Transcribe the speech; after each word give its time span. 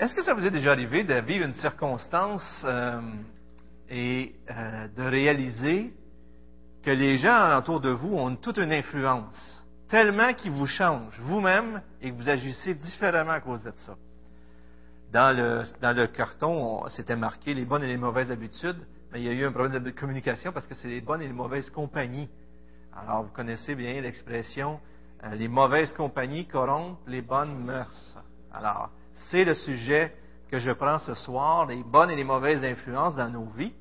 Est-ce 0.00 0.14
que 0.14 0.24
ça 0.24 0.32
vous 0.32 0.46
est 0.46 0.50
déjà 0.50 0.72
arrivé 0.72 1.04
de 1.04 1.12
vivre 1.12 1.44
une 1.44 1.52
circonstance 1.52 2.62
euh, 2.64 3.02
et 3.90 4.34
euh, 4.50 4.88
de 4.96 5.02
réaliser 5.02 5.92
que 6.82 6.90
les 6.90 7.18
gens 7.18 7.58
autour 7.58 7.82
de 7.82 7.90
vous 7.90 8.16
ont 8.16 8.34
toute 8.34 8.56
une 8.56 8.72
influence, 8.72 9.62
tellement 9.90 10.32
qu'ils 10.32 10.52
vous 10.52 10.66
changent 10.66 11.20
vous-même 11.20 11.82
et 12.00 12.10
que 12.10 12.16
vous 12.16 12.30
agissez 12.30 12.74
différemment 12.76 13.32
à 13.32 13.40
cause 13.40 13.62
de 13.62 13.72
ça? 13.76 13.94
Dans 15.12 15.36
le, 15.36 15.64
dans 15.82 15.94
le 15.94 16.06
carton, 16.06 16.82
c'était 16.88 17.14
marqué 17.14 17.52
les 17.52 17.66
bonnes 17.66 17.82
et 17.82 17.88
les 17.88 17.98
mauvaises 17.98 18.30
habitudes, 18.30 18.80
mais 19.12 19.20
il 19.20 19.26
y 19.26 19.28
a 19.28 19.34
eu 19.34 19.44
un 19.44 19.52
problème 19.52 19.82
de 19.84 19.90
communication 19.90 20.50
parce 20.50 20.66
que 20.66 20.74
c'est 20.74 20.88
les 20.88 21.02
bonnes 21.02 21.20
et 21.20 21.26
les 21.26 21.34
mauvaises 21.34 21.68
compagnies. 21.68 22.30
Alors, 22.96 23.24
vous 23.24 23.32
connaissez 23.34 23.74
bien 23.74 24.00
l'expression 24.00 24.80
euh, 25.24 25.34
les 25.34 25.48
mauvaises 25.48 25.92
compagnies 25.92 26.46
corrompent 26.46 27.06
les 27.06 27.20
bonnes 27.20 27.66
mœurs. 27.66 28.16
Alors, 28.50 28.88
c'est 29.30 29.44
le 29.44 29.54
sujet 29.54 30.14
que 30.50 30.58
je 30.58 30.70
prends 30.72 30.98
ce 30.98 31.14
soir, 31.14 31.66
les 31.66 31.82
bonnes 31.82 32.10
et 32.10 32.16
les 32.16 32.24
mauvaises 32.24 32.64
influences 32.64 33.14
dans 33.16 33.28
nos 33.28 33.46
vies. 33.56 33.72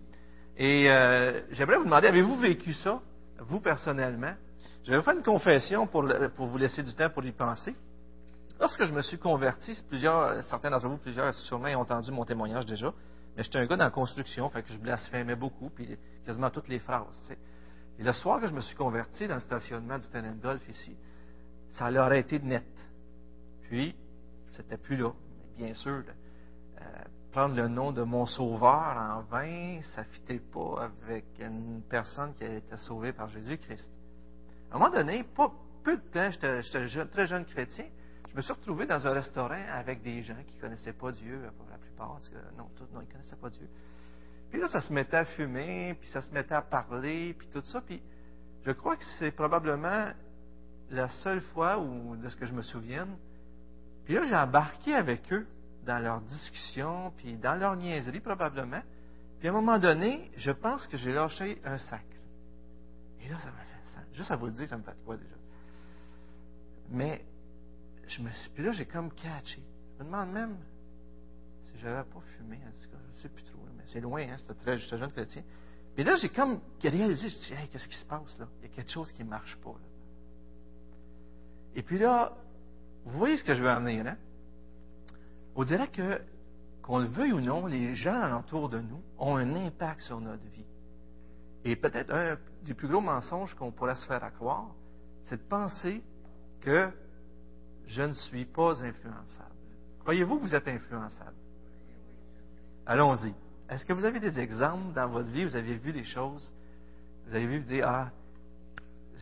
Et 0.58 0.90
euh, 0.90 1.42
j'aimerais 1.52 1.78
vous 1.78 1.86
demander, 1.86 2.08
avez-vous 2.08 2.38
vécu 2.38 2.74
ça, 2.74 3.00
vous 3.40 3.60
personnellement? 3.60 4.34
Je 4.84 4.92
vais 4.92 4.98
vous 4.98 5.04
faire 5.04 5.16
une 5.16 5.24
confession 5.24 5.88
pour, 5.88 6.04
vous 6.04 6.58
laisser 6.58 6.84
du 6.84 6.94
temps 6.94 7.10
pour 7.10 7.24
y 7.24 7.32
penser. 7.32 7.74
Lorsque 8.60 8.84
je 8.84 8.94
me 8.94 9.02
suis 9.02 9.18
converti, 9.18 9.82
plusieurs, 9.88 10.44
certains 10.44 10.70
d'entre 10.70 10.88
vous, 10.88 10.98
plusieurs 10.98 11.34
sûrement 11.34 11.70
ont 11.70 11.82
entendu 11.82 12.12
mon 12.12 12.26
témoignage 12.26 12.66
déjà, 12.66 12.94
mais 13.36 13.44
j'étais 13.44 13.58
un 13.58 13.66
gars 13.66 13.78
dans 13.78 13.86
la 13.86 13.92
construction, 13.92 14.50
que 14.50 14.60
je 14.66 14.78
blasphémais 14.78 15.36
beaucoup, 15.36 15.70
puis 15.70 15.98
quasiment 16.26 16.50
toutes 16.50 16.68
les 16.68 16.80
phrases. 16.80 17.06
Et 17.98 18.04
le 18.04 18.14
soir 18.14 18.42
que 18.42 18.48
je 18.48 18.54
me 18.54 18.62
suis 18.62 18.76
converti 18.76 19.28
dans 19.28 19.36
le 19.36 19.42
stationnement 19.42 19.98
du 19.98 20.08
Tenant 20.10 20.36
Golf 20.42 20.62
ici, 20.68 20.96
ça 21.72 21.90
l'aurait 21.90 22.20
été 22.20 22.40
net. 22.40 22.66
Puis, 23.70 23.96
c'était 24.52 24.78
plus 24.78 24.98
là. 24.98 25.12
Bien 25.60 25.74
sûr, 25.74 26.04
euh, 26.80 26.84
prendre 27.34 27.54
le 27.54 27.68
nom 27.68 27.92
de 27.92 28.04
mon 28.04 28.26
sauveur 28.26 28.96
en 28.98 29.22
vain, 29.24 29.82
ça 29.94 30.04
ne 30.04 30.08
fitait 30.08 30.40
pas 30.40 30.84
avec 30.86 31.26
une 31.38 31.82
personne 31.90 32.34
qui 32.34 32.46
a 32.46 32.56
été 32.56 32.78
sauvée 32.78 33.12
par 33.12 33.28
Jésus-Christ. 33.28 33.90
À 34.72 34.76
un 34.76 34.80
moment 34.80 34.90
donné, 34.90 35.26
pas 35.36 35.52
peu 35.84 35.98
de 35.98 36.02
temps, 36.14 36.32
j'étais 36.32 37.06
très 37.08 37.28
jeune 37.28 37.44
chrétien, 37.44 37.88
je 38.32 38.38
me 38.38 38.42
suis 38.42 38.54
retrouvé 38.54 38.86
dans 38.86 39.06
un 39.06 39.12
restaurant 39.12 39.62
avec 39.70 40.02
des 40.02 40.22
gens 40.22 40.42
qui 40.48 40.56
ne 40.56 40.62
connaissaient 40.62 40.94
pas 40.94 41.12
Dieu, 41.12 41.42
la 41.42 41.78
plupart, 41.78 42.14
parce 42.14 42.30
que, 42.30 42.38
non, 42.58 42.70
tous, 42.78 42.86
non, 42.94 43.02
ils 43.02 43.08
ne 43.08 43.12
connaissaient 43.12 43.36
pas 43.36 43.50
Dieu. 43.50 43.68
Puis 44.52 44.62
là, 44.62 44.70
ça 44.70 44.80
se 44.80 44.94
mettait 44.94 45.18
à 45.18 45.26
fumer, 45.26 45.94
puis 46.00 46.10
ça 46.10 46.22
se 46.22 46.32
mettait 46.32 46.56
à 46.56 46.62
parler, 46.62 47.36
puis 47.38 47.50
tout 47.50 47.64
ça. 47.64 47.82
Puis 47.82 48.02
je 48.66 48.72
crois 48.72 48.96
que 48.96 49.04
c'est 49.20 49.32
probablement 49.32 50.06
la 50.90 51.10
seule 51.10 51.42
fois 51.42 51.80
où, 51.80 52.16
de 52.16 52.30
ce 52.30 52.38
que 52.38 52.46
je 52.46 52.54
me 52.54 52.62
souvienne. 52.62 53.18
Puis 54.06 54.16
là, 54.16 54.26
j'ai 54.26 54.36
embarqué 54.36 54.96
avec 54.96 55.32
eux 55.32 55.46
dans 55.90 55.98
leurs 55.98 56.22
discussions, 56.22 57.12
puis 57.18 57.36
dans 57.38 57.56
leur 57.56 57.76
niaiserie 57.76 58.20
probablement. 58.20 58.82
Puis 59.40 59.48
à 59.48 59.52
un 59.52 59.56
moment 59.56 59.80
donné, 59.80 60.30
je 60.38 60.52
pense 60.52 60.86
que 60.86 60.98
j'ai 60.98 61.12
lâché 61.12 61.60
un 61.66 61.80
sac. 61.80 62.06
Et 63.22 63.28
là, 63.28 63.40
ça 63.40 63.48
m'a 63.48 63.64
fait 63.64 63.90
ça. 63.96 64.00
Juste 64.14 64.30
à 64.30 64.36
vous 64.36 64.46
le 64.46 64.52
dire, 64.52 64.68
ça 64.68 64.78
me 64.78 64.84
fait 64.84 64.96
quoi 65.04 65.18
déjà? 65.18 65.36
Mais, 66.92 67.26
je 68.08 68.22
me 68.22 68.30
suis, 68.30 68.50
puis 68.52 68.64
là, 68.64 68.72
j'ai 68.72 68.86
comme 68.86 69.12
catché. 69.12 69.64
Je 69.98 70.04
me 70.04 70.10
demande 70.10 70.32
même 70.32 70.58
si 71.66 71.80
je 71.80 71.88
n'avais 71.88 72.08
pas 72.08 72.22
fumé, 72.38 72.60
je 72.62 72.88
ne 72.88 73.22
sais 73.22 73.30
plus 73.30 73.44
trop, 73.44 73.60
mais 73.76 73.84
c'est 73.88 74.02
loin, 74.02 74.22
hein, 74.22 74.36
très 74.62 74.78
jeune 74.78 75.12
chrétien. 75.12 75.42
Puis 75.96 76.04
là, 76.04 76.18
j'ai 76.18 76.30
comme 76.30 76.62
réalisé, 76.84 77.30
je 77.30 77.38
dit, 77.40 77.54
hey, 77.54 77.68
qu'est-ce 77.70 77.88
qui 77.88 77.98
se 77.98 78.06
passe 78.06 78.38
là? 78.38 78.48
Il 78.62 78.70
y 78.70 78.72
a 78.72 78.76
quelque 78.76 78.92
chose 78.92 79.12
qui 79.12 79.24
ne 79.24 79.30
marche 79.30 79.58
pas. 79.58 79.72
Là. 79.72 79.88
Et 81.74 81.82
puis 81.82 81.98
là, 81.98 82.38
vous 83.06 83.18
voyez 83.18 83.38
ce 83.38 83.44
que 83.44 83.56
je 83.56 83.64
veux 83.64 83.70
en 83.70 83.82
venir, 83.82 84.06
hein? 84.06 84.18
On 85.60 85.66
dirait 85.66 85.90
que, 85.90 86.22
qu'on 86.82 87.00
le 87.00 87.08
veuille 87.08 87.34
ou 87.34 87.42
non, 87.42 87.66
les 87.66 87.94
gens 87.94 88.22
alentour 88.22 88.70
de 88.70 88.80
nous 88.80 89.04
ont 89.18 89.36
un 89.36 89.56
impact 89.58 90.00
sur 90.00 90.22
notre 90.22 90.46
vie. 90.46 90.66
Et 91.66 91.76
peut-être 91.76 92.14
un 92.14 92.38
des 92.64 92.74
plus 92.74 92.88
gros 92.88 93.02
mensonges 93.02 93.54
qu'on 93.56 93.70
pourrait 93.70 93.98
se 93.98 94.06
faire 94.06 94.22
croire, 94.36 94.74
c'est 95.24 95.36
de 95.36 95.50
penser 95.50 96.02
que 96.62 96.90
je 97.88 98.02
ne 98.04 98.14
suis 98.14 98.46
pas 98.46 98.82
influençable. 98.82 99.54
Croyez-vous 100.00 100.38
que 100.38 100.44
vous 100.44 100.56
êtes 100.56 100.70
influençable? 100.70 101.36
Allons-y. 102.86 103.34
Est-ce 103.70 103.84
que 103.84 103.92
vous 103.92 104.06
avez 104.06 104.22
des 104.22 104.40
exemples 104.40 104.94
dans 104.94 105.10
votre 105.10 105.28
vie, 105.28 105.44
vous 105.44 105.58
avez 105.58 105.76
vu 105.76 105.92
des 105.92 106.06
choses, 106.06 106.54
vous 107.28 107.36
avez 107.36 107.48
vu, 107.48 107.60
vous 107.60 107.68
dire, 107.68 107.86
ah, 107.86 108.12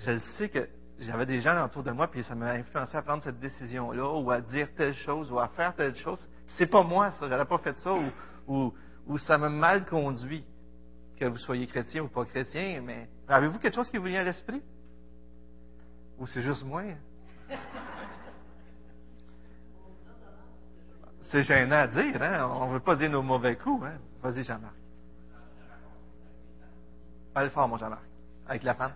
je 0.06 0.20
sais 0.38 0.50
que 0.50 0.70
j'avais 1.00 1.26
des 1.26 1.42
gens 1.42 1.64
autour 1.64 1.84
de 1.84 1.92
moi, 1.92 2.08
puis 2.08 2.24
ça 2.24 2.34
m'a 2.34 2.52
influencé 2.54 2.98
à 2.98 3.02
prendre 3.02 3.24
cette 3.24 3.40
décision-là, 3.40 4.14
ou 4.20 4.32
à 4.32 4.42
dire 4.42 4.70
telle 4.76 4.96
chose, 4.96 5.32
ou 5.32 5.40
à 5.40 5.48
faire 5.50 5.76
telle 5.76 5.96
chose. 5.96 6.28
C'est 6.48 6.66
pas 6.66 6.84
moi, 6.84 7.12
ça. 7.12 7.30
J'aurais 7.30 7.46
pas 7.46 7.60
fait 7.60 7.78
ça, 7.78 7.94
ou, 8.48 8.74
ou, 9.06 9.18
ça 9.18 9.38
m'a 9.38 9.50
mal 9.50 9.86
conduit, 9.86 10.44
que 11.20 11.26
vous 11.26 11.38
soyez 11.38 11.68
chrétien 11.68 12.04
ou 12.04 12.08
pas 12.08 12.26
chrétien, 12.26 12.82
mais 12.84 13.10
avez-vous 13.28 13.60
quelque 13.60 13.76
chose 13.76 13.90
qui 13.90 13.98
vous 13.98 14.06
vient 14.06 14.22
à 14.22 14.24
l'esprit? 14.24 14.62
Ou 16.18 16.26
c'est 16.28 16.42
juste 16.42 16.64
moi? 16.64 16.84
C'est 21.22 21.44
gênant 21.44 21.76
à 21.76 21.88
dire, 21.88 22.22
hein? 22.22 22.50
On 22.60 22.68
ne 22.68 22.74
veut 22.74 22.80
pas 22.80 22.96
dire 22.96 23.10
nos 23.10 23.22
mauvais 23.22 23.56
coups, 23.56 23.86
hein? 23.86 23.98
Vas-y, 24.22 24.44
Jean-Marc. 24.44 24.74
Parle 27.34 27.50
fort, 27.50 27.68
mon 27.68 27.78
Jean-Marc. 27.78 28.04
Avec 28.48 28.64
la 28.64 28.74
femme. 28.74 28.94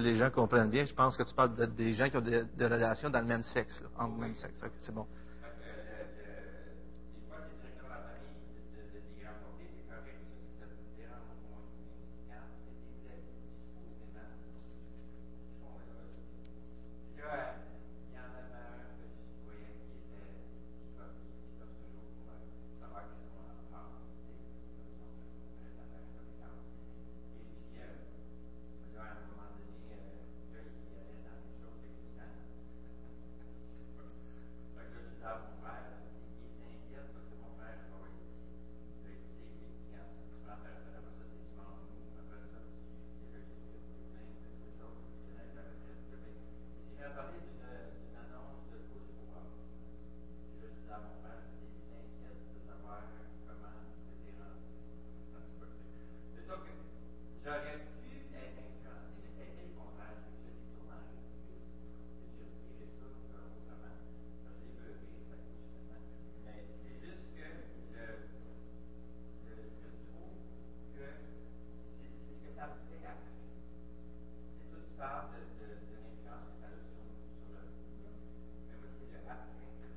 Les 0.00 0.16
gens 0.16 0.30
comprennent 0.30 0.70
bien, 0.70 0.84
je 0.84 0.94
pense 0.94 1.16
que 1.16 1.22
tu 1.22 1.34
parles 1.34 1.54
des 1.74 1.92
gens 1.92 2.08
qui 2.08 2.16
ont 2.16 2.20
des, 2.20 2.44
relations 2.58 3.10
dans 3.10 3.20
le 3.20 3.26
même 3.26 3.42
sexe, 3.42 3.82
en 3.96 4.08
même 4.08 4.34
sexe. 4.36 4.60
c'est 4.80 4.94
bon. 4.94 5.06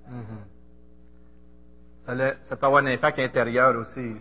Mhm. 0.08 0.46
Ça 2.44 2.56
peut 2.56 2.66
avoir 2.66 2.84
un 2.84 2.88
impact 2.88 3.20
intérieur 3.20 3.76
aussi. 3.78 4.18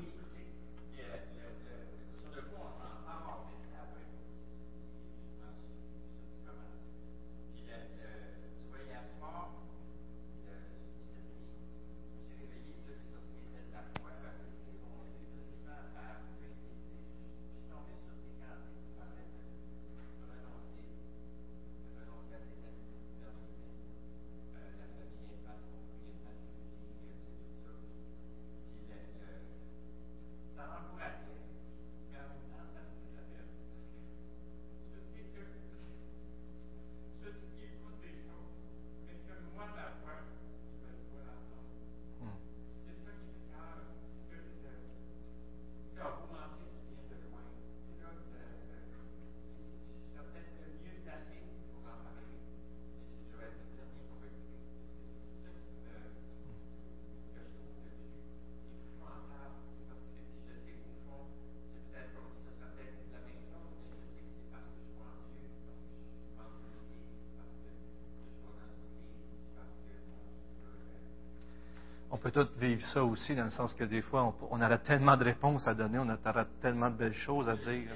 Ça 72.83 73.05
aussi, 73.05 73.35
dans 73.35 73.45
le 73.45 73.51
sens 73.51 73.75
que 73.75 73.85
des 73.85 74.03
fois, 74.03 74.25
on, 74.25 74.35
on 74.51 74.63
aurait 74.63 74.83
tellement 74.83 75.17
de 75.17 75.25
réponses 75.25 75.67
à 75.67 75.75
donner, 75.75 75.99
on 75.99 76.09
aurait 76.09 76.47
tellement 76.61 76.91
de 76.91 76.97
belles 76.97 77.15
choses 77.15 77.49
à 77.49 77.57
dire. 77.57 77.91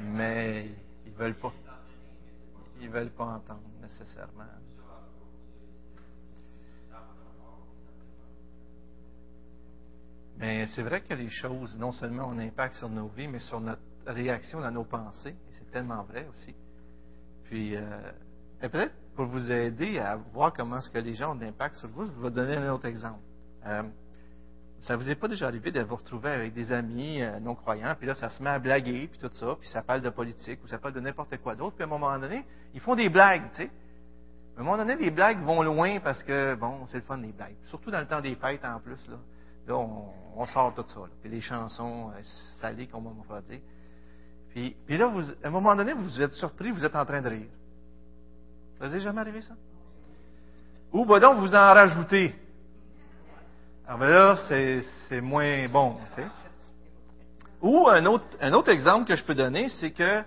Mais 0.00 0.70
ils 1.06 1.12
veulent 1.12 1.34
pas. 1.34 1.52
Ils 2.80 2.88
veulent 2.88 3.10
pas 3.10 3.24
entendre 3.24 3.62
nécessairement. 3.80 4.44
Mais 10.38 10.66
c'est 10.74 10.82
vrai 10.82 11.02
que 11.02 11.14
les 11.14 11.30
choses, 11.30 11.76
non 11.78 11.92
seulement 11.92 12.28
ont 12.28 12.32
un 12.32 12.38
impact 12.40 12.74
sur 12.76 12.88
nos 12.88 13.08
vies, 13.08 13.28
mais 13.28 13.38
sur 13.38 13.60
notre 13.60 13.80
réaction 14.06 14.60
dans 14.60 14.72
nos 14.72 14.84
pensées. 14.84 15.30
Et 15.30 15.52
c'est 15.52 15.70
tellement 15.70 16.02
vrai 16.02 16.26
aussi. 16.32 16.54
Puis, 17.44 17.76
euh, 17.76 18.10
peut-être 18.60 18.94
pour 19.22 19.30
vous 19.30 19.52
aider 19.52 20.00
à 20.00 20.16
voir 20.16 20.52
comment 20.52 20.78
est-ce 20.78 20.90
que 20.90 20.98
les 20.98 21.14
gens 21.14 21.32
ont 21.32 21.34
d'impact 21.36 21.76
sur 21.76 21.88
vous, 21.90 22.06
je 22.06 22.10
vais 22.10 22.22
vous 22.22 22.30
donner 22.30 22.56
un 22.56 22.72
autre 22.72 22.86
exemple. 22.86 23.20
Euh, 23.64 23.84
ça 24.80 24.96
vous 24.96 25.08
est 25.08 25.14
pas 25.14 25.28
déjà 25.28 25.46
arrivé 25.46 25.70
de 25.70 25.80
vous 25.80 25.94
retrouver 25.94 26.30
avec 26.30 26.54
des 26.54 26.72
amis 26.72 27.22
euh, 27.22 27.38
non-croyants, 27.38 27.94
puis 27.96 28.08
là, 28.08 28.16
ça 28.16 28.30
se 28.30 28.42
met 28.42 28.50
à 28.50 28.58
blaguer, 28.58 29.06
puis 29.06 29.20
tout 29.20 29.32
ça, 29.32 29.54
puis 29.60 29.68
ça 29.68 29.80
parle 29.80 30.00
de 30.00 30.10
politique, 30.10 30.58
ou 30.64 30.66
ça 30.66 30.78
parle 30.78 30.94
de 30.94 30.98
n'importe 30.98 31.36
quoi 31.36 31.54
d'autre, 31.54 31.76
puis 31.76 31.84
à 31.84 31.86
un 31.86 31.90
moment 31.90 32.18
donné, 32.18 32.44
ils 32.74 32.80
font 32.80 32.96
des 32.96 33.08
blagues, 33.08 33.48
tu 33.50 33.62
sais. 33.62 33.70
À 34.56 34.60
un 34.60 34.64
moment 34.64 34.76
donné, 34.76 34.96
les 34.96 35.12
blagues 35.12 35.40
vont 35.44 35.62
loin 35.62 36.00
parce 36.00 36.24
que, 36.24 36.56
bon, 36.56 36.84
c'est 36.88 36.98
le 36.98 37.04
fun, 37.04 37.18
les 37.18 37.30
blagues. 37.30 37.54
Surtout 37.66 37.92
dans 37.92 38.00
le 38.00 38.08
temps 38.08 38.20
des 38.20 38.34
fêtes, 38.34 38.64
en 38.64 38.80
plus, 38.80 39.08
là. 39.08 39.18
Là, 39.68 39.76
on, 39.76 40.46
sort 40.46 40.74
tout 40.74 40.84
ça. 40.84 41.00
Puis 41.20 41.30
les 41.30 41.40
chansons 41.40 42.10
euh, 42.10 42.20
salées, 42.58 42.88
comme 42.88 43.06
on 43.06 43.32
va 43.32 43.40
dire. 43.42 43.60
Puis, 44.50 44.74
puis 44.84 44.98
là, 44.98 45.12
à 45.44 45.46
un 45.46 45.50
moment 45.50 45.76
donné, 45.76 45.92
vous 45.92 46.20
êtes 46.20 46.32
surpris, 46.32 46.72
vous 46.72 46.84
êtes 46.84 46.96
en 46.96 47.04
train 47.04 47.22
de 47.22 47.28
rire. 47.28 47.48
Ça 48.82 48.88
vous 48.88 48.96
est 48.96 49.00
jamais 49.00 49.20
arrivé, 49.20 49.40
ça? 49.40 49.54
Ou, 50.92 51.06
ben 51.06 51.20
donc, 51.20 51.38
vous 51.38 51.54
en 51.54 51.72
rajoutez. 51.72 52.34
Alors, 53.86 54.00
ben 54.00 54.08
là, 54.08 54.38
c'est, 54.48 54.84
c'est 55.08 55.20
moins 55.20 55.68
bon. 55.68 55.98
Ou, 57.60 57.86
un 57.86 58.04
autre, 58.06 58.26
un 58.40 58.52
autre 58.54 58.70
exemple 58.70 59.06
que 59.06 59.14
je 59.14 59.22
peux 59.22 59.36
donner, 59.36 59.68
c'est 59.68 59.92
que 59.92 60.24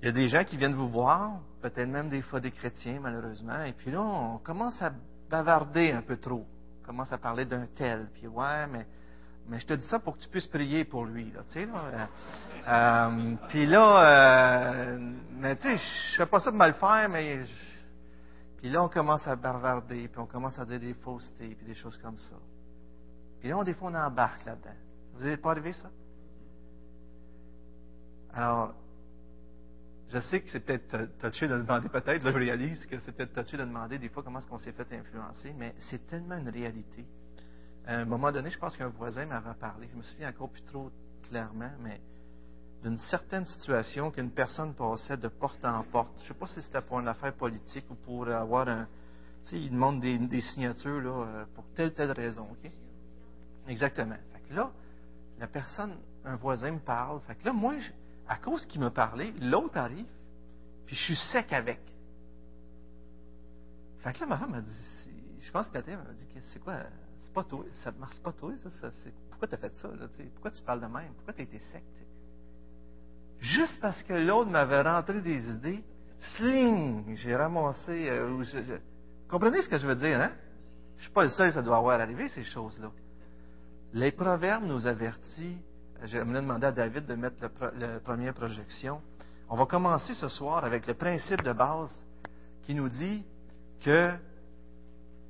il 0.00 0.06
y 0.06 0.08
a 0.08 0.12
des 0.12 0.28
gens 0.28 0.44
qui 0.44 0.56
viennent 0.56 0.76
vous 0.76 0.88
voir, 0.88 1.32
peut-être 1.60 1.90
même 1.90 2.08
des 2.08 2.22
fois 2.22 2.40
des 2.40 2.52
chrétiens, 2.52 3.00
malheureusement, 3.02 3.64
et 3.64 3.72
puis 3.72 3.90
là, 3.90 4.00
on 4.00 4.38
commence 4.38 4.80
à 4.80 4.90
bavarder 5.28 5.92
un 5.92 6.00
peu 6.00 6.16
trop. 6.16 6.46
On 6.80 6.86
commence 6.86 7.12
à 7.12 7.18
parler 7.18 7.44
d'un 7.44 7.66
tel, 7.66 8.08
puis 8.14 8.28
ouais, 8.28 8.66
mais 8.72 8.86
mais 9.48 9.60
je 9.60 9.66
te 9.66 9.74
dis 9.74 9.86
ça 9.86 9.98
pour 9.98 10.16
que 10.16 10.22
tu 10.22 10.28
puisses 10.28 10.46
prier 10.46 10.84
pour 10.84 11.04
lui, 11.04 11.30
là, 11.32 11.40
tu 11.48 11.54
sais, 11.54 11.66
là. 11.66 11.84
Euh, 11.92 12.06
euh, 12.68 13.34
puis 13.48 13.66
là, 13.66 14.94
euh, 14.94 15.12
mais 15.38 15.56
tu 15.56 15.62
sais, 15.62 15.76
je 15.76 16.16
fais 16.16 16.26
pas 16.26 16.40
ça 16.40 16.50
de 16.50 16.56
mal 16.56 16.74
faire, 16.74 17.08
mais 17.08 17.42
puis 18.58 18.70
là, 18.70 18.82
on 18.82 18.88
commence 18.88 19.26
à 19.28 19.36
bavarder, 19.36 20.08
puis 20.08 20.18
on 20.18 20.26
commence 20.26 20.58
à 20.58 20.64
dire 20.64 20.80
des 20.80 20.94
faussetés, 20.94 21.54
puis 21.54 21.66
des 21.66 21.74
choses 21.74 21.96
comme 21.98 22.18
ça. 22.18 22.36
Puis 23.40 23.48
là, 23.48 23.62
des 23.62 23.74
fois, 23.74 23.90
on 23.90 23.94
embarque 23.94 24.44
là-dedans. 24.44 24.74
Vous 25.14 25.26
est 25.26 25.36
pas 25.36 25.52
arrivé, 25.52 25.72
ça? 25.72 25.90
Alors, 28.32 28.74
je 30.08 30.20
sais 30.20 30.40
que 30.40 30.50
c'est 30.50 30.60
peut-être 30.60 31.18
touché 31.18 31.48
de 31.48 31.56
demander, 31.56 31.88
peut-être, 31.88 32.22
là, 32.22 32.32
je 32.32 32.38
réalise 32.38 32.86
que 32.86 32.98
c'est 33.00 33.12
peut-être 33.12 33.42
touché 33.42 33.56
de 33.56 33.64
demander 33.64 33.98
des 33.98 34.08
fois 34.08 34.22
comment 34.22 34.38
est-ce 34.38 34.46
qu'on 34.46 34.58
s'est 34.58 34.72
fait 34.72 34.92
influencer, 34.92 35.54
mais 35.56 35.74
c'est 35.78 36.06
tellement 36.06 36.36
une 36.36 36.48
réalité. 36.48 37.04
À 37.86 37.98
un 37.98 38.04
moment 38.04 38.32
donné, 38.32 38.50
je 38.50 38.58
pense 38.58 38.76
qu'un 38.76 38.88
voisin 38.88 39.26
m'avait 39.26 39.54
parlé, 39.54 39.88
je 39.92 39.96
me 39.96 40.02
souviens 40.02 40.30
encore 40.30 40.50
plus 40.50 40.62
trop 40.62 40.90
clairement, 41.28 41.70
mais 41.80 42.00
d'une 42.82 42.98
certaine 42.98 43.46
situation 43.46 44.10
qu'une 44.10 44.30
personne 44.30 44.74
passait 44.74 45.16
de 45.16 45.28
porte 45.28 45.64
en 45.64 45.82
porte. 45.84 46.12
Je 46.18 46.22
ne 46.24 46.28
sais 46.28 46.34
pas 46.34 46.46
si 46.48 46.62
c'était 46.62 46.80
pour 46.80 47.00
une 47.00 47.08
affaire 47.08 47.32
politique 47.32 47.84
ou 47.90 47.94
pour 47.94 48.28
avoir 48.28 48.68
un. 48.68 48.86
Tu 49.44 49.50
sais, 49.50 49.60
il 49.60 49.70
demande 49.70 50.00
des, 50.00 50.40
signatures 50.40 51.00
là, 51.00 51.10
euh, 51.10 51.44
pour 51.54 51.64
telle 51.74 51.94
telle 51.94 52.10
raison, 52.10 52.48
OK? 52.50 52.70
Exactement. 53.68 54.16
Fait 54.32 54.40
que 54.48 54.54
là, 54.54 54.70
la 55.38 55.46
personne, 55.46 55.96
un 56.24 56.36
voisin 56.36 56.72
me 56.72 56.80
parle. 56.80 57.20
Fait 57.20 57.36
que 57.36 57.44
là, 57.44 57.52
moi, 57.52 57.74
à 58.28 58.36
cause 58.36 58.66
qu'il 58.66 58.80
me 58.80 58.90
parlait, 58.90 59.32
l'autre 59.40 59.76
arrive, 59.78 60.06
puis 60.86 60.96
je 60.96 61.02
suis 61.04 61.16
sec 61.16 61.52
avec. 61.52 61.80
Fait 64.00 64.12
que 64.12 64.20
là, 64.20 64.26
ma 64.26 64.38
femme 64.38 64.50
m'a 64.50 64.60
dit, 64.60 65.10
je 65.40 65.50
pense 65.52 65.68
que 65.68 65.78
la 65.78 65.96
m'a 65.96 66.12
dit, 66.12 66.28
c'est 66.52 66.60
quoi, 66.60 66.78
ça 67.72 67.92
marche 67.98 68.18
pas 68.20 68.32
toi, 68.32 68.52
ça, 68.62 68.90
ça 68.90 69.10
pourquoi 69.30 69.48
t'as 69.48 69.56
fait 69.56 69.76
ça, 69.76 69.88
là, 69.88 70.06
tu 70.16 70.22
pourquoi 70.34 70.50
tu 70.50 70.62
parles 70.62 70.80
de 70.80 70.86
même, 70.86 71.12
pourquoi 71.16 71.34
t'as 71.34 71.42
été 71.42 71.58
sec, 71.58 71.82
tu? 71.96 72.04
Juste 73.38 73.78
parce 73.80 74.02
que 74.02 74.14
l'autre 74.14 74.50
m'avait 74.50 74.80
rentré 74.80 75.20
des 75.20 75.48
idées, 75.50 75.84
sling, 76.36 77.14
j'ai 77.16 77.36
ramassé, 77.36 78.08
euh, 78.08 78.42
je- 78.42 78.62
je- 78.62 78.80
comprenez 79.28 79.62
ce 79.62 79.68
que 79.68 79.78
je 79.78 79.86
veux 79.86 79.96
dire, 79.96 80.20
hein? 80.20 80.32
Je 80.96 81.02
suis 81.04 81.12
pas 81.12 81.24
le 81.24 81.30
seul, 81.30 81.52
ça 81.52 81.62
doit 81.62 81.76
avoir 81.76 82.00
arrivé, 82.00 82.28
ces 82.28 82.44
choses-là. 82.44 82.90
Les 83.92 84.12
proverbes 84.12 84.64
nous 84.64 84.86
avertissent. 84.86 85.58
J'aimerais 86.04 86.42
demander 86.42 86.66
à 86.66 86.72
David 86.72 87.06
de 87.06 87.14
mettre 87.14 87.36
le, 87.40 87.48
pro- 87.48 87.70
le 87.78 87.98
première 88.00 88.34
projection. 88.34 89.00
On 89.48 89.56
va 89.56 89.64
commencer 89.66 90.14
ce 90.14 90.28
soir 90.28 90.64
avec 90.64 90.86
le 90.86 90.94
principe 90.94 91.42
de 91.42 91.52
base 91.52 91.90
qui 92.64 92.74
nous 92.74 92.88
dit 92.88 93.24
que, 93.82 94.12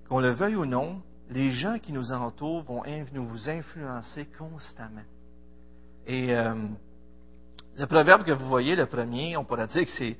qu'on 0.09 0.21
le 0.21 0.31
veuille 0.31 0.57
ou 0.57 0.65
non, 0.65 1.03
les 1.31 1.53
gens 1.53 1.79
qui 1.79 1.93
nous 1.93 2.13
entourent 2.13 2.63
vont 2.63 2.83
nous 3.13 3.49
influencer 3.49 4.29
constamment. 4.39 5.05
Et 6.07 6.35
euh, 6.35 6.55
le 7.77 7.87
proverbe 7.87 8.25
que 8.25 8.33
vous 8.33 8.47
voyez, 8.47 8.77
le 8.77 8.87
premier, 8.87 9.37
on 9.37 9.45
pourrait 9.45 9.67
dire 9.67 9.85
que 9.85 9.91
c'est, 9.91 10.17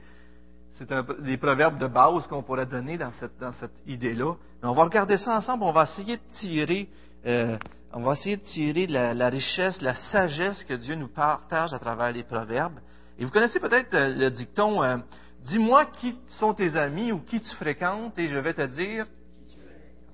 c'est 0.73 0.91
un, 0.91 1.07
des 1.21 1.37
proverbes 1.37 1.79
de 1.79 1.87
base 1.87 2.27
qu'on 2.27 2.43
pourrait 2.43 2.67
donner 2.67 2.99
dans 2.99 3.13
cette, 3.13 3.39
dans 3.39 3.53
cette 3.53 3.73
idée-là. 3.87 4.35
Mais 4.63 4.69
on 4.69 4.75
va 4.75 4.85
regarder 4.85 5.17
ça 5.17 5.37
ensemble, 5.37 5.63
on 5.63 5.73
va 5.73 5.85
essayer 5.85 6.17
de 6.17 6.23
tirer, 6.39 6.89
euh, 7.25 7.57
on 7.93 8.03
va 8.03 8.15
essayer 8.15 8.37
de 8.37 8.43
tirer 8.43 8.87
la, 8.87 9.15
la 9.15 9.29
richesse, 9.29 9.81
la 9.81 9.95
sagesse 9.95 10.65
que 10.65 10.75
Dieu 10.75 10.97
nous 10.97 11.09
partage 11.09 11.73
à 11.73 11.79
travers 11.79 12.13
les 12.13 12.25
proverbes. 12.25 12.79
Et 13.19 13.25
vous 13.25 13.31
connaissez 13.31 13.61
peut-être 13.61 13.95
euh, 13.95 14.15
le 14.15 14.31
dicton 14.31 14.83
euh, 14.83 14.99
Dis-moi 15.45 15.87
qui 15.87 16.17
sont 16.41 16.55
tes 16.55 16.77
amis 16.77 17.13
ou 17.13 17.21
qui 17.21 17.41
tu 17.41 17.55
fréquentes 17.55 18.19
et 18.19 18.29
je 18.29 18.39
vais 18.39 18.53
te 18.53 18.67
dire. 18.67 19.07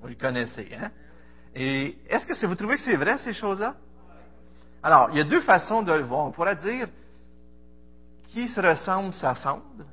Vous 0.03 0.09
le 0.09 0.15
connaissez, 0.15 0.69
hein? 0.77 0.91
Et 1.55 1.97
est-ce 2.09 2.25
que 2.25 2.45
vous 2.45 2.55
trouvez 2.55 2.75
que 2.75 2.81
c'est 2.81 2.97
vrai 2.97 3.17
ces 3.19 3.33
choses-là? 3.33 3.75
Alors, 4.83 5.09
il 5.11 5.17
y 5.17 5.21
a 5.21 5.23
deux 5.23 5.39
façons 5.41 5.81
de 5.81 5.93
le 5.93 6.03
voir. 6.03 6.25
On 6.25 6.31
pourrait 6.31 6.57
dire 6.57 6.89
qui 8.27 8.49
se 8.49 8.59
ressemble 8.59 9.13
s'assemble. 9.13 9.85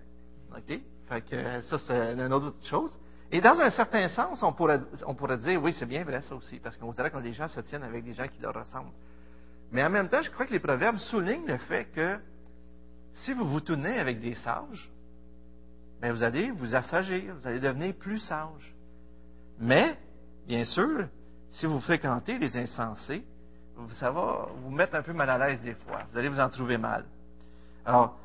OK? 0.50 0.81
Fait 1.09 1.21
que 1.23 1.61
ça, 1.62 1.79
c'est 1.87 2.12
une 2.14 2.33
autre 2.33 2.55
chose. 2.64 2.93
Et 3.31 3.40
dans 3.40 3.61
un 3.61 3.71
certain 3.71 4.09
sens, 4.09 4.43
on 4.43 4.52
pourrait, 4.52 4.81
on 5.07 5.14
pourrait 5.14 5.38
dire, 5.38 5.62
oui, 5.62 5.73
c'est 5.79 5.87
bien 5.87 6.02
vrai 6.02 6.23
ça 6.23 6.35
aussi, 6.35 6.59
parce 6.59 6.76
qu'on 6.76 6.90
dirait 6.90 7.12
que 7.12 7.19
les 7.19 7.33
gens 7.33 7.47
se 7.47 7.61
tiennent 7.61 7.85
avec 7.85 8.05
des 8.05 8.12
gens 8.12 8.26
qui 8.26 8.43
leur 8.43 8.55
ressemblent. 8.55 8.90
Mais 9.71 9.85
en 9.85 9.90
même 9.90 10.09
temps, 10.09 10.23
je 10.23 10.31
crois 10.31 10.45
que 10.45 10.52
les 10.52 10.59
proverbes 10.59 10.97
soulignent 10.97 11.47
le 11.47 11.59
fait 11.59 11.85
que 11.95 12.19
si 13.12 13.33
vous 13.33 13.49
vous 13.49 13.61
tenez 13.61 14.00
avec 14.00 14.21
des 14.21 14.35
sages, 14.35 14.90
ben 16.00 16.12
vous 16.12 16.25
allez 16.25 16.50
vous 16.50 16.75
assagir, 16.75 17.37
vous 17.37 17.47
allez 17.47 17.61
devenir 17.61 17.95
plus 17.95 18.19
sage. 18.19 18.75
Mais, 19.61 19.97
bien 20.47 20.64
sûr, 20.64 21.07
si 21.50 21.67
vous 21.67 21.81
fréquentez 21.81 22.38
les 22.38 22.57
insensés, 22.57 23.23
ça 23.93 24.11
va 24.11 24.49
vous 24.62 24.71
mettre 24.71 24.95
un 24.95 25.02
peu 25.02 25.12
mal 25.12 25.29
à 25.29 25.38
l'aise 25.38 25.61
des 25.61 25.75
fois. 25.75 26.00
Vous 26.11 26.19
allez 26.19 26.29
vous 26.29 26.40
en 26.40 26.49
trouver 26.49 26.79
mal. 26.79 27.05
Alors, 27.85 28.19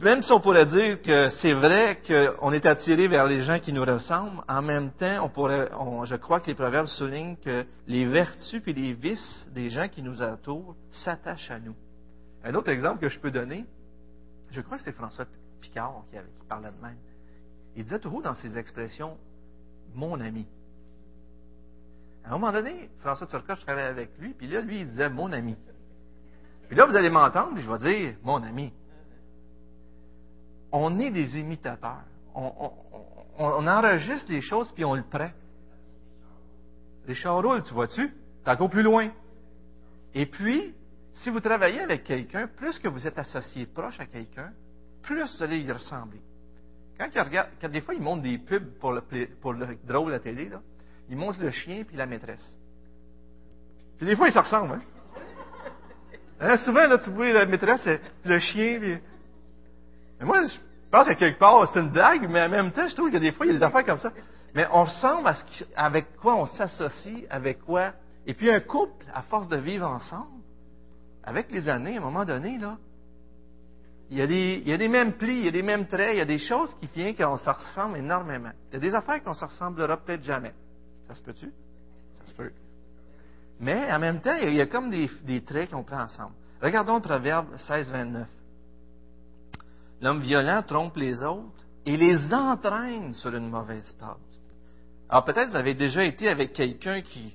même 0.00 0.22
si 0.22 0.32
on 0.32 0.40
pourrait 0.40 0.66
dire 0.66 1.02
que 1.02 1.30
c'est 1.30 1.52
vrai 1.52 2.00
qu'on 2.06 2.52
est 2.52 2.66
attiré 2.66 3.06
vers 3.06 3.26
les 3.26 3.42
gens 3.42 3.58
qui 3.58 3.72
nous 3.72 3.84
ressemblent, 3.84 4.42
en 4.48 4.62
même 4.62 4.90
temps, 4.92 5.24
on 5.24 5.28
pourrait, 5.28 5.68
je 6.04 6.16
crois 6.16 6.40
que 6.40 6.46
les 6.48 6.54
proverbes 6.54 6.86
soulignent 6.86 7.36
que 7.36 7.64
les 7.86 8.04
vertus 8.06 8.62
et 8.66 8.72
les 8.72 8.92
vices 8.92 9.48
des 9.52 9.70
gens 9.70 9.88
qui 9.88 10.02
nous 10.02 10.20
entourent 10.22 10.74
s'attachent 10.90 11.50
à 11.50 11.60
nous. 11.60 11.76
Un 12.44 12.54
autre 12.54 12.70
exemple 12.70 13.00
que 13.00 13.08
je 13.08 13.18
peux 13.18 13.30
donner, 13.30 13.64
je 14.50 14.60
crois 14.60 14.78
que 14.78 14.84
c'est 14.84 14.92
François 14.92 15.26
Picard 15.60 16.04
qui, 16.10 16.16
qui 16.16 16.46
parlait 16.48 16.70
de 16.70 16.82
même. 16.82 16.98
Il 17.76 17.84
disait 17.84 17.98
toujours 17.98 18.22
dans 18.22 18.34
ses 18.34 18.58
expressions, 18.58 19.16
mon 19.94 20.20
ami. 20.20 20.46
À 22.24 22.28
un 22.28 22.38
moment 22.38 22.52
donné, 22.52 22.90
François 23.00 23.26
Turcotte, 23.26 23.60
je 23.60 23.64
travaillais 23.64 23.88
avec 23.88 24.18
lui, 24.18 24.32
puis 24.32 24.46
là, 24.46 24.60
lui, 24.60 24.80
il 24.80 24.86
disait 24.86 25.10
mon 25.10 25.30
ami. 25.32 25.56
Puis 26.68 26.76
là, 26.76 26.86
vous 26.86 26.96
allez 26.96 27.10
m'entendre, 27.10 27.54
puis 27.54 27.62
je 27.62 27.70
vais 27.70 27.78
dire 27.78 28.14
mon 28.22 28.42
ami. 28.42 28.72
On 30.72 30.98
est 30.98 31.10
des 31.10 31.38
imitateurs. 31.38 32.04
On, 32.34 33.66
enregistre 33.66 34.30
les 34.30 34.40
choses, 34.40 34.72
puis 34.72 34.84
on 34.84 34.94
le 34.94 35.02
prend. 35.02 35.30
Richard 37.06 37.42
Roule, 37.42 37.62
tu 37.62 37.74
vois-tu? 37.74 38.12
C'est 38.42 38.50
encore 38.50 38.70
plus 38.70 38.82
loin. 38.82 39.10
Et 40.14 40.26
puis, 40.26 40.74
si 41.14 41.30
vous 41.30 41.40
travaillez 41.40 41.80
avec 41.80 42.04
quelqu'un, 42.04 42.48
plus 42.48 42.78
que 42.78 42.88
vous 42.88 43.06
êtes 43.06 43.18
associé 43.18 43.66
proche 43.66 44.00
à 44.00 44.06
quelqu'un, 44.06 44.52
plus 45.02 45.22
vous 45.22 45.42
allez 45.42 45.58
y 45.58 45.70
ressembler. 45.70 46.20
Quand, 46.98 47.08
quand 47.60 47.68
des 47.68 47.80
fois, 47.80 47.94
ils 47.94 48.02
montrent 48.02 48.22
des 48.22 48.38
pubs 48.38 48.78
pour 48.78 48.92
le, 48.92 49.02
pour 49.40 49.52
le 49.52 49.78
drôle 49.84 50.10
à 50.10 50.16
la 50.16 50.20
télé, 50.20 50.48
là, 50.48 50.60
il 51.08 51.16
montre 51.16 51.40
le 51.40 51.50
chien 51.50 51.84
puis 51.84 51.96
la 51.96 52.06
maîtresse. 52.06 52.56
Puis 53.98 54.06
des 54.06 54.16
fois, 54.16 54.28
ils 54.28 54.32
se 54.32 54.38
ressemblent. 54.38 54.74
Hein? 54.74 54.82
hein 56.40 56.56
souvent, 56.58 56.86
là, 56.86 56.98
tu 56.98 57.10
vois 57.10 57.32
la 57.32 57.46
maîtresse, 57.46 57.88
le 58.24 58.38
chien. 58.38 58.78
Puis... 58.80 58.98
Mais 60.20 60.26
moi, 60.26 60.46
je 60.46 60.58
pense 60.90 61.06
qu'à 61.06 61.14
quelque 61.14 61.38
part, 61.38 61.70
c'est 61.72 61.80
une 61.80 61.90
blague, 61.90 62.28
mais 62.30 62.42
en 62.42 62.48
même 62.48 62.72
temps, 62.72 62.88
je 62.88 62.94
trouve 62.94 63.10
que 63.10 63.18
des 63.18 63.32
fois, 63.32 63.46
il 63.46 63.52
y 63.52 63.56
a 63.56 63.58
des 63.58 63.64
affaires 63.64 63.84
comme 63.84 63.98
ça. 63.98 64.12
Mais 64.54 64.66
on 64.70 64.84
ressemble 64.84 65.26
à 65.26 65.34
ce 65.34 65.64
avec 65.74 66.16
quoi 66.16 66.36
on 66.36 66.46
s'associe, 66.46 67.24
avec 67.28 67.60
quoi. 67.60 67.92
Et 68.26 68.34
puis 68.34 68.50
un 68.50 68.60
couple, 68.60 69.04
à 69.12 69.22
force 69.22 69.48
de 69.48 69.56
vivre 69.56 69.86
ensemble, 69.86 70.30
avec 71.24 71.50
les 71.50 71.68
années, 71.68 71.96
à 71.96 72.00
un 72.00 72.04
moment 72.04 72.24
donné, 72.24 72.58
là, 72.58 72.76
il 74.10 74.18
y, 74.18 74.22
a 74.72 74.76
des, 74.76 74.88
mêmes 74.88 75.14
plis, 75.14 75.38
il 75.38 75.44
y 75.46 75.48
a 75.48 75.50
des 75.50 75.62
mêmes 75.62 75.86
traits, 75.86 76.10
il 76.12 76.18
y 76.18 76.22
a 76.22 76.26
des 76.26 76.38
choses 76.38 76.74
qui 76.78 76.88
viennent 76.94 77.14
qu'on 77.14 77.38
se 77.38 77.48
ressemble 77.48 77.96
énormément. 77.98 78.50
Il 78.70 78.74
y 78.74 78.76
a 78.76 78.80
des 78.80 78.94
affaires 78.94 79.22
qu'on 79.22 79.34
se 79.34 79.44
ressemblera 79.44 79.96
peut-être 79.96 80.22
jamais. 80.22 80.52
Ça 81.08 81.14
se 81.14 81.22
peut-tu? 81.22 81.46
Ça 82.20 82.26
se 82.26 82.34
peut. 82.34 82.52
Mais 83.60 83.90
en 83.90 83.98
même 83.98 84.20
temps, 84.20 84.36
il 84.36 84.54
y 84.54 84.60
a 84.60 84.66
comme 84.66 84.90
des, 84.90 85.40
traits 85.42 85.70
qu'on 85.70 85.82
prend 85.82 86.02
ensemble. 86.02 86.34
Regardons 86.60 86.96
le 86.96 87.00
proverbe 87.00 87.56
16, 87.56 87.90
29. 87.90 88.26
L'homme 90.02 90.20
violent 90.20 90.62
trompe 90.62 90.96
les 90.96 91.22
autres 91.22 91.64
et 91.86 91.96
les 91.96 92.32
entraîne 92.32 93.14
sur 93.14 93.34
une 93.34 93.48
mauvaise 93.48 93.90
passe. 93.98 94.16
Alors 95.08 95.24
peut-être 95.24 95.50
vous 95.50 95.56
avez 95.56 95.74
déjà 95.74 96.04
été 96.04 96.28
avec 96.28 96.52
quelqu'un 96.52 97.00
qui, 97.00 97.34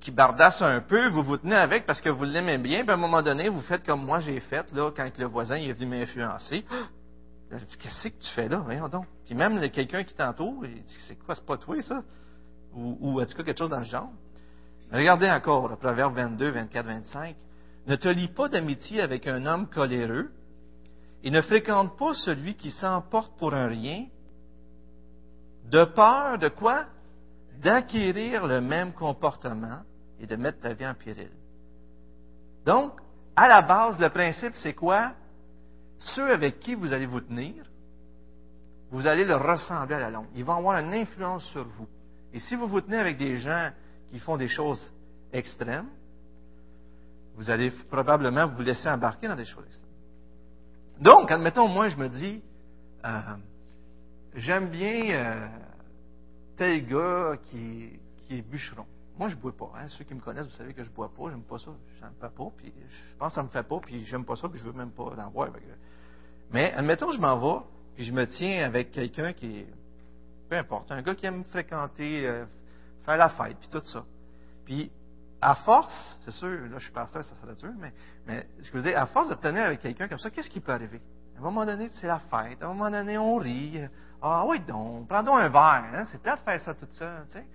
qui 0.00 0.10
bardasse 0.10 0.60
un 0.62 0.80
peu, 0.80 1.08
vous 1.08 1.22
vous 1.22 1.36
tenez 1.36 1.54
avec 1.54 1.86
parce 1.86 2.00
que 2.00 2.08
vous 2.08 2.24
l'aimez 2.24 2.58
bien, 2.58 2.82
puis 2.82 2.90
à 2.90 2.94
un 2.94 2.96
moment 2.96 3.22
donné, 3.22 3.48
vous 3.48 3.62
faites 3.62 3.84
comme 3.84 4.04
moi 4.04 4.20
j'ai 4.20 4.40
fait 4.40 4.72
là, 4.72 4.90
quand 4.94 5.08
le 5.18 5.26
voisin 5.26 5.56
est 5.56 5.72
venu 5.72 5.86
m'influencer. 5.86 6.64
Je 7.50 7.56
dis, 7.64 7.78
qu'est-ce 7.78 8.08
que 8.08 8.22
tu 8.22 8.30
fais 8.34 8.48
là? 8.48 8.58
Voyons 8.58 8.88
donc. 8.88 9.06
Puis 9.24 9.34
même 9.34 9.58
quelqu'un 9.70 10.04
qui 10.04 10.14
t'entoure, 10.14 10.66
il 10.66 10.82
dit, 10.82 10.96
c'est 11.06 11.16
quoi, 11.16 11.34
c'est 11.34 11.46
pas 11.46 11.56
toi 11.56 11.80
ça? 11.82 12.02
ou, 12.74 12.98
ou 13.00 13.20
en 13.20 13.26
tout 13.26 13.34
cas 13.36 13.42
quelque 13.42 13.58
chose 13.58 13.70
dans 13.70 13.78
le 13.78 13.84
genre? 13.84 14.10
Regardez 14.92 15.30
encore 15.30 15.68
le 15.68 15.76
Proverbe 15.76 16.14
22, 16.14 16.50
24, 16.50 16.86
25. 16.86 17.36
Ne 17.86 17.96
te 17.96 18.08
lie 18.08 18.28
pas 18.28 18.48
d'amitié 18.48 19.00
avec 19.00 19.26
un 19.26 19.44
homme 19.46 19.66
coléreux 19.66 20.30
et 21.22 21.30
ne 21.30 21.40
fréquente 21.42 21.98
pas 21.98 22.14
celui 22.14 22.54
qui 22.54 22.70
s'emporte 22.70 23.36
pour 23.38 23.54
un 23.54 23.66
rien, 23.66 24.06
de 25.64 25.84
peur 25.84 26.38
de 26.38 26.48
quoi? 26.48 26.86
D'acquérir 27.62 28.46
le 28.46 28.60
même 28.60 28.92
comportement 28.92 29.80
et 30.20 30.26
de 30.26 30.36
mettre 30.36 30.60
ta 30.60 30.72
vie 30.72 30.86
en 30.86 30.94
péril. 30.94 31.30
Donc, 32.64 32.92
à 33.34 33.48
la 33.48 33.62
base, 33.62 33.98
le 33.98 34.08
principe, 34.10 34.54
c'est 34.54 34.74
quoi? 34.74 35.12
Ceux 35.98 36.32
avec 36.32 36.60
qui 36.60 36.74
vous 36.74 36.92
allez 36.92 37.06
vous 37.06 37.20
tenir, 37.20 37.64
vous 38.90 39.06
allez 39.06 39.24
leur 39.24 39.44
ressembler 39.44 39.96
à 39.96 40.00
la 40.00 40.10
longue. 40.10 40.28
Ils 40.34 40.44
vont 40.44 40.56
avoir 40.56 40.78
une 40.78 40.92
influence 40.94 41.44
sur 41.46 41.66
vous. 41.66 41.88
Et 42.32 42.40
si 42.40 42.54
vous 42.54 42.66
vous 42.66 42.80
tenez 42.80 42.98
avec 42.98 43.16
des 43.16 43.38
gens 43.38 43.70
qui 44.10 44.18
font 44.18 44.36
des 44.36 44.48
choses 44.48 44.92
extrêmes, 45.32 45.88
vous 47.34 47.50
allez 47.50 47.70
probablement 47.70 48.48
vous 48.48 48.62
laisser 48.62 48.88
embarquer 48.88 49.28
dans 49.28 49.36
des 49.36 49.44
choses 49.44 49.64
extrêmes. 49.66 49.88
Donc, 51.00 51.30
admettons, 51.30 51.68
moi, 51.68 51.88
je 51.88 51.96
me 51.96 52.08
dis, 52.08 52.42
euh, 53.04 53.20
j'aime 54.34 54.68
bien 54.68 55.14
euh, 55.14 55.48
tel 56.58 56.86
gars 56.86 57.36
qui, 57.50 57.98
est 58.30 58.42
bûcheron. 58.42 58.84
Moi, 59.18 59.28
je 59.28 59.36
ne 59.36 59.40
bois 59.40 59.56
pas. 59.56 59.72
Hein. 59.76 59.88
Ceux 59.88 60.04
qui 60.04 60.14
me 60.14 60.20
connaissent, 60.20 60.46
vous 60.46 60.56
savez 60.56 60.74
que 60.74 60.84
je 60.84 60.90
ne 60.90 60.94
bois 60.94 61.10
pas. 61.10 61.30
J'aime 61.30 61.42
pas 61.42 61.58
ça. 61.58 61.70
J'aime 61.98 62.12
pas 62.20 62.28
pas. 62.28 62.50
Puis 62.56 62.72
je 62.76 63.16
pense 63.16 63.32
que 63.32 63.34
ça 63.36 63.42
me 63.42 63.48
fait 63.48 63.62
pas. 63.62 63.80
Puis 63.80 64.04
j'aime 64.04 64.24
pas 64.24 64.36
ça. 64.36 64.48
Puis 64.48 64.58
je 64.58 64.64
veux 64.64 64.72
même 64.72 64.90
pas 64.90 65.04
en 65.04 65.30
boire. 65.30 65.48
Mais 66.52 66.72
admettons, 66.74 67.10
je 67.10 67.20
m'en 67.20 67.38
vais. 67.38 67.64
Puis 67.96 68.04
je 68.04 68.12
me 68.12 68.26
tiens 68.26 68.64
avec 68.64 68.92
quelqu'un 68.92 69.32
qui 69.32 69.60
est 69.60 69.66
peu 70.48 70.56
importe, 70.56 70.90
un 70.90 71.02
gars 71.02 71.14
qui 71.14 71.26
aime 71.26 71.44
fréquenter, 71.44 72.26
euh, 72.26 72.44
faire 73.04 73.16
la 73.16 73.28
fête, 73.28 73.56
puis 73.58 73.68
tout 73.68 73.84
ça. 73.84 74.04
Puis, 74.64 74.90
à 75.40 75.54
force, 75.56 76.18
c'est 76.24 76.32
sûr, 76.32 76.48
là, 76.48 76.78
je 76.78 76.84
suis 76.84 76.92
pasteur, 76.92 77.24
ça 77.24 77.34
serait 77.36 77.54
dur, 77.54 77.72
mais, 77.78 78.46
je 78.60 78.94
à 78.94 79.06
force 79.06 79.28
de 79.28 79.34
tenir 79.34 79.64
avec 79.64 79.80
quelqu'un 79.80 80.08
comme 80.08 80.18
ça, 80.18 80.30
qu'est-ce 80.30 80.50
qui 80.50 80.60
peut 80.60 80.72
arriver? 80.72 81.00
À 81.36 81.40
un 81.40 81.42
moment 81.42 81.64
donné, 81.64 81.90
c'est 81.94 82.06
la 82.06 82.18
fête. 82.18 82.62
À 82.62 82.66
un 82.66 82.74
moment 82.74 82.90
donné, 82.90 83.16
on 83.16 83.36
rit. 83.36 83.80
Ah 84.20 84.44
oui, 84.46 84.60
donc, 84.60 85.08
prends 85.08 85.22
donc 85.22 85.38
un 85.38 85.48
verre. 85.48 85.84
Hein? 85.94 86.06
C'est 86.10 86.20
plate 86.20 86.40
de 86.40 86.44
faire 86.44 86.60
ça 86.62 86.74
tout 86.74 86.86
seul, 86.92 87.26
tu 87.26 87.38
sais. 87.38 87.46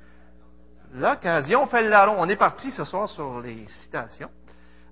L'occasion 0.93 1.65
fait 1.67 1.84
le 1.84 1.89
larron. 1.89 2.15
On 2.20 2.29
est 2.29 2.36
parti 2.36 2.72
ce 2.72 2.86
soir 2.86 3.10
sur 3.10 3.41
les 3.41 3.65
citations. 3.67 4.29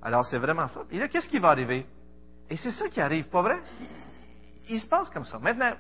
Alors, 0.01 0.25
c'est 0.27 0.39
vraiment 0.39 0.67
ça. 0.67 0.81
Et 0.89 0.97
là, 0.97 1.07
qu'est-ce 1.07 1.29
qui 1.29 1.39
va 1.39 1.49
arriver? 1.49 1.85
Et 2.49 2.57
c'est 2.57 2.71
ça 2.71 2.89
qui 2.89 2.99
arrive, 2.99 3.29
pas 3.29 3.41
vrai? 3.43 3.59
il 4.71 4.79
se 4.79 4.87
passe 4.87 5.09
comme 5.09 5.25
ça. 5.25 5.37
Maintenant, 5.39 5.73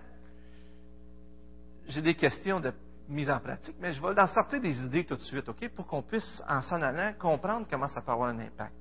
j'ai 1.87 2.01
des 2.01 2.15
questions 2.15 2.59
de 2.59 2.73
mise 3.09 3.29
en 3.29 3.39
pratique, 3.39 3.75
mais 3.79 3.93
je 3.93 4.01
vais 4.01 4.19
en 4.19 4.27
sortir 4.27 4.61
des 4.61 4.77
idées 4.83 5.05
tout 5.05 5.15
de 5.15 5.21
suite, 5.21 5.47
OK, 5.49 5.67
pour 5.69 5.87
qu'on 5.87 6.01
puisse, 6.01 6.41
en 6.47 6.61
s'en 6.61 6.81
allant, 6.81 7.13
comprendre 7.19 7.67
comment 7.69 7.87
ça 7.87 8.01
peut 8.01 8.11
avoir 8.11 8.29
un 8.29 8.39
impact. 8.39 8.73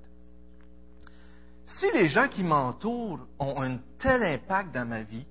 Si 1.65 1.87
les 1.93 2.09
gens 2.09 2.29
qui 2.29 2.43
m'entourent 2.43 3.27
ont 3.39 3.63
un 3.63 3.79
tel 3.99 4.23
impact 4.23 4.73
dans 4.75 4.87
ma 4.87 5.03
vie, 5.03 5.27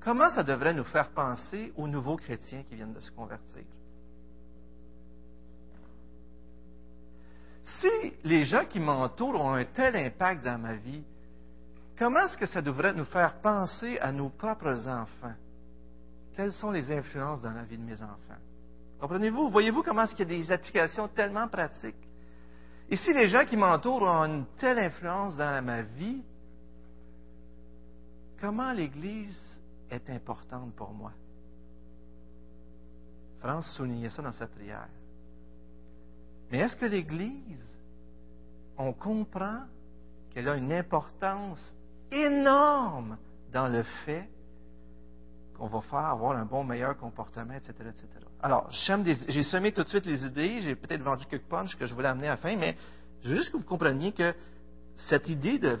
comment 0.00 0.30
ça 0.30 0.42
devrait 0.42 0.74
nous 0.74 0.84
faire 0.84 1.10
penser 1.10 1.72
aux 1.76 1.88
nouveaux 1.88 2.16
chrétiens 2.16 2.62
qui 2.62 2.74
viennent 2.74 2.94
de 2.94 3.00
se 3.00 3.10
convertir? 3.10 3.64
Si 7.80 8.14
les 8.24 8.44
gens 8.44 8.64
qui 8.64 8.80
m'entourent 8.80 9.40
ont 9.40 9.52
un 9.52 9.64
tel 9.64 9.96
impact 9.96 10.44
dans 10.44 10.58
ma 10.58 10.74
vie, 10.74 11.04
comment 11.98 12.20
est-ce 12.20 12.36
que 12.36 12.46
ça 12.46 12.62
devrait 12.62 12.94
nous 12.94 13.04
faire 13.04 13.40
penser 13.40 13.98
à 13.98 14.10
nos 14.10 14.30
propres 14.30 14.88
enfants? 14.88 15.34
Quelles 16.34 16.52
sont 16.52 16.70
les 16.70 16.90
influences 16.90 17.42
dans 17.42 17.52
la 17.52 17.64
vie 17.64 17.78
de 17.78 17.82
mes 17.82 18.00
enfants? 18.02 18.40
Comprenez-vous? 19.00 19.50
Voyez-vous 19.50 19.82
comment 19.82 20.04
est-ce 20.04 20.14
qu'il 20.14 20.30
y 20.30 20.34
a 20.34 20.44
des 20.44 20.52
applications 20.52 21.08
tellement 21.08 21.46
pratiques? 21.48 21.94
Et 22.90 22.96
si 22.96 23.12
les 23.12 23.28
gens 23.28 23.44
qui 23.44 23.56
m'entourent 23.56 24.02
ont 24.02 24.24
une 24.24 24.46
telle 24.56 24.78
influence 24.78 25.36
dans 25.36 25.64
ma 25.64 25.82
vie, 25.82 26.22
comment 28.40 28.72
l'Église 28.72 29.38
est 29.90 30.10
importante 30.10 30.74
pour 30.74 30.92
moi? 30.92 31.12
France 33.40 33.72
soulignait 33.76 34.10
ça 34.10 34.22
dans 34.22 34.32
sa 34.32 34.46
prière. 34.46 34.88
Mais 36.50 36.58
est-ce 36.58 36.76
que 36.76 36.86
l'Église, 36.86 37.78
on 38.76 38.92
comprend 38.92 39.62
qu'elle 40.30 40.48
a 40.48 40.56
une 40.56 40.72
importance 40.72 41.74
énorme 42.10 43.16
dans 43.52 43.68
le 43.68 43.82
fait 44.04 44.28
qu'on 45.56 45.66
va 45.66 45.80
faire 45.82 45.98
avoir 45.98 46.36
un 46.36 46.44
bon, 46.44 46.64
meilleur 46.64 46.96
comportement, 46.96 47.54
etc., 47.54 47.74
etc. 47.80 48.06
Alors, 48.40 48.70
j'ai 48.70 49.42
semé 49.42 49.72
tout 49.72 49.82
de 49.82 49.88
suite 49.88 50.06
les 50.06 50.24
idées, 50.24 50.60
j'ai 50.62 50.76
peut-être 50.76 51.02
vendu 51.02 51.24
quelques 51.26 51.48
punch 51.48 51.76
que 51.76 51.86
je 51.86 51.94
voulais 51.94 52.08
amener 52.08 52.28
à 52.28 52.32
la 52.32 52.36
fin, 52.36 52.56
mais 52.56 52.76
je 53.24 53.30
veux 53.30 53.36
juste 53.36 53.50
que 53.50 53.56
vous 53.56 53.64
compreniez 53.64 54.12
que 54.12 54.32
cette 54.94 55.28
idée 55.28 55.58
de, 55.58 55.78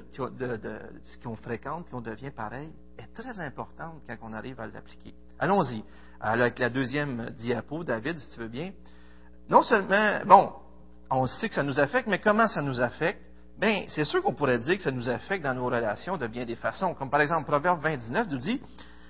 ce 1.04 1.18
qu'on 1.22 1.36
fréquente, 1.36 1.88
qu'on 1.90 2.00
devient 2.00 2.30
pareil, 2.30 2.70
est 2.98 3.14
très 3.14 3.40
importante 3.40 4.02
quand 4.06 4.16
on 4.22 4.32
arrive 4.32 4.60
à 4.60 4.66
l'appliquer. 4.66 5.14
Allons-y. 5.38 5.82
Avec 6.20 6.58
la 6.58 6.68
deuxième 6.68 7.30
diapo, 7.30 7.84
David, 7.84 8.18
si 8.18 8.30
tu 8.30 8.40
veux 8.40 8.48
bien. 8.48 8.72
Non 9.48 9.62
seulement, 9.62 10.20
bon, 10.26 10.52
on 11.10 11.26
sait 11.26 11.48
que 11.48 11.54
ça 11.54 11.62
nous 11.62 11.78
affecte, 11.78 12.08
mais 12.08 12.18
comment 12.18 12.48
ça 12.48 12.60
nous 12.60 12.80
affecte? 12.80 13.20
Bien, 13.58 13.84
c'est 13.88 14.04
sûr 14.04 14.22
qu'on 14.22 14.34
pourrait 14.34 14.58
dire 14.58 14.76
que 14.76 14.82
ça 14.82 14.90
nous 14.90 15.08
affecte 15.08 15.42
dans 15.44 15.54
nos 15.54 15.66
relations 15.66 16.16
de 16.16 16.26
bien 16.26 16.44
des 16.44 16.56
façons. 16.56 16.94
Comme 16.94 17.10
par 17.10 17.20
exemple, 17.20 17.46
Proverbe 17.46 17.80
29 17.80 18.28
nous 18.30 18.38
dit, 18.38 18.60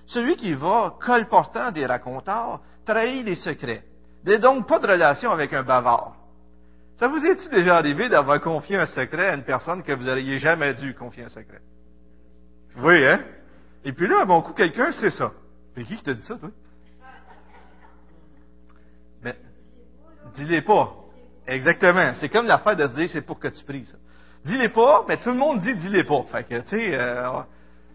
celui 0.06 0.36
qui 0.36 0.54
va 0.54 0.94
colportant 1.00 1.70
des 1.70 1.84
racontars 1.86 2.60
trahit 2.84 3.24
des 3.24 3.34
secrets. 3.34 3.84
N'ayez 4.24 4.38
donc 4.38 4.66
pas 4.66 4.78
de 4.78 4.86
relation 4.86 5.30
avec 5.30 5.52
un 5.52 5.62
bavard. 5.62 6.16
Ça 6.96 7.08
vous 7.08 7.24
est-il 7.24 7.50
déjà 7.50 7.76
arrivé 7.76 8.08
d'avoir 8.08 8.40
confié 8.40 8.76
un 8.76 8.86
secret 8.86 9.28
à 9.28 9.34
une 9.34 9.44
personne 9.44 9.82
que 9.82 9.92
vous 9.92 10.04
n'auriez 10.04 10.38
jamais 10.38 10.74
dû 10.74 10.94
confier 10.94 11.24
un 11.24 11.28
secret? 11.28 11.60
Oui, 12.78 13.06
hein? 13.06 13.20
Et 13.84 13.92
puis 13.92 14.06
là, 14.06 14.20
à 14.22 14.24
bon 14.24 14.42
coup, 14.42 14.52
quelqu'un, 14.52 14.92
c'est 14.92 15.10
ça. 15.10 15.32
Mais 15.76 15.84
qui 15.84 15.96
t'a 16.02 16.14
dit 16.14 16.22
ça, 16.22 16.36
toi? 16.36 16.50
Mais, 19.22 19.36
dis-les 20.34 20.62
pas. 20.62 20.94
Exactement. 21.46 22.14
C'est 22.20 22.28
comme 22.28 22.46
l'affaire 22.46 22.76
de 22.76 22.86
dire, 22.88 23.08
c'est 23.10 23.22
pour 23.22 23.38
que 23.38 23.48
tu 23.48 23.64
pries, 23.64 23.86
ça. 23.86 23.96
Dis-les 24.44 24.68
pas, 24.68 25.04
mais 25.08 25.16
tout 25.18 25.30
le 25.30 25.36
monde 25.36 25.60
dit, 25.60 25.74
dis-les 25.76 26.04
pas. 26.04 26.22
Fait 26.24 26.44
que, 26.44 26.60
tu 26.60 26.68
sais, 26.68 26.94
euh, 26.94 27.42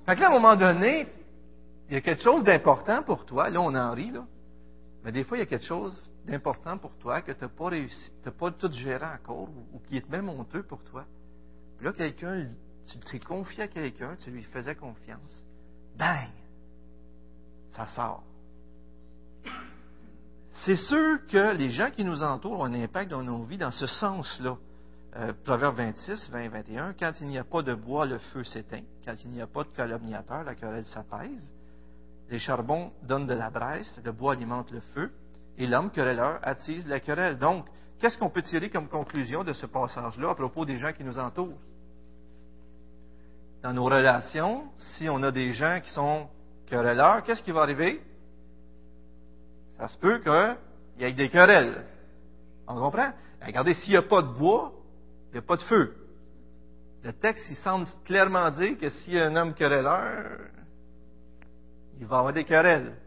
fait 0.05 0.15
que 0.15 0.21
là, 0.21 0.27
à 0.27 0.29
un 0.29 0.33
moment 0.33 0.55
donné, 0.55 1.07
il 1.89 1.93
y 1.93 1.97
a 1.97 2.01
quelque 2.01 2.21
chose 2.21 2.43
d'important 2.43 3.03
pour 3.03 3.25
toi. 3.25 3.49
Là, 3.49 3.61
on 3.61 3.75
en 3.75 3.91
rit, 3.93 4.11
là. 4.11 4.25
Mais 5.03 5.11
des 5.11 5.23
fois, 5.23 5.37
il 5.37 5.41
y 5.41 5.43
a 5.43 5.45
quelque 5.45 5.65
chose 5.65 6.11
d'important 6.25 6.77
pour 6.77 6.97
toi 6.97 7.21
que 7.21 7.31
tu 7.31 7.43
n'as 7.43 7.49
pas 7.49 7.67
réussi, 7.69 8.11
tu 8.21 8.29
n'as 8.29 8.35
pas 8.35 8.51
tout 8.51 8.71
géré 8.71 9.05
encore, 9.05 9.49
ou, 9.73 9.79
qui 9.87 9.97
est 9.97 10.09
même 10.09 10.29
honteux 10.29 10.63
pour 10.63 10.81
toi. 10.83 11.05
Puis 11.77 11.85
là, 11.85 11.91
quelqu'un, 11.91 12.47
tu 12.85 12.97
t'es 12.99 13.19
confié 13.19 13.63
à 13.63 13.67
quelqu'un, 13.67 14.15
tu 14.23 14.31
lui 14.31 14.43
faisais 14.43 14.75
confiance. 14.75 15.43
Bang! 15.97 16.29
Ça 17.75 17.87
sort. 17.87 18.23
C'est 20.65 20.75
sûr 20.75 21.25
que 21.27 21.55
les 21.55 21.71
gens 21.71 21.89
qui 21.91 22.03
nous 22.03 22.23
entourent 22.23 22.61
ont 22.61 22.65
un 22.65 22.73
impact 22.73 23.11
dans 23.11 23.23
nos 23.23 23.43
vies 23.43 23.57
dans 23.57 23.71
ce 23.71 23.87
sens-là. 23.87 24.55
Euh, 25.15 25.33
Proverbe 25.43 25.75
26, 25.75 26.29
20, 26.31 26.49
21, 26.49 26.93
quand 26.93 27.11
il 27.21 27.27
n'y 27.27 27.37
a 27.37 27.43
pas 27.43 27.61
de 27.61 27.73
bois, 27.73 28.05
le 28.05 28.17
feu 28.17 28.43
s'éteint. 28.43 28.81
Quand 29.05 29.15
il 29.23 29.31
n'y 29.31 29.41
a 29.41 29.47
pas 29.47 29.63
de 29.63 29.69
calomniateur, 29.69 30.43
la 30.43 30.55
querelle 30.55 30.85
s'apaise. 30.85 31.51
Les 32.29 32.39
charbons 32.39 32.91
donnent 33.03 33.27
de 33.27 33.33
la 33.33 33.49
braise, 33.49 34.01
le 34.03 34.11
bois 34.11 34.33
alimente 34.33 34.71
le 34.71 34.79
feu, 34.93 35.11
et 35.57 35.67
l'homme 35.67 35.91
querelleur 35.91 36.39
attise 36.41 36.87
la 36.87 36.99
querelle. 36.99 37.37
Donc, 37.37 37.65
qu'est-ce 37.99 38.17
qu'on 38.17 38.29
peut 38.29 38.41
tirer 38.41 38.69
comme 38.69 38.87
conclusion 38.87 39.43
de 39.43 39.53
ce 39.53 39.65
passage-là 39.65 40.29
à 40.31 40.35
propos 40.35 40.65
des 40.65 40.77
gens 40.77 40.93
qui 40.93 41.03
nous 41.03 41.19
entourent? 41.19 41.59
Dans 43.63 43.71
nos 43.71 43.85
relations, 43.85 44.65
si 44.77 45.07
on 45.07 45.23
a 45.23 45.31
des 45.31 45.53
gens 45.53 45.79
qui 45.81 45.89
sont 45.91 46.27
querelleurs, 46.67 47.23
qu'est-ce 47.23 47.41
qui 47.41 47.51
va 47.51 47.61
arriver? 47.61 48.01
Ça 49.77 49.87
se 49.87 49.97
peut 49.97 50.19
qu'il 50.19 50.57
y 50.99 51.05
ait 51.05 51.13
des 51.13 51.29
querelles. 51.29 51.85
On 52.67 52.75
comprend? 52.75 53.13
Regardez, 53.41 53.73
s'il 53.75 53.91
n'y 53.91 53.97
a 53.97 54.01
pas 54.01 54.21
de 54.21 54.27
bois, 54.27 54.73
il 55.29 55.33
n'y 55.33 55.39
a 55.39 55.41
pas 55.41 55.55
de 55.55 55.61
feu. 55.61 55.95
Le 57.03 57.13
texte, 57.13 57.45
il 57.49 57.55
semble 57.55 57.87
clairement 58.03 58.51
dire 58.51 58.77
que 58.77 58.89
s'il 58.89 59.13
y 59.13 59.19
a 59.19 59.27
un 59.27 59.35
homme 59.37 59.53
querelleur, 59.53 60.39
il 61.99 62.05
va 62.05 62.17
avoir 62.17 62.33
des 62.33 62.43
querelles. 62.43 62.97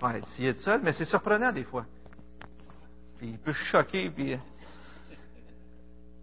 Ouais, 0.00 0.20
s'il 0.34 0.46
est 0.46 0.58
seul, 0.58 0.80
mais 0.84 0.92
c'est 0.92 1.04
surprenant 1.04 1.50
des 1.50 1.64
fois. 1.64 1.84
Puis 3.18 3.30
il 3.30 3.38
peut 3.38 3.52
choquer. 3.52 4.08
Puis... 4.10 4.34
Euh. 4.34 4.38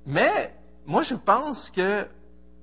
Mais 0.05 0.53
moi, 0.85 1.03
je 1.03 1.15
pense 1.15 1.69
que 1.71 2.07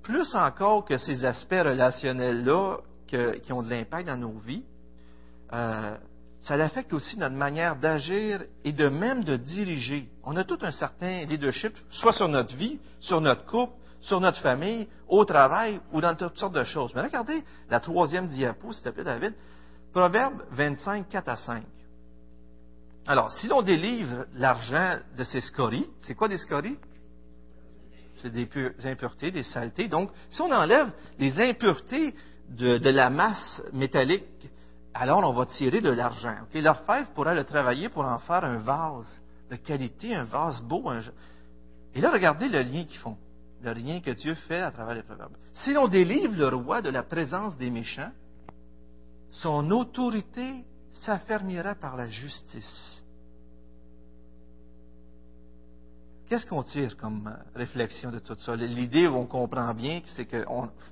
plus 0.06 0.36
encore 0.36 0.84
que 0.84 0.96
ces 0.98 1.24
aspects 1.24 1.50
relationnels-là 1.64 2.78
qui 3.08 3.52
ont 3.52 3.62
de 3.62 3.70
l'impact 3.70 4.06
dans 4.06 4.16
nos 4.16 4.38
vies, 4.38 4.62
euh, 5.52 5.96
ça 6.42 6.54
affecte 6.54 6.92
aussi 6.92 7.18
notre 7.18 7.34
manière 7.34 7.74
d'agir 7.74 8.44
et 8.64 8.72
de 8.72 8.88
même 8.88 9.24
de 9.24 9.34
diriger. 9.36 10.08
On 10.22 10.36
a 10.36 10.44
tout 10.44 10.58
un 10.62 10.70
certain 10.70 11.24
leadership, 11.24 11.76
soit 11.90 12.12
sur 12.12 12.28
notre 12.28 12.54
vie, 12.54 12.78
sur 13.00 13.20
notre 13.20 13.46
couple, 13.46 13.72
sur 14.00 14.20
notre 14.20 14.40
famille, 14.40 14.86
au 15.08 15.24
travail 15.24 15.80
ou 15.92 16.00
dans 16.00 16.14
toutes 16.14 16.38
sortes 16.38 16.54
de 16.54 16.62
choses. 16.62 16.92
Mais 16.94 17.02
regardez 17.02 17.42
la 17.68 17.80
troisième 17.80 18.28
diapo, 18.28 18.72
s'il 18.72 18.84
te 18.84 18.90
plaît, 18.90 19.02
David. 19.02 19.34
Proverbe 19.92 20.40
25, 20.52 21.08
4 21.08 21.28
à 21.28 21.36
5. 21.36 21.64
Alors, 23.08 23.32
si 23.32 23.48
l'on 23.48 23.62
délivre 23.62 24.26
l'argent 24.34 24.98
de 25.18 25.24
ces 25.24 25.40
scories, 25.40 25.88
c'est 26.00 26.14
quoi 26.14 26.28
des 26.28 26.38
scories? 26.38 26.76
Des 28.24 28.48
impuretés, 28.84 29.30
des 29.30 29.42
saletés. 29.42 29.88
Donc, 29.88 30.10
si 30.30 30.40
on 30.42 30.50
enlève 30.50 30.90
les 31.18 31.40
impuretés 31.40 32.14
de, 32.48 32.90
la 32.90 33.10
masse 33.10 33.62
métallique, 33.72 34.24
alors 34.94 35.18
on 35.18 35.32
va 35.32 35.46
tirer 35.46 35.80
de 35.80 35.90
l'argent. 35.90 36.36
L'orfèvre 36.54 37.10
pourra 37.10 37.34
le 37.34 37.44
travailler 37.44 37.88
pour 37.88 38.04
en 38.04 38.18
faire 38.18 38.44
un 38.44 38.58
vase 38.58 39.20
de 39.50 39.56
qualité, 39.56 40.14
un 40.14 40.24
vase 40.24 40.60
beau. 40.62 40.90
Et 41.94 42.00
là, 42.00 42.10
regardez 42.10 42.48
le 42.48 42.62
lien 42.62 42.84
qu'ils 42.84 42.98
font 42.98 43.16
le 43.62 43.72
rien 43.72 44.00
que 44.00 44.10
Dieu 44.10 44.34
fait 44.34 44.60
à 44.60 44.70
travers 44.70 44.94
les 44.94 45.02
proverbes. 45.02 45.36
Si 45.54 45.72
l'on 45.72 45.88
délivre 45.88 46.34
le 46.36 46.48
roi 46.48 46.82
de 46.82 46.90
la 46.90 47.02
présence 47.02 47.56
des 47.56 47.70
méchants, 47.70 48.12
son 49.30 49.70
autorité 49.70 50.64
s'affermira 50.92 51.74
par 51.74 51.96
la 51.96 52.08
justice. 52.08 53.02
Qu'est-ce 56.28 56.46
qu'on 56.46 56.64
tire 56.64 56.96
comme 56.96 57.28
euh, 57.28 57.58
réflexion 57.58 58.10
de 58.10 58.18
tout 58.18 58.34
ça? 58.36 58.56
L'idée, 58.56 59.06
on 59.06 59.26
comprend 59.26 59.72
bien, 59.74 60.00
c'est 60.16 60.26
que 60.26 60.44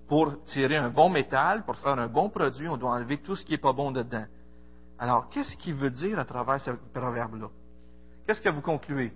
pour 0.07 0.43
tirer 0.45 0.77
un 0.77 0.91
bon 0.91 1.11
métal, 1.11 1.65
pour 1.65 1.77
faire 1.77 1.99
un 1.99 2.07
bon 2.07 2.29
produit, 2.29 2.69
on 2.69 2.77
doit 2.77 2.93
enlever 2.93 3.19
tout 3.19 3.35
ce 3.35 3.45
qui 3.45 3.53
n'est 3.53 3.59
pas 3.59 3.73
bon 3.73 3.91
dedans. 3.91 4.27
Alors, 4.99 5.29
qu'est-ce 5.31 5.57
qu'il 5.57 5.75
veut 5.75 5.91
dire 5.91 6.21
à 6.21 6.25
travers 6.25 6.61
ce 6.61 6.71
proverbe-là? 6.93 7.49
Qu'est-ce 8.27 8.41
que 8.41 8.49
vous 8.49 8.61
concluez? 8.61 9.13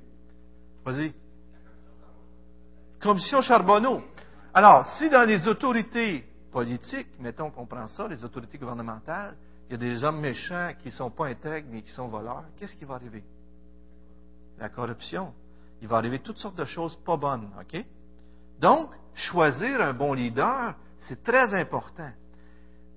Vas-y. 0.85 1.13
Commission 3.01 3.41
Charbonneau. 3.41 4.03
Alors, 4.53 4.87
si 4.97 5.09
dans 5.09 5.25
les 5.25 5.47
autorités 5.47 6.25
politiques, 6.51 7.09
mettons 7.21 7.51
qu'on 7.51 7.67
prend 7.67 7.87
ça, 7.87 8.09
les 8.09 8.25
autorités 8.25 8.59
gouvernementales, 8.59 9.37
il 9.69 9.73
y 9.73 9.75
a 9.75 9.79
des 9.79 10.03
hommes 10.03 10.21
méchants 10.21 10.73
qui 10.83 10.89
ne 10.89 10.93
sont 10.93 11.11
pas 11.11 11.27
intègres 11.27 11.69
mais 11.71 11.83
qui 11.83 11.93
sont 11.93 12.09
voleurs, 12.09 12.45
qu'est-ce 12.59 12.75
qui 12.75 12.85
va 12.85 12.95
arriver? 12.95 13.23
La 14.59 14.69
corruption. 14.69 15.33
Il 15.81 15.89
va 15.89 15.97
arriver 15.97 16.19
toutes 16.19 16.39
sortes 16.39 16.57
de 16.57 16.65
choses 16.65 16.97
pas 17.05 17.17
bonnes, 17.17 17.51
OK? 17.61 17.85
Donc, 18.61 18.91
choisir 19.15 19.81
un 19.81 19.93
bon 19.93 20.13
leader, 20.13 20.75
c'est 21.07 21.23
très 21.23 21.55
important. 21.55 22.11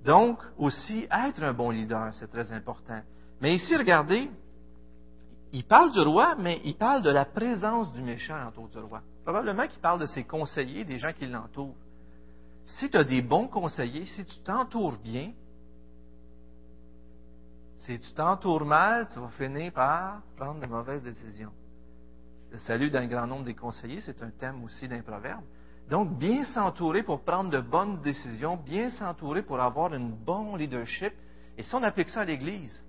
Donc, 0.03 0.39
aussi, 0.57 1.07
être 1.11 1.43
un 1.43 1.53
bon 1.53 1.69
leader, 1.69 2.11
c'est 2.15 2.29
très 2.29 2.51
important. 2.51 3.01
Mais 3.39 3.55
ici, 3.55 3.75
regardez, 3.75 4.29
il 5.53 5.63
parle 5.63 5.91
du 5.91 5.99
roi, 5.99 6.35
mais 6.39 6.61
il 6.63 6.75
parle 6.75 7.03
de 7.03 7.09
la 7.09 7.25
présence 7.25 7.91
du 7.93 8.01
méchant 8.01 8.47
autour 8.47 8.69
du 8.69 8.79
roi. 8.79 9.01
Probablement 9.23 9.67
qu'il 9.67 9.79
parle 9.79 9.99
de 9.99 10.05
ses 10.07 10.23
conseillers, 10.23 10.85
des 10.85 10.97
gens 10.97 11.13
qui 11.13 11.27
l'entourent. 11.27 11.75
Si 12.63 12.89
tu 12.89 12.97
as 12.97 13.03
des 13.03 13.21
bons 13.21 13.47
conseillers, 13.47 14.05
si 14.05 14.25
tu 14.25 14.39
t'entoures 14.39 14.97
bien, 14.97 15.31
si 17.79 17.99
tu 17.99 18.13
t'entoures 18.13 18.65
mal, 18.65 19.07
tu 19.11 19.19
vas 19.19 19.29
finir 19.29 19.71
par 19.73 20.21
prendre 20.37 20.59
de 20.59 20.67
mauvaises 20.67 21.01
décisions. 21.01 21.51
Le 22.51 22.57
salut 22.57 22.89
d'un 22.89 23.07
grand 23.07 23.27
nombre 23.27 23.45
des 23.45 23.55
conseillers, 23.55 24.01
c'est 24.01 24.21
un 24.21 24.29
thème 24.29 24.63
aussi 24.63 24.87
d'un 24.87 25.01
proverbe. 25.01 25.43
Donc, 25.89 26.17
bien 26.17 26.43
s'entourer 26.45 27.03
pour 27.03 27.21
prendre 27.21 27.49
de 27.49 27.59
bonnes 27.59 28.01
décisions, 28.01 28.57
bien 28.57 28.89
s'entourer 28.91 29.41
pour 29.41 29.59
avoir 29.59 29.93
un 29.93 29.99
bon 29.99 30.55
leadership. 30.55 31.13
Et 31.57 31.63
si 31.63 31.75
on 31.75 31.83
applique 31.83 32.09
ça 32.09 32.21
à 32.21 32.25
l'Église, 32.25 32.83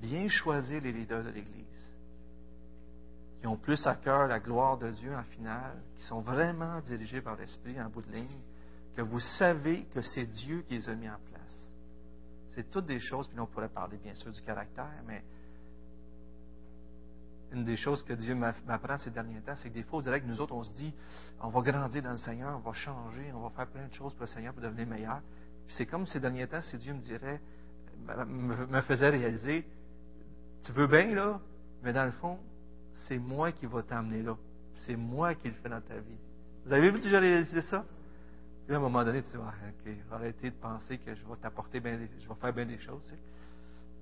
bien 0.00 0.28
choisir 0.28 0.80
les 0.82 0.92
leaders 0.92 1.24
de 1.24 1.30
l'Église 1.30 1.60
qui 3.40 3.46
ont 3.46 3.56
plus 3.56 3.86
à 3.86 3.94
cœur 3.94 4.26
la 4.26 4.38
gloire 4.38 4.76
de 4.76 4.90
Dieu 4.90 5.14
en 5.14 5.22
finale, 5.22 5.82
qui 5.96 6.02
sont 6.04 6.20
vraiment 6.20 6.80
dirigés 6.80 7.22
par 7.22 7.36
l'Esprit 7.36 7.80
en 7.80 7.88
bout 7.88 8.02
de 8.02 8.12
ligne, 8.12 8.40
que 8.94 9.00
vous 9.00 9.20
savez 9.20 9.84
que 9.94 10.02
c'est 10.02 10.26
Dieu 10.26 10.62
qui 10.66 10.74
les 10.74 10.88
a 10.90 10.94
mis 10.94 11.08
en 11.08 11.16
place. 11.30 11.72
C'est 12.54 12.70
toutes 12.70 12.84
des 12.84 13.00
choses, 13.00 13.28
puis 13.28 13.40
on 13.40 13.46
pourrait 13.46 13.70
parler 13.70 13.96
bien 13.96 14.14
sûr 14.14 14.30
du 14.30 14.42
caractère, 14.42 15.02
mais 15.06 15.24
une 17.52 17.64
des 17.64 17.76
choses 17.76 18.02
que 18.02 18.12
Dieu 18.12 18.34
m'apprend 18.34 18.98
ces 18.98 19.10
derniers 19.10 19.40
temps, 19.40 19.54
c'est 19.56 19.70
que 19.70 19.74
des 19.74 19.82
fois, 19.82 19.98
on 19.98 20.02
dirait 20.02 20.20
que 20.20 20.26
nous 20.26 20.40
autres, 20.40 20.54
on 20.54 20.62
se 20.62 20.72
dit, 20.72 20.94
on 21.40 21.48
va 21.48 21.60
grandir 21.62 22.02
dans 22.02 22.12
le 22.12 22.18
Seigneur, 22.18 22.56
on 22.56 22.60
va 22.60 22.72
changer, 22.72 23.32
on 23.34 23.40
va 23.40 23.50
faire 23.50 23.66
plein 23.66 23.86
de 23.86 23.92
choses 23.92 24.14
pour 24.14 24.22
le 24.22 24.28
Seigneur 24.28 24.52
pour 24.52 24.62
devenir 24.62 24.86
meilleur. 24.86 25.20
c'est 25.68 25.86
comme 25.86 26.06
ces 26.06 26.20
derniers 26.20 26.46
temps, 26.46 26.62
si 26.62 26.78
Dieu 26.78 26.94
me 26.94 27.00
dirait, 27.00 27.40
me 28.26 28.80
faisait 28.82 29.10
réaliser, 29.10 29.66
tu 30.62 30.72
veux 30.72 30.86
bien, 30.86 31.14
là, 31.14 31.40
mais 31.82 31.92
dans 31.92 32.04
le 32.04 32.12
fond, 32.12 32.38
c'est 33.08 33.18
moi 33.18 33.52
qui 33.52 33.66
va 33.66 33.82
t'amener 33.82 34.22
là. 34.22 34.36
C'est 34.86 34.96
moi 34.96 35.34
qui 35.34 35.48
le 35.48 35.54
fais 35.54 35.68
dans 35.68 35.80
ta 35.80 35.96
vie. 35.96 36.18
Vous 36.64 36.72
avez 36.72 36.90
vu 36.90 37.00
déjà 37.00 37.20
réalisé 37.20 37.62
ça? 37.62 37.84
Puis 38.66 38.74
à 38.74 38.78
un 38.78 38.80
moment 38.80 39.04
donné, 39.04 39.22
tu 39.22 39.30
dis, 39.30 39.36
ah, 39.42 39.52
OK, 39.68 39.92
arrêtez 40.12 40.50
de 40.50 40.56
penser 40.56 40.98
que 40.98 41.14
je 41.14 41.20
vais 41.20 41.36
t'apporter 41.40 41.80
bien, 41.80 41.98
je 42.20 42.28
vais 42.28 42.34
faire 42.40 42.52
bien 42.52 42.66
des 42.66 42.78
choses. 42.78 43.14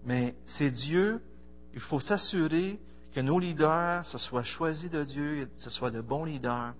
Mais 0.04 0.34
c'est 0.44 0.70
Dieu. 0.70 1.20
Il 1.74 1.80
faut 1.80 2.00
s'assurer 2.00 2.78
que 3.18 3.22
nos 3.24 3.40
leaders, 3.40 4.07
ce 4.07 4.16
soit 4.16 4.44
choisis 4.44 4.88
de 4.88 5.02
Dieu, 5.02 5.50
que 5.57 5.62
ce 5.64 5.70
soit 5.70 5.90
de 5.90 6.00
bons 6.00 6.22
leaders. 6.22 6.72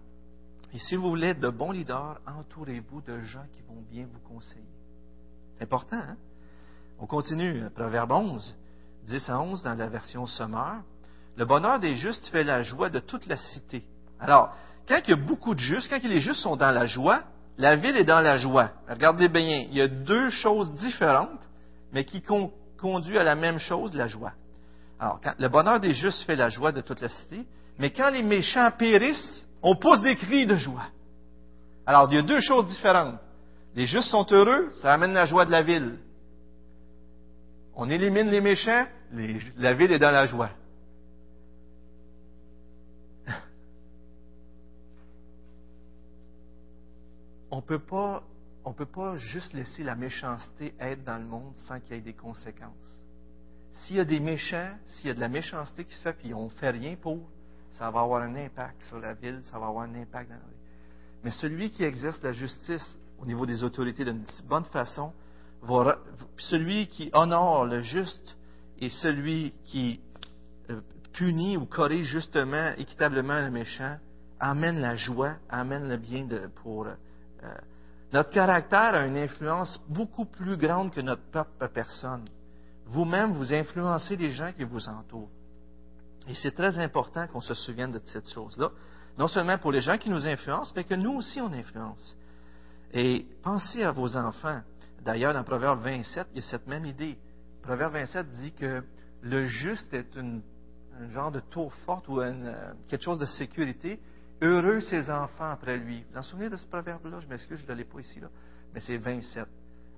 Et 0.73 0.79
si 0.79 0.95
vous 0.95 1.09
voulez 1.09 1.31
être 1.31 1.41
de 1.41 1.49
bons 1.49 1.73
leaders, 1.73 2.21
entourez-vous 2.29 3.01
de 3.01 3.23
gens 3.23 3.45
qui 3.57 3.63
vont 3.63 3.83
bien 3.91 4.07
vous 4.07 4.21
conseiller. 4.21 4.63
C'est 5.57 5.65
important, 5.65 5.97
hein? 5.97 6.17
On 7.01 7.07
continue, 7.07 7.69
Proverbe 7.75 8.13
11, 8.13 8.57
10 9.09 9.31
à 9.31 9.41
11 9.41 9.63
dans 9.65 9.75
la 9.75 9.89
version 9.89 10.27
sommaire. 10.27 10.83
Le 11.37 11.45
bonheur 11.45 11.81
des 11.81 11.97
justes 11.97 12.27
fait 12.27 12.45
la 12.45 12.63
joie 12.63 12.89
de 12.89 13.01
toute 13.01 13.27
la 13.27 13.37
cité. 13.37 13.83
Alors, 14.21 14.55
quand 14.87 15.01
il 15.07 15.11
y 15.11 15.15
a 15.15 15.17
beaucoup 15.17 15.57
de 15.57 15.61
justes, 15.61 15.91
quand 15.91 16.01
les 16.05 16.21
justes 16.21 16.43
sont 16.43 16.55
dans 16.55 16.71
la 16.71 16.87
joie, 16.87 17.25
la 17.57 17.75
ville 17.75 17.97
est 17.97 18.05
dans 18.05 18.21
la 18.21 18.39
joie. 18.39 18.71
Regardez 18.89 19.29
bien, 19.29 19.67
il 19.69 19.75
y 19.75 19.81
a 19.81 19.89
deux 19.89 20.31
choses 20.31 20.73
différentes, 20.75 21.43
mais 21.93 22.05
qui 22.05 22.23
conduit 22.79 23.19
à 23.19 23.25
la 23.25 23.35
même 23.35 23.59
chose, 23.59 23.93
la 23.97 24.07
joie. 24.07 24.35
Alors, 24.99 25.21
le 25.39 25.49
bonheur 25.49 25.79
des 25.81 25.95
justes 25.95 26.23
fait 26.25 26.37
la 26.37 26.49
joie 26.49 26.73
de 26.73 26.81
toute 26.81 27.01
la 27.01 27.09
cité, 27.09 27.47
mais 27.79 27.91
quand 27.91 28.11
les 28.11 28.23
méchants 28.23 28.71
périssent, 28.77 29.47
on 29.63 29.77
pousse 29.77 30.03
des 30.03 30.17
cris 30.17 30.47
de 30.47 30.57
joie. 30.57 30.89
Alors, 31.87 32.09
il 32.11 32.17
y 32.17 32.19
a 32.19 32.23
deux 32.23 32.41
choses 32.41 32.67
différentes. 32.67 33.21
Les 33.75 33.87
justes 33.87 34.09
sont 34.11 34.27
heureux, 34.31 34.73
ça 34.83 34.93
amène 34.93 35.13
la 35.13 35.27
joie 35.27 35.45
de 35.45 35.53
la 35.53 35.63
ville. 35.63 35.99
On 37.75 37.89
élimine 37.89 38.29
les 38.29 38.41
méchants, 38.41 38.87
la 39.57 39.75
ville 39.75 39.93
est 39.93 40.01
dans 40.01 40.11
la 40.11 40.27
joie. 40.27 40.51
On 47.53 47.63
peut 47.63 47.79
pas, 47.79 48.25
on 48.65 48.73
peut 48.73 48.85
pas 48.85 49.17
juste 49.17 49.53
laisser 49.55 49.85
la 49.85 49.95
méchanceté 49.95 50.75
être 50.81 51.05
dans 51.05 51.19
le 51.19 51.25
monde 51.25 51.55
sans 51.69 51.79
qu'il 51.81 51.95
y 51.95 51.99
ait 51.99 52.03
des 52.03 52.15
conséquences. 52.15 52.98
S'il 53.81 53.97
y 53.97 54.01
a 54.01 54.05
des 54.05 54.21
méchants, 54.21 54.71
s'il 54.87 55.09
y 55.09 55.11
a 55.11 55.15
de 55.15 55.21
la 55.21 55.29
méchanceté 55.29 55.85
qui 55.85 55.95
se 55.95 56.03
fait, 56.03 56.13
puis 56.13 56.35
on 56.35 56.45
ne 56.45 56.51
fait 56.51 56.71
rien 56.71 56.97
pour, 57.01 57.19
ça 57.73 57.91
va 57.91 58.01
avoir 58.01 58.23
un 58.23 58.35
impact 58.35 58.83
sur 58.85 58.99
la 58.99 59.15
ville, 59.15 59.41
ça 59.51 59.59
va 59.59 59.67
avoir 59.67 59.85
un 59.85 59.95
impact 59.95 60.29
dans 60.31 60.37
la 60.37 60.41
vie. 60.41 60.59
Mais 61.25 61.31
celui 61.31 61.71
qui 61.71 61.85
exerce 61.85 62.23
la 62.23 62.33
justice 62.33 62.99
au 63.21 63.27
niveau 63.27 63.47
des 63.47 63.63
autorités 63.63 64.05
d'une 64.05 64.25
bonne 64.49 64.65
façon, 64.65 65.13
va, 65.63 65.99
celui 66.37 66.87
qui 66.87 67.11
honore 67.13 67.67
le 67.67 67.83
juste 67.83 68.37
et 68.81 68.89
celui 68.89 69.53
qui 69.65 70.01
euh, 70.71 70.81
punit 71.13 71.57
ou 71.57 71.67
corrige 71.67 72.07
justement, 72.07 72.73
équitablement 72.77 73.41
le 73.41 73.51
méchant, 73.51 73.99
amène 74.39 74.81
la 74.81 74.97
joie, 74.97 75.37
amène 75.49 75.89
le 75.89 75.97
bien 75.97 76.29
pour. 76.63 76.87
Euh, 76.87 76.95
notre 78.13 78.31
caractère 78.31 78.95
a 78.95 79.07
une 79.07 79.17
influence 79.17 79.81
beaucoup 79.89 80.25
plus 80.25 80.57
grande 80.57 80.93
que 80.93 81.01
notre 81.01 81.23
propre 81.31 81.67
personne. 81.67 82.25
Vous-même, 82.89 83.33
vous 83.33 83.53
influencez 83.53 84.17
les 84.17 84.33
gens 84.33 84.53
qui 84.53 84.65
vous 84.65 84.89
entourent. 84.89 85.31
Et 86.27 86.35
c'est 86.35 86.53
très 86.55 86.79
important 86.79 87.27
qu'on 87.27 87.41
se 87.41 87.55
souvienne 87.55 87.93
de 87.93 88.01
cette 88.05 88.29
chose-là. 88.29 88.71
Non 89.19 89.29
seulement 89.29 89.59
pour 89.59 89.73
les 89.73 89.81
gens 89.81 89.99
qui 89.99 90.11
nous 90.11 90.27
influencent, 90.27 90.73
mais 90.77 90.85
que 90.85 90.95
nous 90.95 91.15
aussi 91.15 91.41
on 91.41 91.53
influence. 91.53 92.17
Et 92.93 93.27
pensez 93.43 93.83
à 93.83 93.93
vos 93.93 94.17
enfants. 94.17 94.61
D'ailleurs, 95.05 95.35
dans 95.35 95.45
Proverbe 95.45 95.83
27, 95.83 96.29
il 96.33 96.41
y 96.43 96.45
a 96.45 96.49
cette 96.49 96.67
même 96.67 96.85
idée. 96.85 97.19
Proverbe 97.63 97.95
27 97.95 98.31
dit 98.43 98.53
que 98.53 98.83
le 99.23 99.47
juste 99.47 99.93
est 99.93 100.15
une, 100.17 100.43
un 100.99 101.11
genre 101.11 101.31
de 101.31 101.41
tour 101.41 101.73
forte 101.85 102.09
ou 102.09 102.21
euh, 102.21 102.73
quelque 102.89 103.05
chose 103.05 103.19
de 103.19 103.27
sécurité. 103.27 104.01
Heureux 104.41 104.81
ses 104.81 105.11
enfants 105.11 105.51
après 105.51 105.77
lui. 105.77 106.01
Vous 106.01 106.13
vous 106.13 106.19
en 106.19 106.23
souvenez 106.23 106.49
de 106.49 106.57
ce 106.57 106.67
proverbe-là? 106.67 107.21
Je 107.21 107.27
m'excuse, 107.27 107.61
je 107.67 107.71
ne 107.71 107.77
l'ai 107.77 107.85
pas 107.85 108.01
ici, 108.01 108.21
mais 108.73 108.81
c'est 108.81 108.97
27. 108.97 109.47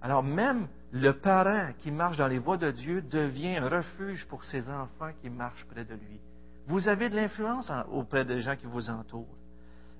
Alors 0.02 0.22
même 0.22 0.66
le 0.92 1.12
parent 1.12 1.72
qui 1.80 1.90
marche 1.90 2.16
dans 2.16 2.26
les 2.26 2.38
voies 2.38 2.56
de 2.56 2.70
Dieu 2.70 3.02
devient 3.02 3.56
un 3.56 3.68
refuge 3.68 4.26
pour 4.26 4.44
ses 4.44 4.68
enfants 4.68 5.10
qui 5.20 5.30
marchent 5.30 5.66
près 5.70 5.84
de 5.84 5.94
lui. 5.94 6.20
Vous 6.66 6.88
avez 6.88 7.08
de 7.08 7.16
l'influence 7.16 7.70
auprès 7.92 8.24
des 8.24 8.40
gens 8.40 8.56
qui 8.56 8.66
vous 8.66 8.90
entourent. 8.90 9.36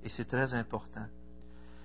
Et 0.03 0.09
c'est 0.09 0.29
très 0.29 0.55
important. 0.55 1.07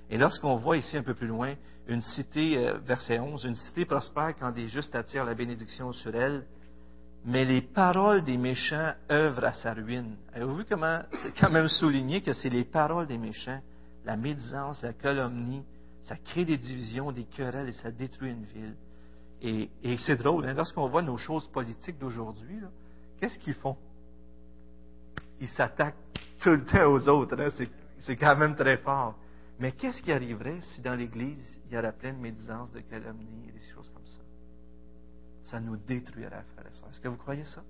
Et 0.10 0.18
lorsqu'on 0.18 0.58
voit 0.58 0.78
ici 0.78 0.98
un 0.98 1.04
peu 1.04 1.14
plus 1.14 1.28
loin 1.28 1.54
une 1.88 2.02
cité, 2.02 2.58
euh, 2.58 2.78
verset 2.80 3.20
11, 3.20 3.46
une 3.46 3.56
cité 3.56 3.86
prospère 3.86 4.36
quand 4.36 4.52
des 4.52 4.68
justes 4.68 4.96
attirent 4.96 5.26
la 5.26 5.36
bénédiction 5.36 5.94
sur 5.94 6.16
elle, 6.16 6.46
mais 7.26 7.46
les 7.46 7.62
paroles 7.62 8.24
des 8.24 8.38
méchants 8.38 8.94
œuvrent 9.12 9.46
à 9.46 9.54
sa 9.54 9.74
ruine. 9.74 10.16
Avez-vous 10.34 10.58
vu 10.58 10.66
comment 10.68 11.02
c'est 11.24 11.34
quand 11.40 11.50
même 11.50 11.68
souligné 11.68 12.22
que 12.22 12.34
c'est 12.34 12.50
les 12.50 12.64
paroles 12.64 13.08
des 13.08 13.18
méchants, 13.18 13.60
la 14.04 14.16
médisance, 14.16 14.82
la 14.82 14.94
calomnie, 14.94 15.64
ça 16.06 16.16
crée 16.18 16.46
des 16.46 16.58
divisions, 16.58 17.12
des 17.12 17.26
querelles 17.26 17.70
et 17.70 17.74
ça 17.74 17.92
détruit 17.92 18.32
une 18.32 18.46
ville. 18.46 18.76
Et, 19.42 19.70
c'est 20.06 20.16
drôle, 20.16 20.46
hein, 20.48 20.54
lorsqu'on 20.54 20.88
voit 20.88 21.02
nos 21.02 21.18
choses 21.18 21.48
politiques 21.50 22.00
d'aujourd'hui, 22.00 22.60
qu'est-ce 23.20 23.38
qu'ils 23.40 23.56
font? 23.56 23.78
Ils 25.42 25.50
s'attaquent 25.50 25.96
tout 26.40 26.52
le 26.52 26.66
temps 26.66 26.92
aux 26.92 27.08
autres. 27.10 27.40
Hein, 27.40 27.66
c'est 28.00 28.16
quand 28.16 28.36
même 28.38 28.56
très 28.56 28.78
fort. 28.78 29.16
Mais 29.60 29.72
qu'est-ce 29.72 30.02
qui 30.02 30.12
arriverait 30.12 30.62
si 30.62 30.82
dans 30.82 30.96
l'Église, 30.96 31.60
il 31.66 31.74
y 31.74 31.78
aurait 31.78 31.94
plein 31.94 32.14
de 32.14 32.20
médisance, 32.20 32.72
de 32.72 32.80
calomnie 32.82 33.50
et 33.50 33.52
des 33.52 33.66
choses 33.74 33.90
comme 33.92 34.06
ça? 34.06 34.20
Ça 35.44 35.60
nous 35.60 35.78
détruirait, 35.78 36.44
frère 36.56 36.66
et 36.66 36.92
Est-ce 36.92 37.02
que 37.02 37.08
vous 37.08 37.18
croyez 37.18 37.46
ça? 37.46 37.64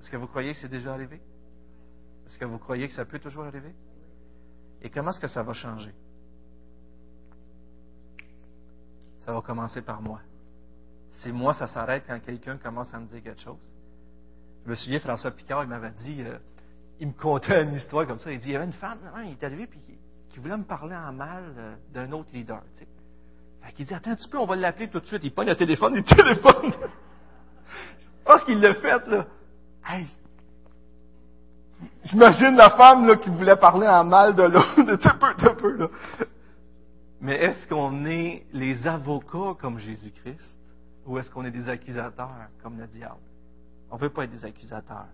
Est-ce 0.00 0.10
que 0.10 0.16
vous 0.16 0.26
croyez 0.26 0.52
que 0.52 0.58
c'est 0.58 0.68
déjà 0.68 0.92
arrivé? 0.92 1.20
Est-ce 2.26 2.38
que 2.38 2.44
vous 2.44 2.58
croyez 2.58 2.86
que 2.88 2.94
ça 2.94 3.04
peut 3.04 3.18
toujours 3.18 3.44
arriver? 3.44 3.74
Et 4.82 4.90
comment 4.90 5.10
est-ce 5.10 5.20
que 5.20 5.28
ça 5.28 5.42
va 5.42 5.52
changer? 5.54 5.92
Ça 9.24 9.32
va 9.32 9.40
commencer 9.40 9.82
par 9.82 10.02
moi. 10.02 10.20
Si 11.10 11.32
moi, 11.32 11.54
ça 11.54 11.66
s'arrête 11.66 12.04
quand 12.06 12.18
quelqu'un 12.20 12.58
commence 12.58 12.92
à 12.92 12.98
me 12.98 13.06
dire 13.06 13.22
quelque 13.22 13.40
chose. 13.40 13.74
Je 14.64 14.70
me 14.70 14.74
souviens, 14.74 15.00
François 15.00 15.30
Picard, 15.30 15.64
il 15.64 15.68
m'avait 15.68 15.92
dit, 16.02 16.22
euh, 16.22 16.38
il 17.00 17.08
me 17.08 17.12
contait 17.12 17.62
une 17.62 17.74
histoire 17.74 18.06
comme 18.06 18.18
ça. 18.18 18.32
Il 18.32 18.38
dit, 18.38 18.48
il 18.48 18.52
y 18.52 18.56
avait 18.56 18.64
une 18.64 18.72
femme, 18.72 18.98
il 19.24 19.32
est 19.32 19.44
arrivé, 19.44 19.66
puis 19.66 19.80
qui 20.30 20.40
voulait 20.40 20.56
me 20.56 20.64
parler 20.64 20.96
en 20.96 21.12
mal 21.12 21.44
euh, 21.56 21.74
d'un 21.92 22.10
autre 22.12 22.30
leader. 22.32 22.60
Tu 22.72 22.80
sais. 22.80 22.88
Fait 23.62 23.72
qu'il 23.72 23.86
dit, 23.86 23.94
attends 23.94 24.10
un 24.10 24.16
petit 24.16 24.28
peu, 24.28 24.38
on 24.38 24.46
va 24.46 24.56
l'appeler 24.56 24.88
tout 24.88 25.00
de 25.00 25.06
suite. 25.06 25.22
Il 25.22 25.32
pogne 25.32 25.48
le 25.48 25.56
téléphone, 25.56 25.94
il 25.94 26.04
téléphone. 26.16 26.72
Je 26.72 28.24
pense 28.24 28.44
qu'il 28.44 28.60
l'a 28.60 28.74
fait, 28.74 29.06
là. 29.06 29.26
Hey! 29.86 30.06
J'imagine 32.04 32.56
la 32.56 32.70
femme 32.70 33.06
là, 33.06 33.16
qui 33.16 33.30
voulait 33.30 33.56
parler 33.56 33.86
en 33.86 34.04
mal 34.04 34.34
de 34.34 34.42
l'autre, 34.42 34.76
de 34.82 34.96
peu, 34.96 35.34
de 35.42 35.48
peu. 35.54 35.76
Là. 35.76 35.88
Mais 37.24 37.36
est-ce 37.36 37.66
qu'on 37.66 38.04
est 38.04 38.44
les 38.52 38.86
avocats 38.86 39.54
comme 39.58 39.78
Jésus-Christ 39.78 40.58
ou 41.06 41.18
est-ce 41.18 41.30
qu'on 41.30 41.46
est 41.46 41.50
des 41.50 41.70
accusateurs 41.70 42.50
comme 42.62 42.78
le 42.78 42.86
diable? 42.86 43.16
On 43.90 43.96
ne 43.96 44.00
veut 44.02 44.10
pas 44.10 44.24
être 44.24 44.30
des 44.30 44.44
accusateurs. 44.44 45.06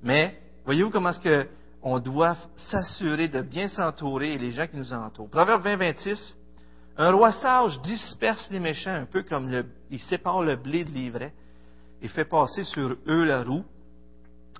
Mais, 0.00 0.40
voyez-vous 0.64 0.90
comment 0.90 1.10
est-ce 1.10 1.18
que 1.18 1.48
on 1.82 1.98
doit 1.98 2.36
s'assurer 2.54 3.26
de 3.26 3.40
bien 3.40 3.66
s'entourer 3.66 4.34
et 4.34 4.38
les 4.38 4.52
gens 4.52 4.68
qui 4.68 4.76
nous 4.76 4.92
entourent? 4.92 5.28
Proverbe 5.28 5.64
20, 5.64 5.76
26. 5.76 6.36
Un 6.96 7.10
roi 7.10 7.32
sage 7.32 7.80
disperse 7.80 8.48
les 8.52 8.60
méchants 8.60 8.94
un 8.94 9.06
peu 9.06 9.24
comme 9.24 9.48
le, 9.48 9.66
il 9.90 9.98
sépare 9.98 10.42
le 10.42 10.54
blé 10.54 10.84
de 10.84 10.90
l'ivraie 10.90 11.34
et 12.00 12.06
fait 12.06 12.26
passer 12.26 12.62
sur 12.62 12.96
eux 13.08 13.24
la 13.24 13.42
roue. 13.42 13.64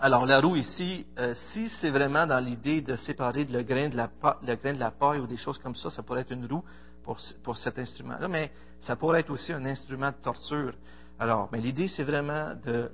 Alors 0.03 0.25
la 0.25 0.41
roue 0.41 0.57
ici, 0.57 1.05
euh, 1.19 1.35
si 1.51 1.69
c'est 1.69 1.91
vraiment 1.91 2.27
dans 2.27 2.43
l'idée 2.43 2.81
de 2.81 2.97
séparer 2.97 3.45
le 3.45 3.63
grain 3.63 3.91
de, 3.91 3.99
la, 3.99 4.09
le 4.43 4.91
paille 4.99 5.21
ou 5.21 5.27
des 5.27 5.37
choses 5.37 5.59
comme 5.59 5.77
ça, 5.77 5.91
ça 5.91 6.03
pourrait 6.03 6.23
être 6.23 6.33
une 6.33 6.47
roue 6.47 6.65
pour, 7.05 7.19
pour 7.45 7.59
cet 7.59 7.79
instrument-là, 7.79 8.27
mais 8.27 8.51
ça 8.81 8.97
pourrait 8.97 9.21
être 9.21 9.29
aussi 9.29 9.53
un 9.53 9.67
instrument 9.67 10.09
de 10.09 10.17
torture. 10.23 10.73
Alors, 11.19 11.51
mais 11.53 11.61
l'idée 11.61 11.87
c'est 11.87 12.03
vraiment 12.03 12.55
de 12.65 12.91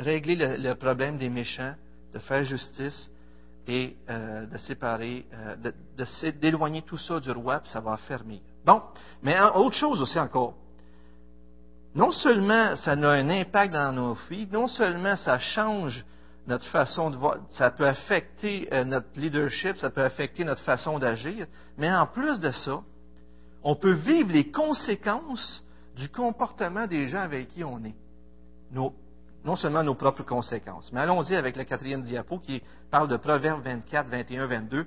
régler 0.00 0.34
le, 0.34 0.74
problème 0.74 1.16
des 1.16 1.28
méchants, 1.28 1.76
de 2.12 2.18
faire 2.18 2.42
justice 2.42 3.08
et 3.68 3.94
euh, 4.10 4.44
de 4.46 4.58
séparer, 4.58 5.24
euh, 5.32 5.54
de, 5.96 6.30
d'éloigner 6.40 6.82
tout 6.82 6.98
ça 6.98 7.20
du 7.20 7.30
roi, 7.30 7.60
puis 7.60 7.70
ça 7.70 7.78
va 7.78 7.96
fermer. 7.98 8.42
Bon, 8.66 8.82
mais 9.22 9.40
autre 9.54 9.76
chose 9.76 10.02
aussi 10.02 10.18
encore. 10.18 10.54
Non 11.94 12.10
seulement 12.10 12.74
ça 12.74 12.92
a 12.92 12.96
un 12.96 13.30
impact 13.30 13.74
dans 13.74 13.92
nos 13.92 14.18
vies, 14.28 14.48
non 14.50 14.66
seulement 14.66 15.14
ça 15.14 15.38
change 15.38 16.04
notre 16.46 16.66
façon 16.66 17.10
de 17.10 17.16
voir, 17.16 17.38
ça 17.50 17.70
peut 17.70 17.86
affecter 17.86 18.68
euh, 18.72 18.84
notre 18.84 19.08
leadership, 19.16 19.76
ça 19.76 19.90
peut 19.90 20.02
affecter 20.02 20.44
notre 20.44 20.62
façon 20.62 20.98
d'agir, 20.98 21.46
mais 21.78 21.92
en 21.92 22.06
plus 22.06 22.40
de 22.40 22.50
ça, 22.50 22.80
on 23.62 23.76
peut 23.76 23.92
vivre 23.92 24.32
les 24.32 24.50
conséquences 24.50 25.62
du 25.96 26.08
comportement 26.08 26.86
des 26.86 27.06
gens 27.06 27.20
avec 27.20 27.48
qui 27.50 27.62
on 27.62 27.78
est. 27.84 27.94
Non 28.72 29.56
seulement 29.56 29.82
nos 29.82 29.94
propres 29.94 30.22
conséquences. 30.22 30.92
Mais 30.92 31.00
allons-y 31.00 31.34
avec 31.34 31.56
la 31.56 31.64
quatrième 31.64 32.02
diapo 32.02 32.38
qui 32.38 32.62
parle 32.90 33.08
de 33.08 33.16
Proverbes 33.16 33.62
24, 33.62 34.08
21, 34.08 34.46
22. 34.46 34.86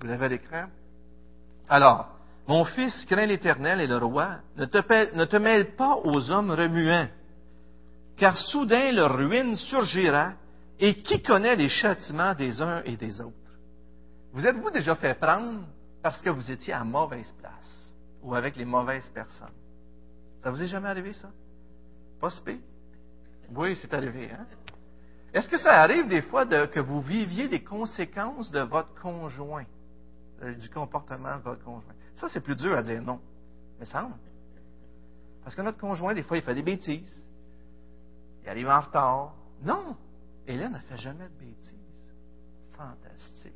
Vous 0.00 0.06
l'avez 0.06 0.24
à 0.24 0.28
l'écran? 0.28 0.64
Alors, 1.68 2.08
mon 2.48 2.64
fils, 2.64 3.04
crains 3.06 3.26
l'Éternel 3.26 3.80
et 3.80 3.86
le 3.86 3.98
roi, 3.98 4.38
ne 4.56 4.64
te, 4.64 5.16
ne 5.16 5.24
te 5.24 5.36
mêle 5.36 5.76
pas 5.76 5.96
aux 6.04 6.30
hommes 6.30 6.50
remuants, 6.50 7.08
car 8.16 8.36
soudain 8.36 8.92
leur 8.92 9.16
ruine 9.16 9.56
surgira, 9.56 10.32
et 10.82 10.96
qui 10.96 11.22
connaît 11.22 11.54
les 11.54 11.68
châtiments 11.68 12.34
des 12.34 12.60
uns 12.60 12.82
et 12.82 12.96
des 12.96 13.20
autres? 13.20 13.36
Vous 14.32 14.44
êtes-vous 14.44 14.70
déjà 14.70 14.96
fait 14.96 15.14
prendre 15.14 15.64
parce 16.02 16.20
que 16.20 16.28
vous 16.28 16.50
étiez 16.50 16.72
à 16.72 16.82
mauvaise 16.82 17.32
place 17.38 17.94
ou 18.20 18.34
avec 18.34 18.56
les 18.56 18.64
mauvaises 18.64 19.08
personnes? 19.10 19.54
Ça 20.42 20.50
vous 20.50 20.60
est 20.60 20.66
jamais 20.66 20.88
arrivé, 20.88 21.12
ça? 21.12 21.30
Pas 22.20 22.30
oui, 23.54 23.78
c'est 23.80 23.94
arrivé. 23.94 24.28
Hein? 24.32 24.44
Est-ce 25.32 25.48
que 25.48 25.58
ça 25.58 25.82
arrive 25.82 26.08
des 26.08 26.22
fois 26.22 26.46
que 26.46 26.80
vous 26.80 27.00
viviez 27.00 27.46
des 27.46 27.62
conséquences 27.62 28.50
de 28.50 28.60
votre 28.60 28.92
conjoint, 29.00 29.66
euh, 30.42 30.54
du 30.54 30.68
comportement 30.68 31.36
de 31.36 31.42
votre 31.42 31.62
conjoint? 31.62 31.94
Ça, 32.16 32.28
c'est 32.28 32.40
plus 32.40 32.56
dur 32.56 32.76
à 32.76 32.82
dire 32.82 33.02
non. 33.02 33.20
Mais 33.78 33.86
ça, 33.86 34.08
Parce 35.44 35.54
que 35.54 35.62
notre 35.62 35.78
conjoint, 35.78 36.12
des 36.12 36.24
fois, 36.24 36.38
il 36.38 36.42
fait 36.42 36.54
des 36.54 36.62
bêtises. 36.62 37.24
Il 38.42 38.48
arrive 38.48 38.68
en 38.68 38.80
retard. 38.80 39.34
Non! 39.62 39.96
Hélène 40.52 40.72
ne 40.72 40.78
fait 40.80 40.98
jamais 40.98 41.24
de 41.24 41.38
bêtises. 41.38 41.72
Fantastique. 42.76 43.52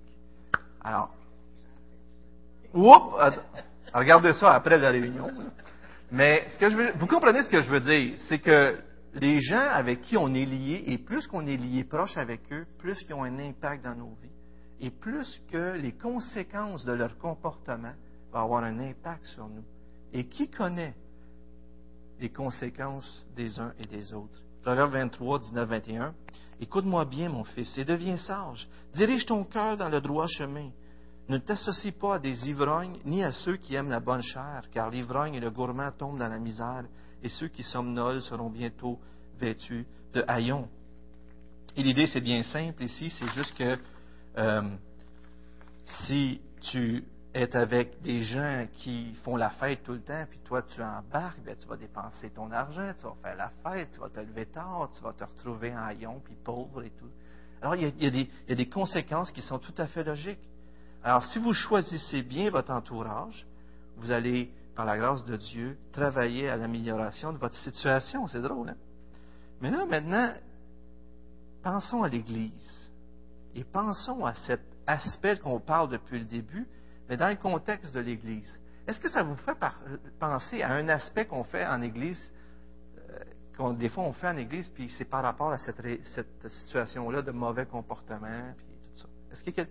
Alors, 0.82 1.14
oups! 2.72 3.16
Regardez 3.92 4.32
ça 4.32 4.54
après 4.54 4.78
la 4.78 4.90
réunion. 4.90 5.30
Mais 6.10 6.46
ce 6.52 6.58
que 6.58 6.70
je 6.70 6.98
vous 6.98 7.06
comprenez 7.06 7.42
ce 7.42 7.50
que 7.50 7.60
je 7.60 7.70
veux 7.70 7.80
dire? 7.80 8.18
C'est 8.28 8.38
que 8.38 8.78
les 9.12 9.40
gens 9.42 9.68
avec 9.72 10.02
qui 10.02 10.16
on 10.16 10.32
est 10.34 10.46
lié, 10.46 10.84
et 10.86 10.96
plus 10.96 11.26
qu'on 11.26 11.46
est 11.46 11.56
lié 11.58 11.84
proche 11.84 12.16
avec 12.16 12.40
eux, 12.50 12.66
plus 12.78 12.98
qu'ils 13.04 13.14
ont 13.14 13.24
un 13.24 13.38
impact 13.40 13.84
dans 13.84 13.94
nos 13.94 14.14
vies, 14.22 14.30
et 14.80 14.90
plus 14.90 15.42
que 15.50 15.76
les 15.76 15.92
conséquences 15.92 16.84
de 16.86 16.92
leur 16.92 17.18
comportement 17.18 17.92
vont 18.32 18.40
avoir 18.40 18.64
un 18.64 18.78
impact 18.78 19.26
sur 19.26 19.48
nous. 19.48 19.64
Et 20.14 20.26
qui 20.26 20.48
connaît 20.48 20.94
les 22.20 22.30
conséquences 22.30 23.26
des 23.36 23.60
uns 23.60 23.74
et 23.78 23.86
des 23.86 24.14
autres? 24.14 24.45
Proverbe 24.66 24.94
23, 24.94 25.38
19, 25.38 25.68
21. 25.68 26.14
Écoute-moi 26.60 27.04
bien, 27.04 27.28
mon 27.28 27.44
fils, 27.44 27.78
et 27.78 27.84
deviens 27.84 28.16
sage. 28.16 28.66
Dirige 28.92 29.24
ton 29.24 29.44
cœur 29.44 29.76
dans 29.76 29.88
le 29.88 30.00
droit 30.00 30.26
chemin. 30.26 30.70
Ne 31.28 31.38
t'associe 31.38 31.94
pas 31.94 32.16
à 32.16 32.18
des 32.18 32.48
ivrognes, 32.48 32.98
ni 33.04 33.22
à 33.22 33.30
ceux 33.30 33.58
qui 33.58 33.76
aiment 33.76 33.90
la 33.90 34.00
bonne 34.00 34.22
chair, 34.22 34.62
car 34.72 34.90
l'ivrogne 34.90 35.36
et 35.36 35.40
le 35.40 35.50
gourmand 35.52 35.92
tombent 35.92 36.18
dans 36.18 36.26
la 36.26 36.40
misère, 36.40 36.82
et 37.22 37.28
ceux 37.28 37.46
qui 37.46 37.62
somnolent 37.62 38.22
seront 38.22 38.50
bientôt 38.50 38.98
vêtus 39.38 39.86
de 40.12 40.24
haillons. 40.26 40.68
Et 41.76 41.84
l'idée, 41.84 42.08
c'est 42.08 42.20
bien 42.20 42.42
simple 42.42 42.82
ici, 42.82 43.08
c'est 43.10 43.32
juste 43.34 43.54
que 43.54 43.78
euh, 44.36 44.62
si 46.08 46.40
tu 46.60 47.04
es 47.36 47.54
avec 47.54 48.00
des 48.02 48.22
gens 48.22 48.66
qui 48.76 49.14
font 49.22 49.36
la 49.36 49.50
fête 49.50 49.82
tout 49.82 49.92
le 49.92 50.00
temps, 50.00 50.24
puis 50.28 50.38
toi 50.44 50.62
tu 50.62 50.82
embarques, 50.82 51.38
bien, 51.40 51.54
tu 51.54 51.66
vas 51.66 51.76
dépenser 51.76 52.30
ton 52.30 52.50
argent, 52.50 52.92
tu 52.98 53.04
vas 53.04 53.16
faire 53.22 53.36
la 53.36 53.50
fête, 53.62 53.90
tu 53.92 54.00
vas 54.00 54.08
te 54.08 54.20
lever 54.20 54.46
tard, 54.46 54.88
tu 54.94 55.02
vas 55.02 55.12
te 55.12 55.24
retrouver 55.24 55.74
en 55.74 55.82
haillon, 55.82 56.20
puis 56.24 56.34
pauvre 56.42 56.82
et 56.82 56.90
tout. 56.90 57.10
Alors, 57.60 57.74
il 57.74 57.82
y, 57.82 57.86
a, 57.86 58.10
des, 58.10 58.20
il 58.20 58.48
y, 58.48 58.52
a, 58.52 58.54
des, 58.54 58.68
conséquences 58.68 59.32
qui 59.32 59.40
sont 59.40 59.58
tout 59.58 59.74
à 59.78 59.86
fait 59.86 60.04
logiques. 60.04 60.38
Alors, 61.02 61.24
si 61.24 61.38
vous 61.38 61.52
choisissez 61.52 62.22
bien 62.22 62.50
votre 62.50 62.70
entourage, 62.70 63.46
vous 63.96 64.10
allez, 64.10 64.50
par 64.74 64.84
la 64.84 64.98
grâce 64.98 65.24
de 65.24 65.36
Dieu, 65.36 65.78
travailler 65.92 66.48
à 66.48 66.56
l'amélioration 66.56 67.32
de 67.32 67.38
votre 67.38 67.56
situation. 67.56 68.26
C'est 68.28 68.42
drôle, 68.42 68.70
hein? 68.70 68.76
Mais 69.60 69.70
là, 69.70 69.86
maintenant, 69.86 70.32
pensons 71.62 72.02
à 72.02 72.08
l'Église 72.08 72.90
et 73.54 73.64
pensons 73.64 74.24
à 74.26 74.34
cet 74.34 74.60
aspect 74.86 75.38
qu'on 75.38 75.60
parle 75.60 75.88
depuis 75.88 76.18
le 76.18 76.26
début, 76.26 76.66
mais 77.08 77.16
dans 77.16 77.28
le 77.28 77.36
contexte 77.36 77.94
de 77.94 78.00
l'Église. 78.00 78.58
Est-ce 78.86 79.00
que 79.00 79.08
ça 79.08 79.22
vous 79.22 79.36
fait 79.36 79.56
penser 80.20 80.62
à 80.62 80.72
un 80.72 80.88
aspect 80.88 81.26
qu'on 81.26 81.44
fait 81.44 81.66
en 81.66 81.82
Église, 81.82 82.32
euh, 82.98 83.18
qu'on 83.56 83.72
des 83.72 83.88
fois 83.88 84.04
on 84.04 84.12
fait 84.12 84.28
en 84.28 84.36
Église, 84.36 84.68
puis 84.68 84.88
c'est 84.96 85.04
par 85.04 85.22
rapport 85.22 85.50
à 85.50 85.58
cette, 85.58 85.82
situation-là 86.48 87.22
de 87.22 87.32
mauvais 87.32 87.66
comportement, 87.66 88.54
puis 88.56 88.66
tout 88.94 89.00
ça? 89.00 89.08
Est-ce 89.32 89.42
qu'il 89.42 89.56
y 89.56 89.60
a 89.60 89.66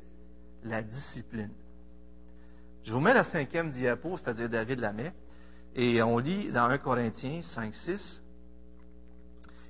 la 0.63 0.82
discipline? 0.82 1.52
Je 2.84 2.91
vous 2.91 3.00
mets 3.00 3.13
la 3.13 3.24
cinquième 3.24 3.71
diapo, 3.71 4.17
c'est-à-dire 4.17 4.50
David 4.50 4.80
Lamet, 4.80 5.13
et 5.76 6.02
on 6.04 6.17
lit 6.17 6.52
dans 6.52 6.65
1 6.65 6.78
Corinthiens 6.78 7.41
5, 7.41 7.74
6, 7.74 8.21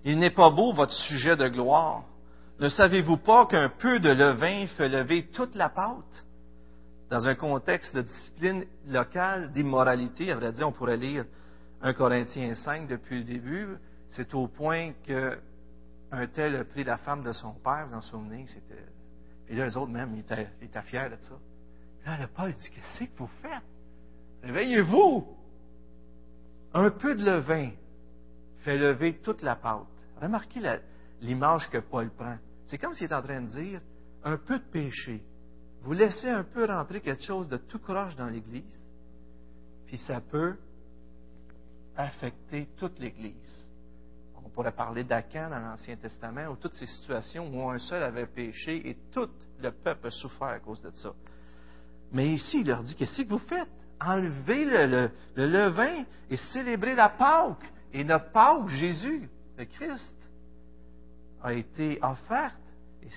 il 0.03 0.19
n'est 0.19 0.31
pas 0.31 0.49
beau 0.49 0.73
votre 0.73 0.93
sujet 0.93 1.35
de 1.35 1.47
gloire. 1.47 2.03
Ne 2.59 2.69
savez-vous 2.69 3.17
pas 3.17 3.45
qu'un 3.47 3.69
peu 3.69 3.99
de 3.99 4.09
levain 4.09 4.67
fait 4.77 4.87
lever 4.87 5.27
toute 5.27 5.55
la 5.55 5.69
pâte? 5.69 6.24
Dans 7.09 7.27
un 7.27 7.35
contexte 7.35 7.95
de 7.95 8.01
discipline 8.01 8.65
locale, 8.87 9.51
d'immoralité, 9.53 10.31
à 10.31 10.35
vrai 10.35 10.51
dire, 10.51 10.67
on 10.67 10.71
pourrait 10.71 10.97
lire 10.97 11.25
1 11.81 11.93
Corinthiens 11.93 12.55
5 12.55 12.87
depuis 12.87 13.19
le 13.19 13.23
début. 13.25 13.67
C'est 14.09 14.33
au 14.33 14.47
point 14.47 14.93
qu'un 15.03 16.27
tel 16.33 16.55
a 16.55 16.63
pris 16.63 16.83
la 16.83 16.97
femme 16.97 17.23
de 17.23 17.31
son 17.31 17.53
père, 17.53 17.87
vous 17.89 17.95
en 17.95 18.01
souvenez, 18.01 18.45
c'était. 18.47 18.85
Puis 19.45 19.55
là, 19.55 19.65
les 19.65 19.77
autres 19.77 19.91
même, 19.91 20.15
ils 20.15 20.21
étaient, 20.21 20.81
fiers 20.81 21.09
de 21.09 21.17
ça. 21.21 21.35
là, 22.05 22.17
le 22.21 22.27
Paul 22.27 22.53
dit 22.53 22.69
Qu'est-ce 22.71 23.03
que 23.03 23.17
vous 23.17 23.29
faites? 23.41 23.63
Réveillez-vous! 24.43 25.27
Un 26.73 26.89
peu 26.89 27.15
de 27.15 27.23
levain 27.23 27.69
fait 28.59 28.77
lever 28.77 29.19
toute 29.19 29.43
la 29.43 29.55
pâte. 29.55 29.85
Remarquez 30.19 30.61
l'image 31.21 31.69
que 31.69 31.77
Paul 31.77 32.09
prend. 32.09 32.37
C'est 32.65 32.79
comme 32.79 32.95
s'il 32.95 33.07
est 33.09 33.13
en 33.13 33.21
train 33.21 33.41
de 33.41 33.49
dire 33.49 33.81
un 34.23 34.37
peu 34.37 34.57
de 34.57 34.63
péché. 34.63 35.23
Vous 35.85 35.93
laissez 35.93 36.27
un 36.27 36.43
peu 36.43 36.65
rentrer 36.65 36.99
quelque 36.99 37.21
chose 37.21 37.47
de 37.47 37.57
tout 37.57 37.77
croche 37.77 38.15
dans 38.15 38.27
l'Église, 38.27 38.87
puis 39.85 39.99
ça 39.99 40.19
peut 40.19 40.55
affecter 41.95 42.67
toute 42.75 42.97
l'Église. 42.97 43.69
On 44.43 44.49
pourrait 44.49 44.71
parler 44.71 45.03
d'Acan 45.03 45.51
dans 45.51 45.59
l'Ancien 45.59 45.95
Testament, 45.95 46.47
ou 46.47 46.55
toutes 46.55 46.73
ces 46.73 46.87
situations 46.87 47.51
où 47.53 47.69
un 47.69 47.77
seul 47.77 48.01
avait 48.01 48.25
péché 48.25 48.89
et 48.89 48.97
tout 49.11 49.29
le 49.59 49.71
peuple 49.71 50.07
a 50.07 50.11
souffert 50.11 50.47
à 50.47 50.59
cause 50.59 50.81
de 50.81 50.89
ça. 50.89 51.13
Mais 52.11 52.29
ici, 52.29 52.61
il 52.61 52.67
leur 52.67 52.81
dit, 52.81 52.95
qu'est-ce 52.95 53.21
que 53.21 53.29
vous 53.29 53.37
faites? 53.37 53.69
Enlevez 54.01 54.65
le, 54.65 55.11
levain 55.35 56.03
et 56.31 56.37
célébrez 56.37 56.95
la 56.95 57.09
Pâque. 57.09 57.71
Et 57.93 58.03
notre 58.03 58.31
Pâque, 58.31 58.69
Jésus, 58.69 59.29
le 59.55 59.65
Christ 59.65 60.15
a 61.43 61.53
été 61.53 61.99
offerte 62.01 62.55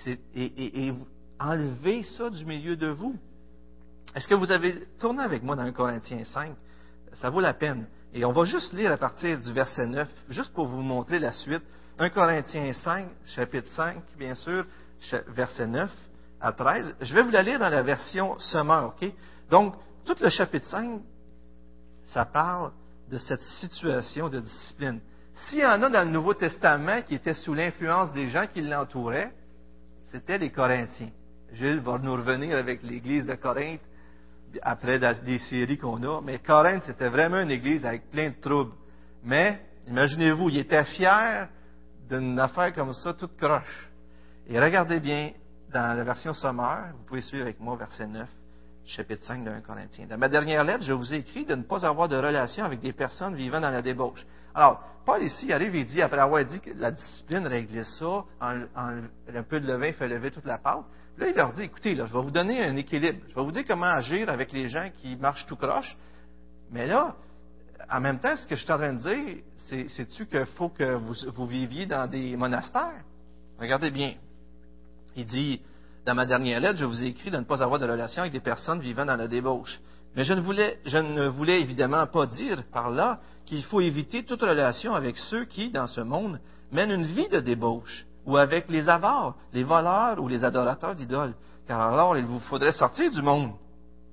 et, 0.04 0.42
et, 0.42 0.88
et, 0.88 0.94
enlevez 1.38 2.02
ça 2.02 2.30
du 2.30 2.44
milieu 2.44 2.76
de 2.76 2.88
vous. 2.88 3.16
Est-ce 4.14 4.26
que 4.26 4.34
vous 4.34 4.50
avez 4.50 4.86
tourné 4.98 5.22
avec 5.22 5.42
moi 5.42 5.56
dans 5.56 5.62
1 5.62 5.72
Corinthiens 5.72 6.24
5? 6.24 6.52
Ça 7.14 7.30
vaut 7.30 7.40
la 7.40 7.54
peine. 7.54 7.86
Et 8.14 8.24
on 8.24 8.32
va 8.32 8.44
juste 8.44 8.72
lire 8.72 8.92
à 8.92 8.96
partir 8.96 9.38
du 9.38 9.52
verset 9.52 9.86
9, 9.86 10.08
juste 10.30 10.52
pour 10.52 10.66
vous 10.66 10.80
montrer 10.80 11.18
la 11.18 11.32
suite. 11.32 11.62
1 11.98 12.08
Corinthiens 12.10 12.72
5, 12.72 13.08
chapitre 13.26 13.68
5, 13.72 13.96
bien 14.16 14.34
sûr, 14.34 14.64
verset 15.28 15.66
9 15.66 15.90
à 16.40 16.52
13. 16.52 16.94
Je 17.00 17.14
vais 17.14 17.22
vous 17.22 17.30
la 17.30 17.42
lire 17.42 17.58
dans 17.58 17.68
la 17.68 17.82
version 17.82 18.38
Semeur, 18.38 18.94
OK? 18.96 19.12
Donc, 19.50 19.74
tout 20.04 20.16
le 20.20 20.30
chapitre 20.30 20.66
5, 20.68 21.00
ça 22.06 22.24
parle 22.24 22.72
de 23.10 23.18
cette 23.18 23.42
situation 23.42 24.28
de 24.28 24.40
discipline. 24.40 25.00
S'il 25.34 25.60
y 25.60 25.66
en 25.66 25.82
a 25.82 25.90
dans 25.90 26.04
le 26.04 26.10
Nouveau 26.10 26.34
Testament 26.34 27.02
qui 27.02 27.14
étaient 27.14 27.34
sous 27.34 27.54
l'influence 27.54 28.12
des 28.12 28.28
gens 28.28 28.46
qui 28.46 28.62
l'entouraient, 28.62 29.32
c'était 30.10 30.38
les 30.38 30.50
Corinthiens. 30.50 31.10
Gilles 31.52 31.80
va 31.80 31.98
nous 31.98 32.12
revenir 32.12 32.56
avec 32.56 32.82
l'Église 32.82 33.24
de 33.26 33.34
Corinthe 33.34 33.80
après 34.62 34.98
les 35.24 35.38
séries 35.38 35.78
qu'on 35.78 36.02
a. 36.02 36.20
Mais 36.20 36.38
Corinthe, 36.38 36.84
c'était 36.84 37.08
vraiment 37.08 37.40
une 37.40 37.50
Église 37.50 37.84
avec 37.84 38.10
plein 38.10 38.30
de 38.30 38.40
troubles. 38.40 38.72
Mais, 39.24 39.60
imaginez-vous, 39.86 40.50
il 40.50 40.58
était 40.58 40.84
fier 40.84 41.48
d'une 42.08 42.38
affaire 42.38 42.72
comme 42.74 42.94
ça, 42.94 43.12
toute 43.14 43.36
croche. 43.36 43.90
Et 44.48 44.58
regardez 44.58 45.00
bien, 45.00 45.32
dans 45.72 45.96
la 45.96 46.04
version 46.04 46.32
sommaire, 46.32 46.92
vous 46.96 47.04
pouvez 47.04 47.20
suivre 47.20 47.42
avec 47.42 47.60
moi 47.60 47.76
verset 47.76 48.06
9 48.06 48.28
chapitre 48.86 49.22
5 49.26 49.44
de 49.44 49.50
1 49.50 49.60
Corinthiens. 49.60 50.06
Dans 50.06 50.16
ma 50.16 50.30
dernière 50.30 50.64
lettre, 50.64 50.82
je 50.82 50.94
vous 50.94 51.12
ai 51.12 51.18
écrit 51.18 51.44
de 51.44 51.54
ne 51.54 51.62
pas 51.62 51.84
avoir 51.84 52.08
de 52.08 52.16
relation 52.16 52.64
avec 52.64 52.80
des 52.80 52.94
personnes 52.94 53.36
vivant 53.36 53.60
dans 53.60 53.70
la 53.70 53.82
débauche. 53.82 54.24
Alors, 54.54 54.82
Paul 55.04 55.22
ici 55.22 55.52
arrive 55.52 55.74
et 55.74 55.84
dit, 55.84 56.00
après 56.00 56.20
avoir 56.20 56.42
dit 56.44 56.58
que 56.58 56.70
la 56.74 56.90
discipline 56.90 57.46
réglait 57.46 57.84
ça, 57.84 58.24
un 58.40 59.42
peu 59.46 59.60
de 59.60 59.66
levain 59.66 59.92
fait 59.92 60.08
lever 60.08 60.30
toute 60.30 60.46
la 60.46 60.56
pâte, 60.56 60.84
là, 61.18 61.28
il 61.28 61.34
leur 61.34 61.52
dit, 61.52 61.62
écoutez, 61.62 61.94
je 61.94 62.02
vais 62.02 62.22
vous 62.22 62.30
donner 62.30 62.64
un 62.64 62.76
équilibre. 62.76 63.18
Je 63.28 63.34
vais 63.34 63.42
vous 63.42 63.52
dire 63.52 63.64
comment 63.66 63.86
agir 63.86 64.28
avec 64.28 64.52
les 64.52 64.68
gens 64.68 64.88
qui 65.00 65.16
marchent 65.16 65.46
tout 65.46 65.56
croche. 65.56 65.96
Mais 66.70 66.86
là, 66.86 67.16
en 67.90 68.00
même 68.00 68.18
temps, 68.18 68.36
ce 68.36 68.46
que 68.46 68.56
je 68.56 68.62
suis 68.62 68.72
en 68.72 68.78
train 68.78 68.92
de 68.92 69.00
dire, 69.00 69.42
c'est-tu 69.88 70.26
qu'il 70.26 70.46
faut 70.56 70.68
que 70.68 70.94
vous, 70.94 71.14
vous 71.34 71.46
viviez 71.46 71.86
dans 71.86 72.08
des 72.08 72.36
monastères? 72.36 73.04
Regardez 73.58 73.90
bien. 73.90 74.14
Il 75.16 75.24
dit, 75.24 75.60
dans 76.06 76.14
ma 76.14 76.26
dernière 76.26 76.60
lettre, 76.60 76.78
je 76.78 76.84
vous 76.84 77.02
ai 77.02 77.08
écrit 77.08 77.30
de 77.30 77.36
ne 77.36 77.44
pas 77.44 77.62
avoir 77.62 77.78
de 77.80 77.84
relation 77.86 78.22
avec 78.22 78.32
des 78.32 78.40
personnes 78.40 78.80
vivant 78.80 79.04
dans 79.04 79.16
la 79.16 79.28
débauche. 79.28 79.80
Mais 80.16 80.24
je 80.24 80.32
ne 80.32 80.40
voulais, 80.40 80.78
je 80.86 80.98
ne 80.98 81.26
voulais 81.26 81.60
évidemment 81.60 82.06
pas 82.06 82.26
dire 82.26 82.62
par 82.72 82.90
là 82.90 83.20
qu'il 83.44 83.62
faut 83.64 83.80
éviter 83.80 84.24
toute 84.24 84.42
relation 84.42 84.94
avec 84.94 85.16
ceux 85.16 85.44
qui, 85.44 85.70
dans 85.70 85.86
ce 85.86 86.00
monde, 86.00 86.40
mènent 86.72 86.92
une 86.92 87.06
vie 87.06 87.28
de 87.28 87.40
débauche, 87.40 88.06
ou 88.28 88.36
avec 88.36 88.68
les 88.68 88.86
avares, 88.90 89.34
les 89.54 89.64
voleurs 89.64 90.20
ou 90.20 90.28
les 90.28 90.44
adorateurs 90.44 90.94
d'idoles, 90.94 91.32
car 91.66 91.80
alors 91.80 92.14
il 92.18 92.26
vous 92.26 92.40
faudrait 92.40 92.72
sortir 92.72 93.10
du 93.10 93.22
monde. 93.22 93.52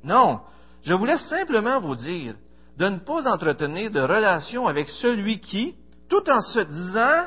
Non, 0.06 0.40
je 0.84 0.94
voulais 0.94 1.18
simplement 1.18 1.82
vous 1.82 1.96
dire 1.96 2.36
de 2.78 2.88
ne 2.88 3.00
pas 3.00 3.30
entretenir 3.30 3.92
de 3.92 4.00
relation 4.00 4.68
avec 4.68 4.88
celui 4.88 5.42
qui, 5.42 5.76
tout 6.10 6.30
en 6.30 6.42
se 6.42 6.60
disant 6.60 7.26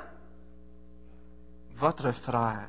votre 1.77 2.11
frère, 2.23 2.69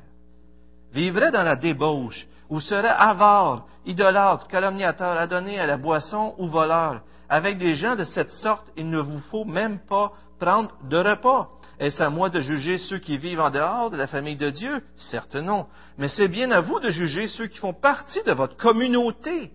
vivrait 0.92 1.32
dans 1.32 1.42
la 1.42 1.56
débauche, 1.56 2.26
ou 2.50 2.60
serait 2.60 2.88
avare, 2.88 3.64
idolâtre, 3.86 4.48
calomniateur, 4.48 5.18
adonné 5.18 5.58
à 5.58 5.66
la 5.66 5.78
boisson 5.78 6.34
ou 6.36 6.46
voleur. 6.46 7.00
Avec 7.26 7.56
des 7.56 7.74
gens 7.74 7.96
de 7.96 8.04
cette 8.04 8.30
sorte, 8.30 8.66
il 8.76 8.90
ne 8.90 8.98
vous 8.98 9.20
faut 9.30 9.46
même 9.46 9.78
pas 9.88 10.12
prendre 10.38 10.72
de 10.82 10.98
repas. 10.98 11.48
Est-ce 11.80 12.02
à 12.02 12.10
moi 12.10 12.28
de 12.28 12.42
juger 12.42 12.76
ceux 12.76 12.98
qui 12.98 13.16
vivent 13.16 13.40
en 13.40 13.48
dehors 13.48 13.88
de 13.88 13.96
la 13.96 14.06
famille 14.06 14.36
de 14.36 14.50
Dieu? 14.50 14.82
Certes 14.98 15.34
non. 15.34 15.66
Mais 15.96 16.08
c'est 16.08 16.28
bien 16.28 16.50
à 16.50 16.60
vous 16.60 16.78
de 16.78 16.90
juger 16.90 17.26
ceux 17.26 17.46
qui 17.46 17.56
font 17.56 17.72
partie 17.72 18.22
de 18.24 18.32
votre 18.32 18.54
communauté. 18.58 19.50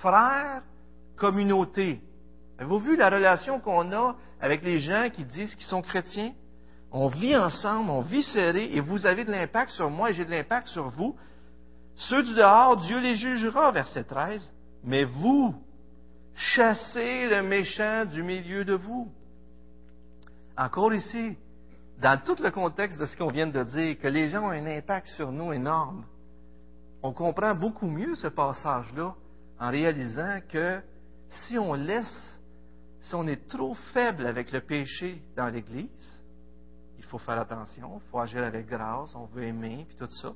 Frères, 0.00 0.62
communauté. 1.16 2.00
Avez-vous 2.58 2.80
vu 2.80 2.96
la 2.96 3.08
relation 3.08 3.60
qu'on 3.60 3.92
a 3.92 4.16
avec 4.40 4.64
les 4.64 4.80
gens 4.80 5.10
qui 5.10 5.24
disent 5.24 5.54
qu'ils 5.54 5.66
sont 5.66 5.80
chrétiens? 5.80 6.32
On 6.90 7.06
vit 7.06 7.36
ensemble, 7.36 7.90
on 7.90 8.00
vit 8.00 8.24
serré, 8.24 8.70
et 8.72 8.80
vous 8.80 9.06
avez 9.06 9.24
de 9.24 9.30
l'impact 9.30 9.70
sur 9.70 9.90
moi 9.90 10.10
et 10.10 10.14
j'ai 10.14 10.24
de 10.24 10.30
l'impact 10.32 10.66
sur 10.66 10.90
vous. 10.90 11.14
Ceux 11.94 12.24
du 12.24 12.34
dehors, 12.34 12.78
Dieu 12.78 12.98
les 12.98 13.14
jugera, 13.14 13.70
verset 13.70 14.02
13. 14.02 14.52
Mais 14.82 15.04
vous, 15.04 15.54
chassez 16.34 17.28
le 17.28 17.42
méchant 17.42 18.06
du 18.06 18.24
milieu 18.24 18.64
de 18.64 18.74
vous. 18.74 19.08
Encore 20.58 20.92
ici, 20.92 21.36
dans 22.00 22.18
tout 22.22 22.36
le 22.42 22.50
contexte 22.50 22.98
de 22.98 23.04
ce 23.04 23.16
qu'on 23.16 23.30
vient 23.30 23.46
de 23.46 23.62
dire, 23.62 23.98
que 23.98 24.08
les 24.08 24.30
gens 24.30 24.44
ont 24.44 24.50
un 24.50 24.66
impact 24.66 25.08
sur 25.08 25.30
nous 25.30 25.52
énorme, 25.52 26.04
on 27.02 27.12
comprend 27.12 27.54
beaucoup 27.54 27.86
mieux 27.86 28.14
ce 28.14 28.28
passage-là 28.28 29.14
en 29.58 29.70
réalisant 29.70 30.40
que 30.48 30.80
si 31.28 31.58
on 31.58 31.74
laisse, 31.74 32.40
si 33.00 33.14
on 33.14 33.26
est 33.26 33.48
trop 33.48 33.74
faible 33.92 34.26
avec 34.26 34.50
le 34.50 34.60
péché 34.60 35.22
dans 35.36 35.48
l'Église, 35.48 36.24
il 36.98 37.04
faut 37.04 37.18
faire 37.18 37.38
attention, 37.38 38.00
il 38.02 38.10
faut 38.10 38.18
agir 38.18 38.44
avec 38.44 38.66
grâce, 38.66 39.14
on 39.14 39.26
veut 39.26 39.44
aimer, 39.44 39.84
puis 39.88 39.96
tout 39.96 40.10
ça. 40.10 40.32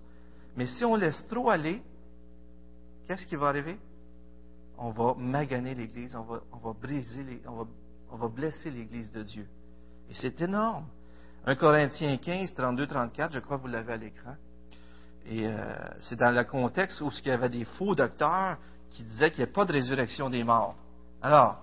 Mais 0.57 0.67
si 0.67 0.85
on 0.85 0.97
laisse 0.97 1.27
trop 1.29 1.51
aller, 1.51 1.83
qu'est-ce 3.07 3.27
qui 3.27 3.37
va 3.37 3.49
arriver? 3.49 3.79
On 4.77 4.91
va 4.91 5.15
maganer 5.15 5.75
l'Église, 5.75 6.15
on 6.17 6.23
va, 6.23 6.73
briser, 6.73 7.43
on 7.47 8.17
va 8.17 8.29
blesser 8.29 8.71
l'Église 8.71 9.11
de 9.13 9.23
Dieu. 9.23 9.47
Et 10.11 10.15
c'est 10.15 10.41
énorme. 10.43 10.87
1 11.47 11.55
Corinthiens 11.57 12.17
15, 12.17 12.55
32, 12.55 12.87
34, 12.87 13.33
je 13.35 13.39
crois 13.41 13.59
que 13.59 13.63
vous 13.63 13.69
l'avez 13.69 13.93
à 13.93 13.97
l'écran. 13.97 14.35
Et 15.27 15.47
euh, 15.47 15.57
c'est 16.01 16.17
dans 16.17 16.31
le 16.31 16.45
contexte 16.45 17.01
où 17.01 17.11
il 17.23 17.29
y 17.29 17.31
avait 17.31 17.49
des 17.49 17.65
faux 17.65 17.95
docteurs 17.95 18.57
qui 18.91 19.03
disaient 19.03 19.31
qu'il 19.31 19.45
n'y 19.45 19.51
a 19.51 19.53
pas 19.53 19.65
de 19.65 19.73
résurrection 19.73 20.31
des 20.31 20.45
morts. 20.45 20.75
Alors, 21.21 21.59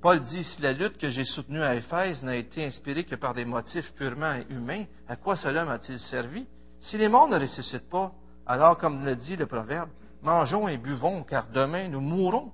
Paul 0.00 0.20
dit, 0.22 0.44
si 0.44 0.62
la 0.62 0.72
lutte 0.72 0.98
que 0.98 1.08
j'ai 1.10 1.24
soutenue 1.24 1.62
à 1.62 1.74
Éphèse 1.74 2.22
n'a 2.22 2.36
été 2.36 2.64
inspirée 2.64 3.04
que 3.04 3.16
par 3.16 3.34
des 3.34 3.44
motifs 3.44 3.92
purement 3.94 4.36
humains, 4.48 4.84
à 5.08 5.16
quoi 5.16 5.36
cela 5.36 5.64
m'a-t-il 5.64 5.98
servi? 5.98 6.46
Si 6.80 6.96
les 6.96 7.08
morts 7.08 7.28
ne 7.28 7.38
ressuscitent 7.38 7.90
pas, 7.90 8.12
alors, 8.46 8.78
comme 8.78 9.04
le 9.04 9.16
dit 9.16 9.36
le 9.36 9.46
proverbe, 9.46 9.90
mangeons 10.22 10.68
et 10.68 10.78
buvons, 10.78 11.22
car 11.24 11.48
demain 11.52 11.88
nous 11.88 12.00
mourrons. 12.00 12.52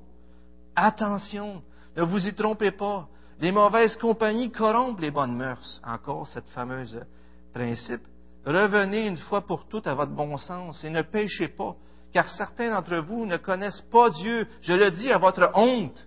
Attention, 0.75 1.63
ne 1.97 2.03
vous 2.03 2.27
y 2.27 2.35
trompez 2.35 2.73
pas. 2.73 3.07
Les 3.41 3.53
mauvaises 3.53 3.97
compagnies 3.97 4.51
corrompent 4.51 5.01
les 5.01 5.11
bonnes 5.11 5.37
mœurs. 5.37 5.81
Encore 5.85 6.29
cette 6.29 6.49
fameuse 6.51 7.05
principe. 7.53 8.03
Revenez 8.45 9.07
une 9.07 9.17
fois 9.17 9.43
pour 9.43 9.67
toutes 9.67 9.87
à 9.87 9.95
votre 9.95 10.13
bon 10.13 10.37
sens 10.37 10.85
et 10.85 10.91
ne 10.91 11.03
péchez 11.03 11.49
pas, 11.49 11.75
car 12.13 12.29
certains 12.29 12.71
d'entre 12.71 12.97
vous 12.97 13.27
ne 13.27 13.37
connaissent 13.37 13.85
pas 13.91 14.11
Dieu. 14.11 14.47
Je 14.61 14.75
le 14.75 14.91
dis 14.91 15.11
à 15.11 15.19
votre 15.19 15.51
honte. 15.55 16.07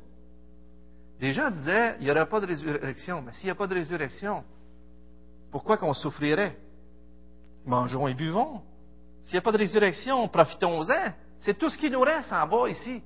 Les 1.20 1.34
gens 1.34 1.50
disaient, 1.50 1.96
il 2.00 2.06
n'y 2.06 2.12
aura 2.12 2.28
pas 2.28 2.40
de 2.40 2.46
résurrection. 2.46 3.24
Mais 3.24 3.34
s'il 3.34 3.46
n'y 3.46 3.52
a 3.52 3.56
pas 3.56 3.68
de 3.68 3.74
résurrection, 3.74 4.44
pourquoi 5.52 5.78
qu'on 5.78 5.94
souffrirait? 5.94 6.58
Mangeons 7.66 8.08
et 8.08 8.14
buvons. 8.14 8.62
S'il 9.24 9.34
n'y 9.34 9.40
a 9.40 9.42
pas 9.42 9.52
de 9.52 9.58
résurrection, 9.58 10.28
profitons-en. 10.28 11.14
C'est 11.40 11.58
tout 11.58 11.70
ce 11.70 11.78
qui 11.78 11.90
nous 11.90 12.02
reste 12.02 12.32
en 12.32 12.48
bas 12.48 12.70
ici. 12.70 13.02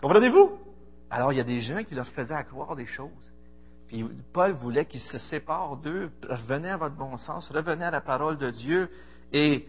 Comprenez-vous? 0.00 0.67
Alors, 1.10 1.32
il 1.32 1.36
y 1.36 1.40
a 1.40 1.44
des 1.44 1.60
gens 1.60 1.82
qui 1.84 1.94
leur 1.94 2.08
faisaient 2.08 2.42
croire 2.44 2.76
des 2.76 2.86
choses. 2.86 3.32
Puis 3.88 4.04
Paul 4.32 4.52
voulait 4.52 4.84
qu'ils 4.84 5.00
se 5.00 5.18
séparent 5.18 5.78
d'eux, 5.78 6.10
revenez 6.28 6.68
à 6.68 6.76
votre 6.76 6.96
bon 6.96 7.16
sens, 7.16 7.48
revenez 7.50 7.84
à 7.84 7.90
la 7.90 8.02
parole 8.02 8.36
de 8.36 8.50
Dieu. 8.50 8.90
Et 9.32 9.66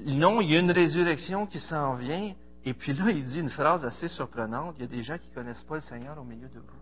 non, 0.00 0.40
il 0.40 0.50
y 0.50 0.56
a 0.56 0.60
une 0.60 0.72
résurrection 0.72 1.46
qui 1.46 1.60
s'en 1.60 1.94
vient. 1.94 2.34
Et 2.64 2.74
puis 2.74 2.92
là, 2.92 3.10
il 3.10 3.24
dit 3.24 3.38
une 3.38 3.50
phrase 3.50 3.84
assez 3.84 4.08
surprenante. 4.08 4.74
Il 4.78 4.82
y 4.82 4.84
a 4.84 4.88
des 4.88 5.04
gens 5.04 5.16
qui 5.16 5.28
ne 5.28 5.34
connaissent 5.34 5.62
pas 5.62 5.76
le 5.76 5.80
Seigneur 5.82 6.18
au 6.18 6.24
milieu 6.24 6.48
de 6.48 6.58
vous. 6.58 6.80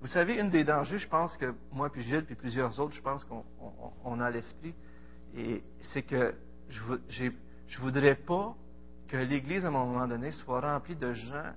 Vous 0.00 0.06
savez, 0.06 0.38
une 0.38 0.50
des 0.50 0.62
dangers, 0.62 0.98
je 0.98 1.08
pense 1.08 1.36
que 1.36 1.52
moi, 1.72 1.90
puis 1.90 2.04
Gilles, 2.04 2.24
puis 2.24 2.36
plusieurs 2.36 2.78
autres, 2.78 2.94
je 2.94 3.02
pense 3.02 3.24
qu'on 3.24 4.20
a 4.20 4.30
l'esprit, 4.30 4.74
c'est 5.80 6.02
que 6.02 6.34
je 6.68 7.24
ne 7.24 7.30
voudrais 7.80 8.14
pas 8.14 8.54
que 9.08 9.16
l'Église, 9.16 9.64
à 9.64 9.68
un 9.68 9.72
moment 9.72 10.06
donné, 10.06 10.30
soit 10.30 10.60
remplie 10.60 10.94
de 10.94 11.12
gens 11.12 11.52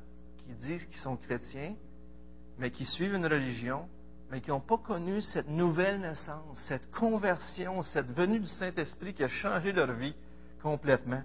qui 0.46 0.54
disent 0.56 0.86
qu'ils 0.86 1.02
sont 1.02 1.18
chrétiens, 1.18 1.76
mais 2.58 2.72
qui 2.72 2.86
suivent 2.86 3.16
une 3.16 3.26
religion, 3.26 3.88
mais 4.30 4.42
qui 4.42 4.50
n'ont 4.50 4.60
pas 4.60 4.78
connu 4.78 5.22
cette 5.22 5.50
nouvelle 5.50 6.02
naissance, 6.02 6.60
cette 6.68 6.92
conversion, 6.92 7.84
cette 7.84 8.12
venue 8.12 8.40
du 8.40 8.48
Saint-Esprit 8.48 9.14
qui 9.14 9.24
a 9.24 9.28
changé 9.28 9.72
leur 9.72 9.92
vie 9.94 10.16
complètement. 10.62 11.22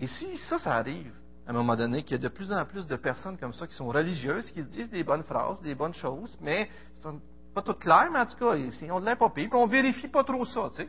Et 0.00 0.06
si 0.06 0.36
ça, 0.48 0.58
ça 0.58 0.76
arrive, 0.76 1.12
à 1.46 1.50
un 1.50 1.54
moment 1.54 1.76
donné, 1.76 2.02
qu'il 2.02 2.12
y 2.12 2.20
a 2.20 2.22
de 2.22 2.28
plus 2.28 2.52
en 2.52 2.64
plus 2.64 2.86
de 2.86 2.96
personnes 2.96 3.36
comme 3.36 3.52
ça 3.52 3.66
qui 3.66 3.74
sont 3.74 3.88
religieuses, 3.88 4.50
qui 4.52 4.62
disent 4.62 4.90
des 4.90 5.02
bonnes 5.02 5.24
phrases, 5.24 5.60
des 5.62 5.74
bonnes 5.74 5.94
choses, 5.94 6.38
mais 6.40 6.68
sont 7.02 7.20
pas 7.54 7.62
toutes 7.62 7.80
claires, 7.80 8.08
mais 8.12 8.20
en 8.20 8.26
tout 8.26 8.36
cas, 8.36 8.54
ils 8.54 8.92
ont 8.92 9.00
de 9.00 9.06
l'importance. 9.06 9.34
Puis 9.34 9.48
on 9.52 9.66
vérifie 9.66 10.08
pas 10.08 10.22
trop 10.22 10.44
ça, 10.44 10.68
tu 10.70 10.82
sais. 10.82 10.88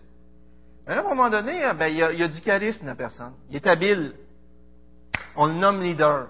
Mais 0.88 0.94
à 0.94 1.00
un 1.00 1.04
moment 1.04 1.30
donné, 1.30 1.62
ben, 1.78 1.88
il, 1.88 1.98
y 1.98 2.04
a, 2.04 2.12
il 2.12 2.20
y 2.20 2.24
a 2.24 2.28
du 2.28 2.42
charisme, 2.42 2.86
la 2.86 2.96
personne. 2.96 3.34
Il 3.50 3.56
est 3.56 3.68
habile. 3.68 4.14
On 5.36 5.48
le 5.48 5.54
nomme 5.54 5.82
leader. 5.82 6.28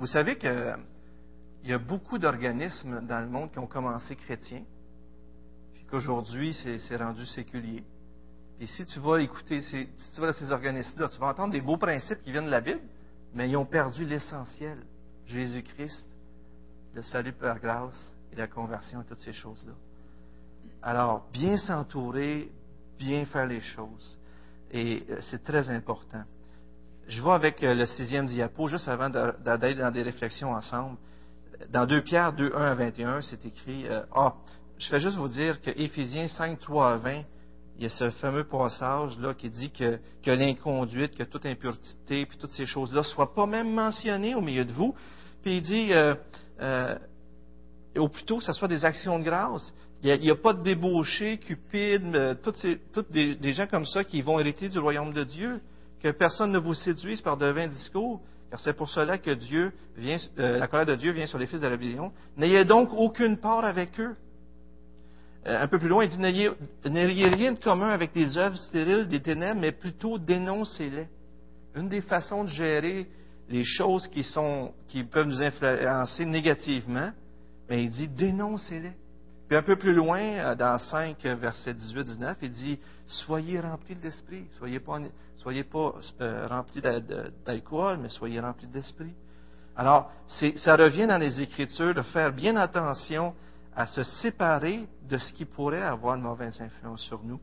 Vous 0.00 0.06
savez 0.06 0.38
qu'il 0.38 0.78
y 1.64 1.72
a 1.74 1.78
beaucoup 1.78 2.16
d'organismes 2.16 3.06
dans 3.06 3.20
le 3.20 3.28
monde 3.28 3.52
qui 3.52 3.58
ont 3.58 3.66
commencé 3.66 4.16
chrétiens, 4.16 4.62
puis 5.74 5.84
qu'aujourd'hui, 5.84 6.54
c'est 6.54 6.96
rendu 6.96 7.26
séculier. 7.26 7.84
Et 8.58 8.66
si 8.66 8.86
tu 8.86 8.98
vas 8.98 9.20
écouter, 9.20 9.60
si 9.60 9.86
tu 10.14 10.20
vas 10.22 10.28
dans 10.28 10.32
ces 10.32 10.50
organismes-là, 10.52 11.10
tu 11.10 11.20
vas 11.20 11.26
entendre 11.26 11.52
des 11.52 11.60
beaux 11.60 11.76
principes 11.76 12.22
qui 12.22 12.32
viennent 12.32 12.46
de 12.46 12.50
la 12.50 12.62
Bible, 12.62 12.80
mais 13.34 13.50
ils 13.50 13.56
ont 13.58 13.66
perdu 13.66 14.06
l'essentiel. 14.06 14.78
Jésus-Christ, 15.26 16.06
le 16.94 17.02
salut 17.02 17.34
par 17.34 17.60
grâce 17.60 18.10
et 18.32 18.36
la 18.36 18.46
conversion 18.46 19.02
et 19.02 19.04
toutes 19.04 19.20
ces 19.20 19.34
choses-là. 19.34 19.74
Alors, 20.80 21.28
bien 21.30 21.58
s'entourer, 21.58 22.50
bien 22.98 23.26
faire 23.26 23.46
les 23.46 23.60
choses. 23.60 24.18
Et 24.70 25.04
euh, 25.10 25.18
c'est 25.20 25.44
très 25.44 25.68
important. 25.68 26.24
Je 27.10 27.20
vais 27.22 27.30
avec 27.30 27.64
euh, 27.64 27.74
le 27.74 27.86
sixième 27.86 28.26
diapo, 28.26 28.68
juste 28.68 28.86
avant 28.86 29.10
d'aller 29.10 29.74
dans 29.74 29.90
des 29.90 30.02
réflexions 30.02 30.52
ensemble. 30.52 30.96
Dans 31.72 31.84
2 31.84 32.02
Pierre 32.02 32.32
2, 32.32 32.52
1 32.54 32.62
à 32.62 32.74
21, 32.76 33.20
c'est 33.22 33.44
écrit, 33.44 33.88
euh, 33.88 34.02
ah, 34.14 34.36
je 34.78 34.88
vais 34.92 35.00
juste 35.00 35.16
vous 35.16 35.26
dire 35.26 35.60
que 35.60 35.70
Éphésiens 35.70 36.28
5, 36.28 36.60
3 36.60 36.92
à 36.92 36.96
20, 36.98 37.22
il 37.76 37.82
y 37.82 37.86
a 37.86 37.88
ce 37.88 38.10
fameux 38.10 38.44
passage-là 38.44 39.34
qui 39.34 39.50
dit 39.50 39.72
que, 39.72 39.98
que 40.22 40.30
l'inconduite, 40.30 41.16
que 41.16 41.24
toute 41.24 41.46
impureté, 41.46 42.26
puis 42.26 42.38
toutes 42.38 42.52
ces 42.52 42.64
choses-là 42.64 43.00
ne 43.00 43.04
soient 43.04 43.34
pas 43.34 43.46
même 43.46 43.74
mentionnées 43.74 44.36
au 44.36 44.40
milieu 44.40 44.64
de 44.64 44.72
vous. 44.72 44.94
Puis 45.42 45.56
il 45.56 45.62
dit, 45.62 45.92
euh, 45.92 46.14
euh, 46.60 46.96
ou 47.98 48.08
plutôt 48.08 48.38
que 48.38 48.44
ce 48.44 48.52
soit 48.52 48.68
des 48.68 48.84
actions 48.84 49.18
de 49.18 49.24
grâce. 49.24 49.74
Il 50.04 50.20
n'y 50.20 50.30
a, 50.30 50.36
pas 50.36 50.54
de 50.54 50.62
débauchés, 50.62 51.38
cupides, 51.38 52.38
toutes, 52.44 52.56
ces, 52.56 52.80
des, 53.10 53.52
gens 53.52 53.66
comme 53.66 53.84
ça 53.84 54.04
qui 54.04 54.22
vont 54.22 54.38
hériter 54.38 54.68
du 54.68 54.78
royaume 54.78 55.12
de 55.12 55.24
Dieu 55.24 55.60
que 56.02 56.10
personne 56.10 56.52
ne 56.52 56.58
vous 56.58 56.74
séduise 56.74 57.20
par 57.20 57.36
de 57.36 57.46
vains 57.46 57.68
discours, 57.68 58.20
car 58.50 58.58
c'est 58.58 58.72
pour 58.72 58.88
cela 58.88 59.18
que 59.18 59.30
Dieu 59.30 59.72
vient, 59.96 60.18
euh, 60.38 60.58
la 60.58 60.66
colère 60.66 60.86
de 60.86 60.94
Dieu 60.96 61.12
vient 61.12 61.26
sur 61.26 61.38
les 61.38 61.46
fils 61.46 61.60
de 61.60 61.64
la 61.64 61.70
rébellion. 61.70 62.12
N'ayez 62.36 62.64
donc 62.64 62.90
aucune 62.92 63.36
part 63.38 63.64
avec 63.64 63.98
eux. 64.00 64.16
Euh, 65.46 65.62
un 65.62 65.68
peu 65.68 65.78
plus 65.78 65.88
loin, 65.88 66.04
il 66.04 66.10
dit 66.10 66.18
n'ayez 66.18 67.28
rien 67.28 67.52
de 67.52 67.58
commun 67.58 67.88
avec 67.88 68.12
des 68.12 68.36
œuvres 68.36 68.58
stériles 68.58 69.08
des 69.08 69.20
ténèbres, 69.20 69.60
mais 69.60 69.72
plutôt 69.72 70.18
dénoncez-les. 70.18 71.06
Une 71.76 71.88
des 71.88 72.00
façons 72.00 72.44
de 72.44 72.48
gérer 72.48 73.06
les 73.48 73.64
choses 73.64 74.08
qui 74.08 74.22
sont, 74.22 74.72
qui 74.88 75.04
peuvent 75.04 75.26
nous 75.26 75.42
influencer 75.42 76.24
négativement, 76.24 77.12
mais 77.68 77.84
il 77.84 77.90
dit 77.90 78.08
dénoncez-les. 78.08 78.92
Puis 79.50 79.56
un 79.56 79.62
peu 79.62 79.74
plus 79.74 79.92
loin, 79.92 80.20
euh, 80.20 80.54
dans 80.54 80.78
5, 80.78 81.24
verset 81.24 81.72
18-19, 81.72 82.36
il 82.42 82.50
dit 82.52 82.78
Soyez 83.04 83.58
remplis. 83.58 83.96
Soyez 84.58 84.78
pas, 84.78 85.00
soyez 85.38 85.64
pas 85.64 85.92
euh, 86.20 86.46
remplis 86.46 86.80
d'alcool, 86.80 87.98
mais 88.00 88.10
soyez 88.10 88.38
remplis 88.38 88.68
d'esprit. 88.68 89.12
Alors, 89.74 90.12
ça 90.28 90.76
revient 90.76 91.08
dans 91.08 91.18
les 91.18 91.40
Écritures 91.40 91.92
de 91.94 92.02
faire 92.02 92.32
bien 92.32 92.54
attention 92.54 93.34
à 93.74 93.88
se 93.88 94.04
séparer 94.04 94.86
de 95.08 95.18
ce 95.18 95.32
qui 95.32 95.46
pourrait 95.46 95.82
avoir 95.82 96.14
une 96.14 96.22
mauvaise 96.22 96.60
influence 96.60 97.00
sur 97.00 97.20
nous. 97.24 97.40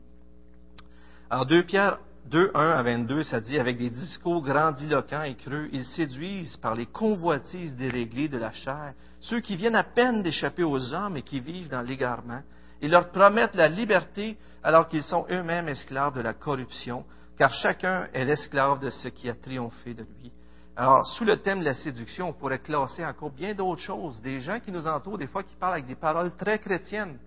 Alors, 1.28 1.44
2 1.44 1.62
Pierre 1.64 1.98
2, 2.30 2.50
1 2.54 2.60
à 2.60 2.82
22, 2.82 3.22
ça 3.22 3.40
dit, 3.40 3.58
avec 3.58 3.78
des 3.78 3.88
discours 3.88 4.42
grandiloquents 4.42 5.22
et 5.22 5.34
creux, 5.34 5.68
ils 5.72 5.84
séduisent 5.84 6.58
par 6.58 6.74
les 6.74 6.84
convoitises 6.84 7.74
déréglées 7.74 8.28
de 8.28 8.36
la 8.36 8.52
chair 8.52 8.92
ceux 9.20 9.40
qui 9.40 9.56
viennent 9.56 9.74
à 9.74 9.84
peine 9.84 10.22
d'échapper 10.22 10.62
aux 10.62 10.92
hommes 10.92 11.16
et 11.16 11.22
qui 11.22 11.40
vivent 11.40 11.70
dans 11.70 11.80
l'égarement. 11.82 12.42
Ils 12.80 12.90
leur 12.90 13.10
promettent 13.10 13.56
la 13.56 13.68
liberté 13.68 14.36
alors 14.62 14.88
qu'ils 14.88 15.02
sont 15.02 15.26
eux-mêmes 15.30 15.68
esclaves 15.68 16.14
de 16.14 16.20
la 16.20 16.34
corruption, 16.34 17.04
car 17.36 17.52
chacun 17.52 18.08
est 18.12 18.24
l'esclave 18.24 18.80
de 18.80 18.90
ce 18.90 19.08
qui 19.08 19.28
a 19.28 19.34
triomphé 19.34 19.94
de 19.94 20.02
lui. 20.02 20.30
Alors, 20.76 21.06
sous 21.06 21.24
le 21.24 21.38
thème 21.38 21.60
de 21.60 21.64
la 21.64 21.74
séduction, 21.74 22.28
on 22.28 22.32
pourrait 22.32 22.60
classer 22.60 23.04
encore 23.04 23.30
bien 23.30 23.54
d'autres 23.54 23.80
choses. 23.80 24.20
Des 24.22 24.38
gens 24.38 24.60
qui 24.60 24.70
nous 24.70 24.86
entourent, 24.86 25.18
des 25.18 25.26
fois, 25.26 25.42
qui 25.42 25.56
parlent 25.56 25.74
avec 25.74 25.86
des 25.86 25.96
paroles 25.96 26.36
très 26.36 26.58
chrétiennes, 26.58 27.18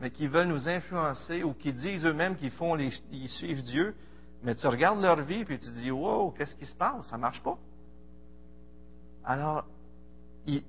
mais 0.00 0.10
qui 0.10 0.28
veulent 0.28 0.46
nous 0.46 0.68
influencer 0.68 1.42
ou 1.42 1.54
qui 1.54 1.72
disent 1.72 2.04
eux-mêmes 2.04 2.36
qu'ils 2.36 2.52
font 2.52 2.74
les, 2.74 2.92
ils 3.10 3.28
suivent 3.28 3.62
Dieu, 3.62 3.96
mais 4.42 4.54
tu 4.54 4.66
regardes 4.66 5.00
leur 5.00 5.20
vie 5.22 5.44
et 5.48 5.58
tu 5.58 5.70
dis, 5.70 5.90
wow, 5.90 6.30
qu'est-ce 6.30 6.54
qui 6.54 6.66
se 6.66 6.76
passe? 6.76 7.06
Ça 7.08 7.18
marche 7.18 7.42
pas. 7.42 7.58
Alors, 9.24 9.64
ils, 10.46 10.62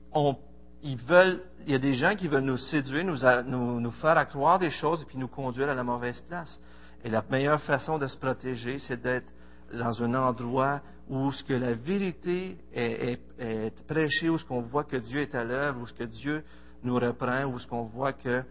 ils 0.84 0.98
veulent, 0.98 1.42
il 1.66 1.72
y 1.72 1.76
a 1.76 1.80
des 1.80 1.94
gens 1.94 2.16
qui 2.16 2.28
veulent 2.28 2.44
nous 2.44 2.58
séduire, 2.58 3.06
nous, 3.06 3.92
faire 3.92 4.18
accroire 4.18 4.60
des 4.60 4.72
choses 4.72 5.04
et 5.04 5.06
puis 5.06 5.18
nous 5.18 5.28
conduire 5.28 5.70
à 5.70 5.76
la 5.76 5.84
mauvaise 5.84 6.20
place. 6.22 6.60
Et 7.04 7.10
la 7.10 7.24
meilleure 7.30 7.62
façon 7.62 7.98
de 7.98 8.08
se 8.08 8.18
protéger, 8.18 8.80
c'est 8.80 9.02
d'être 9.02 9.32
dans 9.74 10.04
un 10.04 10.14
endroit 10.16 10.82
où 11.08 11.32
la 11.50 11.74
vérité 11.74 12.58
est, 12.74 13.20
est 13.40 13.88
prêchée, 13.88 14.30
où 14.30 14.38
ce 14.38 14.46
qu'on 14.46 14.62
voit 14.62 14.84
que 14.84 14.98
Dieu 14.98 15.22
est 15.22 15.36
à 15.36 15.44
l'œuvre, 15.44 15.82
où 15.82 15.88
ce 15.88 15.94
que 15.94 16.04
Dieu 16.04 16.44
nous 16.84 16.96
reprend, 16.96 17.46
où 17.46 17.60
ce 17.60 17.68
qu'on 17.68 17.84
voit 17.84 18.14
que 18.14 18.44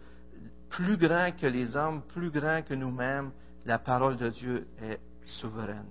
plus 0.69 0.97
grand 0.97 1.31
que 1.35 1.47
les 1.47 1.75
hommes, 1.75 2.01
plus 2.13 2.29
grand 2.29 2.61
que 2.63 2.73
nous-mêmes, 2.73 3.31
la 3.65 3.79
parole 3.79 4.17
de 4.17 4.29
Dieu 4.29 4.67
est 4.81 4.99
souveraine. 5.39 5.87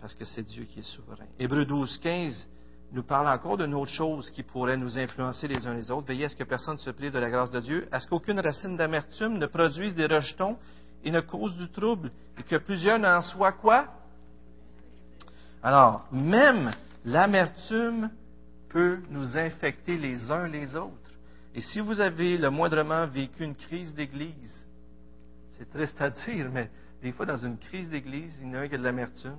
Parce 0.00 0.14
que 0.14 0.24
c'est 0.24 0.42
Dieu 0.42 0.64
qui 0.64 0.80
est 0.80 0.94
souverain. 0.94 1.26
Hébreu 1.38 1.64
12, 1.64 1.98
15 1.98 2.48
nous 2.92 3.02
parle 3.02 3.28
encore 3.28 3.56
d'une 3.58 3.74
autre 3.74 3.90
chose 3.90 4.30
qui 4.30 4.42
pourrait 4.42 4.76
nous 4.76 4.98
influencer 4.98 5.48
les 5.48 5.66
uns 5.66 5.74
les 5.74 5.90
autres. 5.90 6.06
Veillez 6.06 6.26
à 6.26 6.28
ce 6.28 6.36
que 6.36 6.44
personne 6.44 6.74
ne 6.74 6.80
se 6.80 6.90
plie 6.90 7.10
de 7.10 7.18
la 7.18 7.30
grâce 7.30 7.50
de 7.50 7.60
Dieu, 7.60 7.88
à 7.90 8.00
ce 8.00 8.06
qu'aucune 8.06 8.38
racine 8.38 8.76
d'amertume 8.76 9.38
ne 9.38 9.46
produise 9.46 9.94
des 9.94 10.06
rejetons 10.06 10.56
et 11.02 11.10
ne 11.10 11.20
cause 11.20 11.54
du 11.56 11.68
trouble, 11.70 12.10
et 12.38 12.42
que 12.42 12.56
plusieurs 12.56 12.98
n'en 12.98 13.22
soient 13.22 13.52
quoi? 13.52 13.88
Alors, 15.62 16.06
même 16.12 16.72
l'amertume 17.04 18.10
peut 18.68 19.00
nous 19.10 19.36
infecter 19.36 19.98
les 19.98 20.30
uns 20.30 20.46
les 20.46 20.76
autres. 20.76 20.92
Et 21.54 21.60
si 21.60 21.80
vous 21.80 22.00
avez 22.00 22.38
le 22.38 22.50
moindrement 22.50 23.06
vécu 23.06 23.44
une 23.44 23.54
crise 23.54 23.94
d'église, 23.94 24.62
c'est 25.56 25.70
triste 25.70 26.00
à 26.00 26.10
dire, 26.10 26.50
mais 26.52 26.70
des 27.06 27.12
fois 27.12 27.24
dans 27.24 27.36
une 27.36 27.56
crise 27.56 27.88
d'église, 27.88 28.36
il 28.42 28.48
y 28.48 28.50
en 28.50 28.54
a 28.54 28.58
un 28.62 28.68
qui 28.68 28.74
a 28.74 28.78
de 28.78 28.82
l'amertume, 28.82 29.36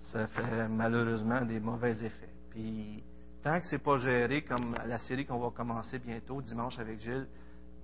ça 0.00 0.26
fait 0.28 0.66
malheureusement 0.66 1.42
des 1.42 1.60
mauvais 1.60 1.92
effets. 2.02 2.32
Puis 2.48 3.04
tant 3.42 3.60
que 3.60 3.66
c'est 3.66 3.80
pas 3.80 3.98
géré 3.98 4.40
comme 4.40 4.74
la 4.86 4.96
série 4.96 5.26
qu'on 5.26 5.38
va 5.38 5.50
commencer 5.50 5.98
bientôt 5.98 6.40
dimanche 6.40 6.78
avec 6.78 7.00
Gilles, 7.00 7.26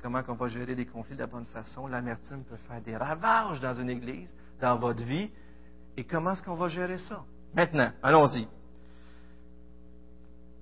comment 0.03 0.22
on 0.28 0.32
va 0.32 0.49
gérer 0.49 0.74
les 0.74 0.86
conflits 0.86 1.14
de 1.14 1.20
la 1.20 1.26
bonne 1.26 1.45
façon, 1.45 1.86
l'amertume 1.86 2.43
peut 2.45 2.57
faire 2.66 2.80
des 2.80 2.97
ravages 2.97 3.61
dans 3.61 3.74
une 3.74 3.91
église, 3.91 4.34
dans 4.62 4.78
votre 4.78 5.03
vie. 5.05 5.30
Et 5.99 6.05
comment 6.05 6.32
est-ce 6.32 6.43
qu'on 6.43 6.55
va 6.55 6.68
gérer 6.68 6.97
ça? 6.97 7.22
Maintenant, 7.55 7.93
allons-y. 8.03 8.49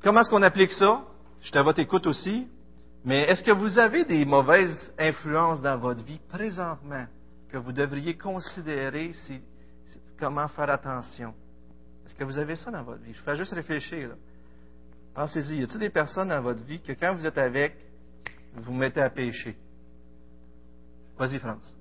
Comment 0.03 0.22
est-ce 0.22 0.31
qu'on 0.31 0.43
applique 0.43 0.72
ça? 0.72 1.05
Je 1.41 1.51
suis 1.51 1.57
à 1.57 1.62
votre 1.62 1.79
écoute 1.79 2.09
aussi. 2.09 2.49
Mais 3.09 3.23
est-ce 3.23 3.43
que 3.43 3.53
vous 3.53 3.79
avez 3.79 4.05
des 4.05 4.27
mauvaises 4.27 4.93
influences 4.99 5.63
dans 5.63 5.79
votre 5.79 6.05
vie 6.05 6.21
présentement 6.29 7.07
que 7.49 7.57
vous 7.57 7.73
devriez 7.73 8.19
considérer 8.19 9.15
si, 9.15 9.41
comment 10.21 10.47
faire 10.49 10.69
attention? 10.69 11.33
Est-ce 12.05 12.15
que 12.15 12.25
vous 12.25 12.37
avez 12.37 12.55
ça 12.57 12.71
dans 12.71 12.83
votre 12.83 13.03
vie? 13.03 13.15
Je 13.15 13.23
fais 13.23 13.35
juste 13.35 13.55
réfléchir. 13.55 14.11
Pensez-y. 15.15 15.61
Y 15.61 15.63
a-t-il 15.63 15.79
des 15.79 15.89
personnes 15.89 16.29
dans 16.29 16.43
votre 16.43 16.63
vie 16.65 16.83
que 16.83 16.93
quand 16.93 17.15
vous 17.15 17.25
êtes 17.25 17.39
avec, 17.39 17.79
vous 18.53 18.65
vous 18.65 18.75
mettez 18.75 19.01
à 19.01 19.09
pécher? 19.09 19.57
Vas-y, 21.19 21.39
France. 21.39 21.75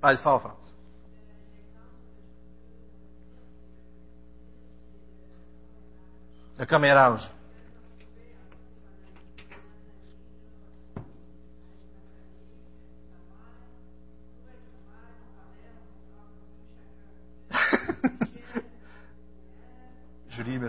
Parle 0.00 0.16
fort, 0.16 0.40
France. 0.40 0.74
Le 6.58 6.64
commérage. 6.64 7.30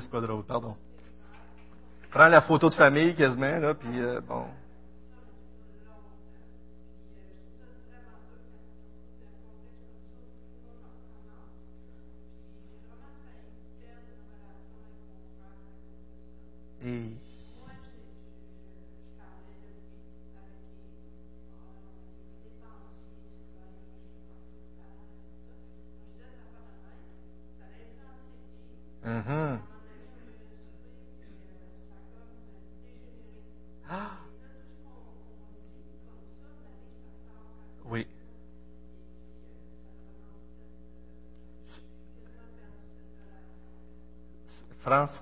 C'est 0.03 0.11
pas 0.11 0.21
drôle, 0.21 0.43
pardon. 0.43 0.75
Prends 2.11 2.27
la 2.27 2.41
photo 2.41 2.69
de 2.69 2.75
famille 2.75 3.15
quasiment, 3.15 3.57
là, 3.57 3.73
puis 3.73 3.99
euh, 3.99 4.21
bon. 4.21 4.45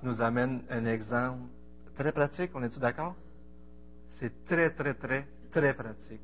Nous 0.04 0.22
amène 0.22 0.64
un 0.70 0.86
exemple 0.86 1.44
très 1.96 2.12
pratique, 2.12 2.52
on 2.56 2.64
est-tu 2.64 2.80
d'accord? 2.80 3.16
C'est 4.20 4.46
très, 4.46 4.72
très, 4.72 4.94
très, 4.94 5.28
très 5.52 5.74
pratique. 5.74 6.22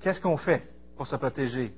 Qu'est-ce 0.00 0.20
qu'on 0.20 0.36
fait 0.36 0.68
pour 0.96 1.06
se 1.06 1.16
protéger? 1.16 1.74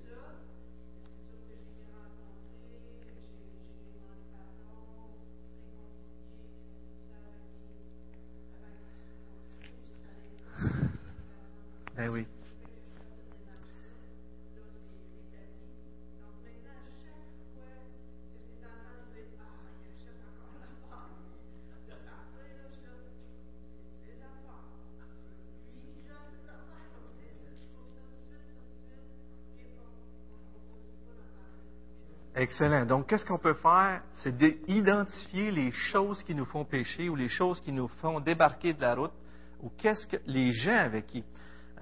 Excellent. 32.40 32.86
Donc, 32.86 33.06
qu'est-ce 33.06 33.26
qu'on 33.26 33.38
peut 33.38 33.52
faire? 33.52 34.00
C'est 34.22 34.34
d'identifier 34.34 35.50
les 35.50 35.70
choses 35.70 36.22
qui 36.22 36.34
nous 36.34 36.46
font 36.46 36.64
pécher 36.64 37.10
ou 37.10 37.14
les 37.14 37.28
choses 37.28 37.60
qui 37.60 37.70
nous 37.70 37.88
font 38.00 38.18
débarquer 38.18 38.72
de 38.72 38.80
la 38.80 38.94
route 38.94 39.12
ou 39.60 39.68
qu'est-ce 39.76 40.06
que 40.06 40.16
les 40.24 40.50
gens 40.54 40.78
avec 40.78 41.06
qui. 41.06 41.22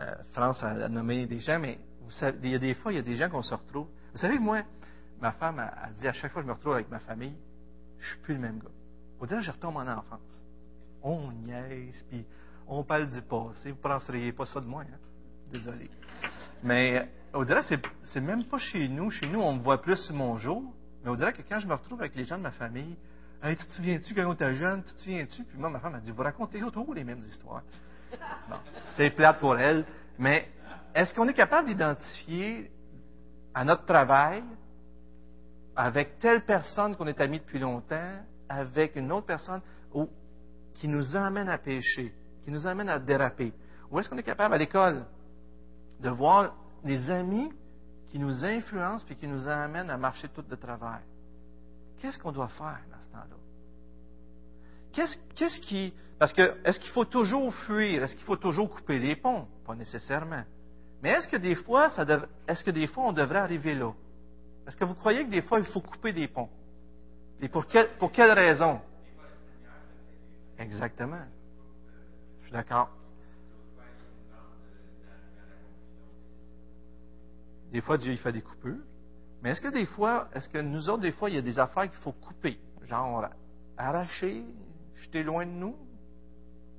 Euh, 0.00 0.14
France 0.32 0.60
a 0.64 0.88
nommé 0.88 1.26
des 1.26 1.38
gens, 1.38 1.60
mais 1.60 1.78
vous 2.00 2.10
savez, 2.10 2.38
il 2.42 2.50
y 2.50 2.54
a 2.56 2.58
des 2.58 2.74
fois, 2.74 2.92
il 2.92 2.96
y 2.96 2.98
a 2.98 3.02
des 3.02 3.14
gens 3.14 3.30
qu'on 3.30 3.42
se 3.42 3.54
retrouve. 3.54 3.86
Vous 4.10 4.18
savez, 4.18 4.40
moi, 4.40 4.62
ma 5.20 5.30
femme 5.30 5.60
a, 5.60 5.90
dit 5.96 6.08
à 6.08 6.12
chaque 6.12 6.32
fois 6.32 6.42
que 6.42 6.46
je 6.46 6.52
me 6.52 6.56
retrouve 6.56 6.74
avec 6.74 6.90
ma 6.90 6.98
famille, 6.98 7.36
je 8.00 8.08
suis 8.08 8.18
plus 8.18 8.34
le 8.34 8.40
même 8.40 8.58
gars. 8.58 8.70
Au 9.20 9.26
dire, 9.26 9.40
je 9.40 9.52
retombe 9.52 9.76
en 9.76 9.86
enfance. 9.86 10.44
On 11.02 11.30
niaise, 11.30 12.04
puis 12.10 12.26
on 12.66 12.82
parle 12.82 13.08
du 13.08 13.22
passé. 13.22 13.70
Vous 13.70 13.76
ne 13.76 13.82
penseriez 13.82 14.32
pas 14.32 14.46
ça 14.46 14.60
de 14.60 14.66
moi, 14.66 14.82
hein? 14.82 14.98
Désolé. 15.52 15.88
Mais 16.62 17.08
on 17.32 17.44
dirait 17.44 17.62
que 17.62 17.74
c'est 18.04 18.20
même 18.20 18.44
pas 18.44 18.58
chez 18.58 18.88
nous. 18.88 19.10
Chez 19.10 19.26
nous, 19.26 19.40
on 19.40 19.54
me 19.54 19.62
voit 19.62 19.80
plus 19.80 20.10
mon 20.10 20.36
jour. 20.36 20.62
Mais 21.04 21.10
on 21.10 21.14
dirait 21.14 21.32
que 21.32 21.42
quand 21.42 21.58
je 21.58 21.66
me 21.66 21.74
retrouve 21.74 22.00
avec 22.00 22.14
les 22.14 22.24
gens 22.24 22.36
de 22.36 22.42
ma 22.42 22.50
famille, 22.50 22.96
hey, 23.42 23.56
tu 23.56 23.66
te 23.66 23.72
souviens-tu 23.72 24.14
quand 24.14 24.26
on 24.26 24.34
était 24.34 24.54
jeune? 24.54 24.82
Tu 24.82 24.92
te 24.94 24.98
souviens-tu? 24.98 25.44
Puis 25.44 25.58
moi, 25.58 25.70
ma 25.70 25.78
femme 25.78 25.94
a 25.94 26.00
dit, 26.00 26.10
vous 26.10 26.22
racontez 26.22 26.60
toujours 26.60 26.94
les 26.94 27.04
mêmes 27.04 27.22
histoires. 27.22 27.62
Bon, 28.48 28.56
c'est 28.96 29.10
plate 29.10 29.38
pour 29.38 29.58
elle. 29.58 29.84
Mais 30.18 30.48
est-ce 30.94 31.14
qu'on 31.14 31.28
est 31.28 31.34
capable 31.34 31.68
d'identifier 31.68 32.70
à 33.54 33.64
notre 33.64 33.84
travail, 33.84 34.42
avec 35.76 36.18
telle 36.18 36.44
personne 36.44 36.96
qu'on 36.96 37.06
est 37.06 37.20
amis 37.20 37.38
depuis 37.38 37.58
longtemps, 37.58 38.18
avec 38.48 38.96
une 38.96 39.12
autre 39.12 39.26
personne 39.26 39.60
qui 40.74 40.88
nous 40.88 41.16
amène 41.16 41.48
à 41.48 41.58
pécher, 41.58 42.14
qui 42.42 42.50
nous 42.50 42.66
amène 42.66 42.88
à 42.88 42.98
déraper? 42.98 43.52
Ou 43.90 44.00
est-ce 44.00 44.08
qu'on 44.08 44.16
est 44.16 44.22
capable 44.22 44.54
à 44.54 44.58
l'école 44.58 45.04
de 46.00 46.10
voir 46.10 46.54
des 46.84 47.10
amis 47.10 47.52
qui 48.10 48.18
nous 48.18 48.44
influencent 48.44 49.04
et 49.10 49.14
qui 49.14 49.26
nous 49.26 49.46
amènent 49.46 49.90
à 49.90 49.96
marcher 49.96 50.28
tout 50.28 50.42
de 50.42 50.54
travers. 50.54 51.00
Qu'est-ce 52.00 52.18
qu'on 52.18 52.32
doit 52.32 52.48
faire 52.48 52.80
dans 52.90 53.00
ce 53.00 53.08
temps-là? 53.08 53.36
Qu'est-ce, 55.34 55.60
qui. 55.60 55.92
Parce 56.18 56.32
que, 56.32 56.56
est-ce 56.64 56.80
qu'il 56.80 56.90
faut 56.90 57.04
toujours 57.04 57.54
fuir? 57.54 58.02
Est-ce 58.02 58.14
qu'il 58.14 58.24
faut 58.24 58.36
toujours 58.36 58.70
couper 58.70 58.98
les 58.98 59.16
ponts? 59.16 59.46
Pas 59.66 59.74
nécessairement. 59.74 60.42
Mais 61.02 61.10
est-ce 61.10 61.28
que 61.28 61.36
des 61.36 61.54
fois, 61.54 61.90
ça 61.90 62.04
est-ce 62.48 62.64
que 62.64 62.70
des 62.70 62.86
fois, 62.86 63.04
on 63.04 63.12
devrait 63.12 63.38
arriver 63.38 63.74
là? 63.74 63.92
Est-ce 64.66 64.76
que 64.76 64.84
vous 64.84 64.94
croyez 64.94 65.24
que 65.24 65.30
des 65.30 65.42
fois, 65.42 65.58
il 65.58 65.66
faut 65.66 65.80
couper 65.80 66.12
des 66.12 66.26
ponts? 66.26 66.50
Et 67.40 67.48
pour, 67.48 67.66
quelle, 67.66 67.88
pour 67.98 68.10
quelle 68.10 68.32
raison? 68.32 68.80
Exactement. 70.58 71.22
Je 72.40 72.46
suis 72.46 72.52
d'accord. 72.52 72.90
Des 77.72 77.80
fois, 77.80 77.98
Dieu 77.98 78.12
il 78.12 78.18
fait 78.18 78.32
des 78.32 78.42
coupures. 78.42 78.82
Mais 79.42 79.50
est-ce 79.50 79.60
que 79.60 79.68
des 79.68 79.86
fois, 79.86 80.28
est-ce 80.34 80.48
que 80.48 80.58
nous 80.58 80.88
autres, 80.88 81.02
des 81.02 81.12
fois, 81.12 81.30
il 81.30 81.36
y 81.36 81.38
a 81.38 81.42
des 81.42 81.58
affaires 81.58 81.88
qu'il 81.90 82.00
faut 82.00 82.12
couper? 82.12 82.58
Genre, 82.84 83.26
arracher, 83.76 84.44
jeter 84.96 85.22
loin 85.22 85.46
de 85.46 85.50
nous? 85.50 85.76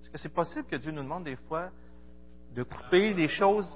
Est-ce 0.02 0.10
que 0.10 0.18
c'est 0.18 0.34
possible 0.34 0.66
que 0.66 0.76
Dieu 0.76 0.92
nous 0.92 1.04
demande 1.04 1.24
des 1.24 1.36
fois 1.36 1.70
de 2.56 2.64
couper 2.64 3.14
des 3.14 3.28
choses? 3.28 3.72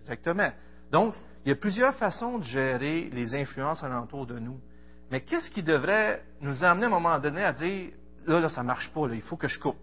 Exactement. 0.00 0.50
Donc, 0.92 1.14
il 1.44 1.48
y 1.48 1.52
a 1.52 1.56
plusieurs 1.56 1.94
façons 1.94 2.38
de 2.38 2.44
gérer 2.44 3.10
les 3.10 3.34
influences 3.34 3.82
alentour 3.82 4.26
de 4.26 4.38
nous. 4.38 4.60
Mais 5.10 5.22
qu'est-ce 5.22 5.50
qui 5.50 5.62
devrait 5.62 6.22
nous 6.40 6.62
amener 6.62 6.84
à 6.84 6.88
un 6.88 6.90
moment 6.90 7.18
donné 7.18 7.42
à 7.42 7.52
dire, 7.52 7.92
là, 8.26 8.40
là, 8.40 8.50
ça 8.50 8.62
marche 8.62 8.92
pas, 8.92 9.08
là, 9.08 9.14
il 9.14 9.22
faut 9.22 9.36
que 9.36 9.48
je 9.48 9.58
coupe, 9.58 9.78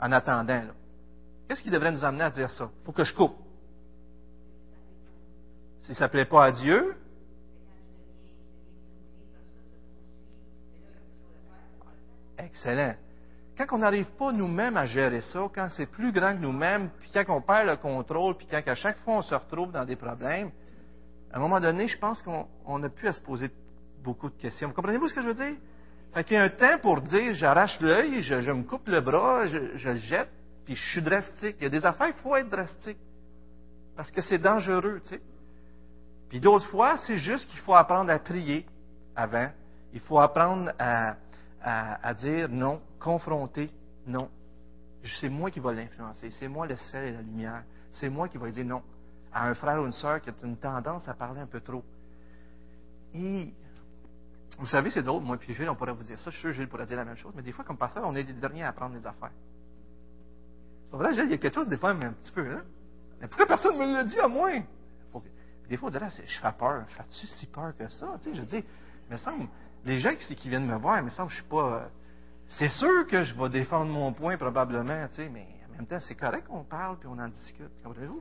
en 0.00 0.10
attendant, 0.12 0.62
là? 0.62 0.74
Qu'est-ce 1.46 1.62
qui 1.62 1.70
devrait 1.70 1.92
nous 1.92 2.04
amener 2.04 2.24
à 2.24 2.30
dire 2.30 2.48
ça? 2.50 2.70
Il 2.80 2.86
faut 2.86 2.92
que 2.92 3.04
je 3.04 3.14
coupe. 3.14 3.34
Si 5.90 5.96
ça 5.96 6.04
ne 6.04 6.10
plaît 6.10 6.24
pas 6.24 6.44
à 6.44 6.52
Dieu, 6.52 6.94
excellent. 12.38 12.94
Quand 13.58 13.66
on 13.72 13.78
n'arrive 13.78 14.06
pas 14.16 14.30
nous-mêmes 14.30 14.76
à 14.76 14.86
gérer 14.86 15.20
ça, 15.20 15.48
quand 15.52 15.68
c'est 15.70 15.86
plus 15.86 16.12
grand 16.12 16.36
que 16.36 16.42
nous-mêmes, 16.42 16.90
puis 17.00 17.10
quand 17.12 17.24
on 17.34 17.42
perd 17.42 17.66
le 17.66 17.76
contrôle, 17.76 18.36
puis 18.36 18.46
quand 18.48 18.62
à 18.64 18.76
chaque 18.76 18.98
fois 18.98 19.14
on 19.14 19.22
se 19.22 19.34
retrouve 19.34 19.72
dans 19.72 19.84
des 19.84 19.96
problèmes, 19.96 20.52
à 21.32 21.38
un 21.38 21.40
moment 21.40 21.58
donné, 21.58 21.88
je 21.88 21.98
pense 21.98 22.22
qu'on 22.22 22.78
n'a 22.78 22.88
plus 22.88 23.08
à 23.08 23.12
se 23.12 23.20
poser 23.20 23.50
beaucoup 24.04 24.30
de 24.30 24.40
questions. 24.40 24.68
Vous 24.68 24.74
comprenez-vous 24.74 25.08
ce 25.08 25.14
que 25.16 25.22
je 25.22 25.26
veux 25.26 25.34
dire? 25.34 25.56
Fait 26.14 26.22
qu'il 26.22 26.36
y 26.36 26.38
a 26.38 26.44
un 26.44 26.50
temps 26.50 26.78
pour 26.80 27.00
dire, 27.00 27.34
j'arrache 27.34 27.80
l'œil, 27.80 28.22
je, 28.22 28.52
me 28.52 28.62
coupe 28.62 28.86
le 28.86 29.00
bras, 29.00 29.48
je, 29.48 29.76
je, 29.76 29.88
le 29.88 29.96
jette, 29.96 30.30
puis 30.64 30.76
je 30.76 30.90
suis 30.92 31.02
drastique. 31.02 31.56
Il 31.58 31.64
y 31.64 31.66
a 31.66 31.70
des 31.70 31.84
affaires, 31.84 32.12
il 32.16 32.22
faut 32.22 32.36
être 32.36 32.48
drastique. 32.48 32.98
Parce 33.96 34.12
que 34.12 34.20
c'est 34.20 34.38
dangereux, 34.38 35.00
tu 35.02 35.16
sais. 35.16 35.20
Puis 36.30 36.40
d'autres 36.40 36.66
fois, 36.68 36.96
c'est 36.98 37.18
juste 37.18 37.50
qu'il 37.50 37.58
faut 37.58 37.74
apprendre 37.74 38.10
à 38.10 38.18
prier 38.20 38.64
avant. 39.16 39.50
Il 39.92 40.00
faut 40.00 40.18
apprendre 40.20 40.70
à, 40.78 42.14
dire 42.14 42.48
non, 42.48 42.80
confronter 42.98 43.68
non. 44.06 44.30
C'est 45.20 45.28
moi 45.28 45.50
qui 45.50 45.58
vais 45.58 45.74
l'influencer. 45.74 46.30
C'est 46.30 46.46
moi 46.46 46.66
le 46.66 46.76
sel 46.76 47.08
et 47.08 47.12
la 47.12 47.20
lumière. 47.20 47.64
C'est 47.92 48.08
moi 48.08 48.28
qui 48.28 48.38
vais 48.38 48.52
dire 48.52 48.64
non 48.64 48.82
à 49.32 49.48
un 49.48 49.54
frère 49.54 49.80
ou 49.80 49.86
une 49.86 49.92
sœur 49.92 50.20
qui 50.20 50.30
a 50.30 50.32
une 50.44 50.56
tendance 50.56 51.08
à 51.08 51.14
parler 51.14 51.40
un 51.40 51.46
peu 51.46 51.60
trop. 51.60 51.84
Et 53.12 53.52
vous 54.58 54.66
savez, 54.66 54.90
c'est 54.90 55.02
drôle, 55.02 55.22
moi 55.22 55.36
puis 55.36 55.52
Gilles, 55.52 55.68
on 55.68 55.74
pourrait 55.74 55.92
vous 55.92 56.04
dire 56.04 56.18
ça. 56.20 56.30
Je 56.30 56.36
suis 56.36 56.40
sûr 56.42 56.52
Gilles 56.52 56.68
pourrait 56.68 56.86
dire 56.86 56.96
la 56.96 57.04
même 57.04 57.16
chose. 57.16 57.32
Mais 57.34 57.42
des 57.42 57.52
fois, 57.52 57.64
comme 57.64 57.76
pasteur, 57.76 58.04
on 58.06 58.14
est 58.14 58.22
les 58.22 58.34
derniers 58.34 58.62
à 58.62 58.68
apprendre 58.68 58.94
les 58.94 59.04
affaires. 59.04 59.32
C'est 60.90 60.96
vrai, 60.96 61.12
Gilles, 61.12 61.24
il 61.24 61.30
y 61.30 61.34
a 61.34 61.38
quelque 61.38 61.54
chose, 61.54 61.68
des 61.68 61.78
fois, 61.78 61.92
mais 61.94 62.06
un 62.06 62.12
petit 62.12 62.32
peu, 62.32 62.48
hein? 62.52 62.62
Mais 63.20 63.26
pourquoi 63.26 63.46
personne 63.46 63.78
ne 63.78 63.86
me 63.86 63.92
l'a 63.92 64.04
dit 64.04 64.18
à 64.18 64.28
moi? 64.28 64.50
Des 65.70 65.76
fois, 65.76 65.88
on 65.88 66.08
je 66.08 66.40
fais 66.40 66.52
peur. 66.58 66.84
Fais-tu 66.88 67.26
si 67.28 67.46
peur 67.46 67.72
que 67.76 67.88
ça? 67.88 68.18
Tu 68.20 68.30
sais, 68.30 68.36
je 68.36 68.42
dis, 68.42 68.64
mais 69.08 69.16
semble, 69.18 69.46
les 69.84 70.00
gens 70.00 70.12
qui, 70.16 70.48
viennent 70.48 70.66
me 70.66 70.76
voir, 70.76 71.00
mais 71.00 71.10
ça, 71.10 71.24
je 71.28 71.34
suis 71.36 71.44
pas. 71.44 71.74
Euh, 71.76 71.88
c'est 72.58 72.70
sûr 72.70 73.06
que 73.06 73.22
je 73.22 73.36
vais 73.36 73.48
défendre 73.50 73.92
mon 73.92 74.12
point 74.12 74.36
probablement, 74.36 75.06
mais 75.16 75.46
en 75.68 75.76
même 75.76 75.86
temps, 75.86 76.00
c'est 76.00 76.16
correct 76.16 76.48
qu'on 76.48 76.64
parle 76.64 76.98
puis 76.98 77.06
on 77.08 77.16
en 77.16 77.28
discute. 77.28 77.70
Comprenez-vous? 77.84 78.20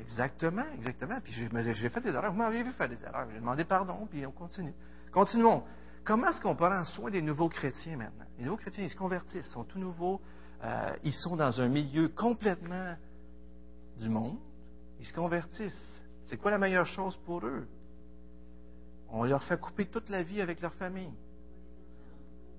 Exactement, 0.00 0.64
exactement. 0.76 1.20
Puis 1.22 1.34
j'ai 1.34 1.88
fait 1.90 2.00
des 2.00 2.08
erreurs. 2.08 2.32
Vous 2.32 2.38
m'avez 2.38 2.62
vu 2.62 2.72
faire 2.72 2.88
des 2.88 3.02
erreurs. 3.04 3.28
J'ai 3.34 3.38
demandé 3.38 3.64
pardon, 3.64 4.08
puis 4.10 4.24
on 4.24 4.32
continue. 4.32 4.72
Continuons. 5.12 5.62
Comment 6.04 6.30
est-ce 6.30 6.40
qu'on 6.40 6.56
prend 6.56 6.82
soin 6.86 7.10
des 7.10 7.20
nouveaux 7.20 7.50
chrétiens 7.50 7.98
maintenant? 7.98 8.24
Les 8.38 8.46
nouveaux 8.46 8.56
chrétiens, 8.56 8.84
ils 8.84 8.90
se 8.90 8.96
convertissent, 8.96 9.44
ils 9.46 9.52
sont 9.52 9.64
tout 9.64 9.78
nouveaux. 9.78 10.22
Euh, 10.62 10.96
ils 11.04 11.14
sont 11.14 11.36
dans 11.36 11.60
un 11.60 11.68
milieu 11.68 12.08
complètement 12.08 12.94
du 13.98 14.08
monde 14.08 14.38
ils 15.00 15.06
se 15.06 15.14
convertissent. 15.14 16.02
C'est 16.24 16.36
quoi 16.36 16.50
la 16.50 16.58
meilleure 16.58 16.86
chose 16.86 17.16
pour 17.24 17.44
eux? 17.44 17.66
On 19.08 19.24
leur 19.24 19.42
fait 19.42 19.58
couper 19.58 19.86
toute 19.86 20.08
la 20.10 20.22
vie 20.22 20.40
avec 20.40 20.60
leur 20.60 20.74
famille. 20.74 21.12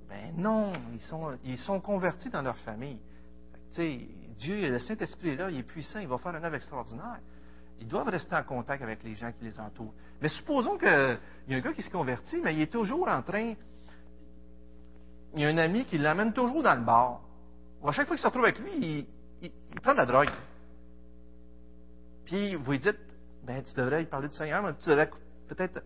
Ben 0.10 0.34
non, 0.36 0.74
ils 0.94 1.02
sont, 1.02 1.38
ils 1.46 1.60
sont 1.60 1.80
convertis 1.80 2.30
dans 2.30 2.42
leur 2.42 2.58
famille. 2.58 3.00
sais, 3.70 4.02
Dieu, 4.38 4.70
le 4.70 4.80
Saint-Esprit 4.80 5.30
est 5.30 5.36
là, 5.36 5.50
il 5.50 5.60
est 5.60 5.64
puissant, 5.64 6.00
il 6.00 6.08
va 6.08 6.18
faire 6.18 6.36
un 6.36 6.44
œuvre 6.44 6.56
extraordinaire. 6.56 7.20
Ils 7.80 7.88
doivent 7.88 8.10
rester 8.10 8.36
en 8.36 8.44
contact 8.44 8.84
avec 8.84 9.04
les 9.04 9.16
gens 9.16 9.32
qui 9.32 9.46
les 9.46 9.60
entourent. 9.60 9.94
Mais 10.20 10.28
supposons 10.28 10.78
qu'il 10.78 11.18
y 11.48 11.54
a 11.54 11.58
un 11.58 11.62
gars 11.62 11.74
qui 11.74 11.82
se 11.84 11.90
convertit, 11.90 12.42
mais 12.44 12.56
il 12.56 12.62
est 12.62 12.72
toujours 12.72 13.08
en 13.08 13.22
train. 13.22 13.54
Il 15.36 15.42
y 15.42 15.46
a 15.46 15.48
un 15.48 15.58
ami 15.58 15.86
qui 15.86 15.98
l'amène 15.98 16.34
toujours 16.34 16.64
dans 16.64 16.76
le 16.76 16.84
bar. 16.84 17.22
À 17.84 17.92
chaque 17.92 18.08
fois 18.08 18.16
qu'il 18.16 18.22
se 18.22 18.28
retrouve 18.28 18.44
avec 18.44 18.60
lui, 18.60 19.08
il 19.42 19.82
prend 19.82 19.94
de 19.94 19.98
la 19.98 20.06
drogue. 20.06 20.30
Puis 22.26 22.56
vous 22.56 22.72
lui 22.72 22.80
dites, 22.80 23.00
ben, 23.44 23.64
tu 23.64 23.74
devrais 23.74 24.04
y 24.04 24.06
parler 24.06 24.28
du 24.28 24.36
Seigneur, 24.36 24.64
mais 24.64 24.74
tu 24.76 24.90
devrais 24.90 25.10
peut-être. 25.48 25.82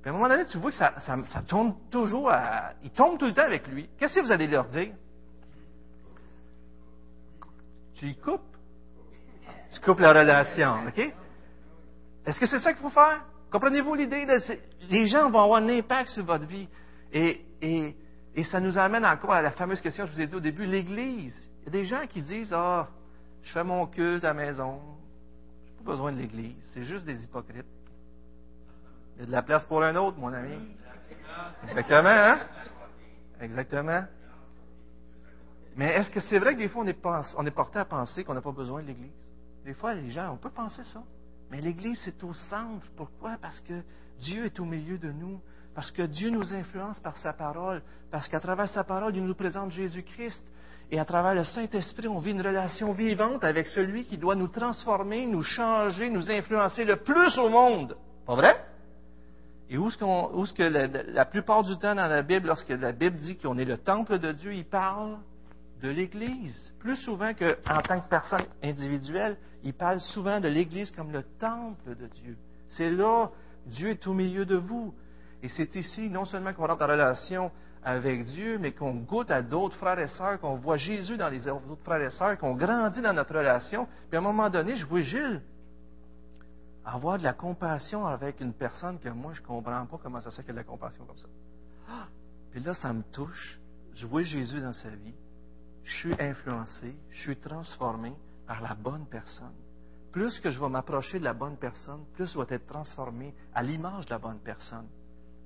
Puis 0.00 0.08
à 0.08 0.10
un 0.10 0.12
moment 0.12 0.28
donné, 0.28 0.46
tu 0.46 0.58
vois 0.58 0.70
que 0.70 0.76
ça, 0.76 0.94
ça, 1.00 1.22
ça 1.24 1.42
tourne 1.42 1.74
toujours 1.90 2.30
à. 2.30 2.72
Il 2.82 2.90
tombe 2.90 3.18
tout 3.18 3.26
le 3.26 3.34
temps 3.34 3.42
avec 3.42 3.66
lui. 3.66 3.88
Qu'est-ce 3.98 4.14
que 4.14 4.20
vous 4.20 4.32
allez 4.32 4.46
leur 4.46 4.66
dire? 4.68 4.94
Tu 7.96 8.06
y 8.06 8.16
coupes? 8.16 8.40
Tu 9.74 9.80
coupes 9.80 9.98
la 9.98 10.12
relation, 10.12 10.86
OK? 10.88 11.12
Est-ce 12.24 12.40
que 12.40 12.46
c'est 12.46 12.58
ça 12.60 12.72
qu'il 12.72 12.80
faut 12.82 12.90
faire? 12.90 13.22
Comprenez-vous 13.50 13.94
l'idée? 13.94 14.26
Les 14.88 15.06
gens 15.06 15.30
vont 15.30 15.40
avoir 15.40 15.60
un 15.60 15.68
impact 15.68 16.10
sur 16.10 16.24
votre 16.24 16.46
vie. 16.46 16.68
Et, 17.12 17.44
et, 17.60 17.94
et 18.34 18.44
ça 18.44 18.60
nous 18.60 18.78
amène 18.78 19.04
encore 19.04 19.32
à 19.32 19.42
la 19.42 19.50
fameuse 19.50 19.80
question 19.80 20.04
que 20.04 20.10
je 20.10 20.16
vous 20.16 20.20
ai 20.22 20.26
dit 20.26 20.34
au 20.34 20.40
début, 20.40 20.66
l'Église. 20.66 21.36
Il 21.60 21.64
y 21.64 21.68
a 21.68 21.70
des 21.70 21.84
gens 21.84 22.06
qui 22.06 22.22
disent, 22.22 22.52
ah, 22.52 22.88
je 23.42 23.52
fais 23.52 23.64
mon 23.64 23.86
culte 23.86 24.24
à 24.24 24.28
la 24.28 24.34
maison, 24.34 24.80
pas 25.84 25.92
besoin 25.92 26.12
de 26.12 26.18
l'Église. 26.18 26.56
C'est 26.72 26.84
juste 26.84 27.04
des 27.04 27.22
hypocrites. 27.22 27.66
Il 29.16 29.20
y 29.20 29.22
a 29.24 29.26
de 29.26 29.32
la 29.32 29.42
place 29.42 29.64
pour 29.64 29.82
un 29.82 29.94
autre, 29.96 30.18
mon 30.18 30.32
ami. 30.32 30.76
Exactement, 31.64 32.08
hein? 32.08 32.40
Exactement. 33.40 34.04
Mais 35.76 35.94
est-ce 35.94 36.10
que 36.10 36.20
c'est 36.20 36.38
vrai 36.38 36.54
que 36.54 36.58
des 36.58 36.68
fois, 36.68 36.84
on 36.84 36.86
est, 36.86 36.98
on 37.36 37.46
est 37.46 37.50
porté 37.50 37.78
à 37.78 37.84
penser 37.84 38.24
qu'on 38.24 38.34
n'a 38.34 38.40
pas 38.40 38.52
besoin 38.52 38.82
de 38.82 38.88
l'Église? 38.88 39.10
Des 39.64 39.74
fois, 39.74 39.94
les 39.94 40.10
gens, 40.10 40.32
on 40.32 40.36
peut 40.36 40.50
penser 40.50 40.82
ça. 40.84 41.02
Mais 41.50 41.60
l'Église, 41.60 42.00
c'est 42.04 42.22
au 42.22 42.32
centre. 42.32 42.86
Pourquoi? 42.96 43.36
Parce 43.40 43.60
que 43.60 43.82
Dieu 44.20 44.44
est 44.46 44.60
au 44.60 44.64
milieu 44.64 44.98
de 44.98 45.10
nous. 45.10 45.40
Parce 45.74 45.90
que 45.90 46.02
Dieu 46.02 46.30
nous 46.30 46.54
influence 46.54 46.98
par 46.98 47.16
sa 47.16 47.32
parole. 47.32 47.82
Parce 48.10 48.28
qu'à 48.28 48.40
travers 48.40 48.68
sa 48.68 48.84
parole, 48.84 49.16
il 49.16 49.24
nous 49.24 49.34
présente 49.34 49.70
Jésus-Christ. 49.70 50.42
Et 50.90 50.98
à 50.98 51.04
travers 51.04 51.34
le 51.34 51.44
Saint-Esprit, 51.44 52.08
on 52.08 52.18
vit 52.18 52.32
une 52.32 52.42
relation 52.42 52.92
vivante 52.92 53.44
avec 53.44 53.68
celui 53.68 54.04
qui 54.04 54.18
doit 54.18 54.34
nous 54.34 54.48
transformer, 54.48 55.24
nous 55.26 55.42
changer, 55.42 56.10
nous 56.10 56.30
influencer 56.30 56.84
le 56.84 56.96
plus 56.96 57.38
au 57.38 57.48
monde. 57.48 57.96
Pas 58.26 58.34
vrai? 58.34 58.64
Et 59.68 59.78
où 59.78 59.86
est-ce, 59.86 60.52
que 60.52 60.62
la, 61.14 61.24
plupart 61.24 61.62
du 61.62 61.78
temps 61.78 61.94
dans 61.94 62.08
la 62.08 62.22
Bible, 62.22 62.48
lorsque 62.48 62.70
la 62.70 62.90
Bible 62.90 63.16
dit 63.18 63.36
qu'on 63.36 63.56
est 63.56 63.64
le 63.64 63.78
temple 63.78 64.18
de 64.18 64.32
Dieu, 64.32 64.52
il 64.52 64.64
parle 64.64 65.18
de 65.80 65.88
l'Église. 65.88 66.72
Plus 66.80 66.96
souvent 66.96 67.32
qu'en 67.34 67.80
tant 67.82 68.00
que 68.00 68.08
personne 68.08 68.46
individuelle, 68.64 69.36
il 69.62 69.72
parle 69.72 70.00
souvent 70.00 70.40
de 70.40 70.48
l'Église 70.48 70.90
comme 70.90 71.12
le 71.12 71.22
temple 71.38 71.94
de 71.94 72.08
Dieu. 72.08 72.36
C'est 72.70 72.90
là, 72.90 73.30
Dieu 73.66 73.90
est 73.90 74.06
au 74.08 74.12
milieu 74.12 74.44
de 74.44 74.56
vous. 74.56 74.92
Et 75.42 75.48
c'est 75.48 75.74
ici, 75.76 76.10
non 76.10 76.24
seulement 76.24 76.52
qu'on 76.52 76.66
rentre 76.66 76.84
en 76.84 76.88
relation 76.88 77.50
avec 77.82 78.24
Dieu, 78.24 78.58
mais 78.58 78.72
qu'on 78.72 78.94
goûte 78.94 79.30
à 79.30 79.40
d'autres 79.40 79.76
frères 79.76 79.98
et 79.98 80.06
sœurs, 80.06 80.38
qu'on 80.40 80.56
voit 80.56 80.76
Jésus 80.76 81.16
dans 81.16 81.28
les 81.28 81.48
autres 81.48 81.82
frères 81.82 82.02
et 82.02 82.10
sœurs, 82.10 82.36
qu'on 82.38 82.54
grandit 82.54 83.00
dans 83.00 83.14
notre 83.14 83.34
relation. 83.34 83.88
Puis 84.08 84.16
à 84.16 84.20
un 84.20 84.22
moment 84.22 84.50
donné, 84.50 84.76
je 84.76 84.86
vois 84.86 85.00
Gilles 85.00 85.40
avoir 86.84 87.18
de 87.18 87.22
la 87.22 87.32
compassion 87.32 88.06
avec 88.06 88.40
une 88.40 88.52
personne 88.52 88.98
que 88.98 89.08
moi, 89.08 89.32
je 89.34 89.42
ne 89.42 89.46
comprends 89.46 89.86
pas 89.86 89.98
comment 90.02 90.20
ça 90.20 90.30
se 90.30 90.36
fait 90.36 90.42
qu'il 90.42 90.54
y 90.54 90.58
a 90.58 90.62
de 90.62 90.66
la 90.66 90.70
compassion 90.70 91.04
comme 91.04 91.18
ça. 91.18 91.28
Puis 92.50 92.60
là, 92.60 92.74
ça 92.74 92.92
me 92.92 93.02
touche. 93.02 93.60
Je 93.94 94.06
vois 94.06 94.22
Jésus 94.22 94.60
dans 94.60 94.72
sa 94.72 94.88
vie. 94.88 95.14
Je 95.84 95.94
suis 95.96 96.20
influencé, 96.20 96.94
je 97.10 97.20
suis 97.22 97.36
transformé 97.36 98.12
par 98.46 98.60
la 98.60 98.74
bonne 98.74 99.06
personne. 99.06 99.54
Plus 100.12 100.40
que 100.40 100.50
je 100.50 100.58
vais 100.58 100.68
m'approcher 100.68 101.18
de 101.18 101.24
la 101.24 101.32
bonne 101.32 101.56
personne, 101.56 102.04
plus 102.14 102.32
je 102.32 102.38
vais 102.38 102.54
être 102.54 102.66
transformé 102.66 103.34
à 103.54 103.62
l'image 103.62 104.06
de 104.06 104.10
la 104.10 104.18
bonne 104.18 104.40
personne. 104.40 104.86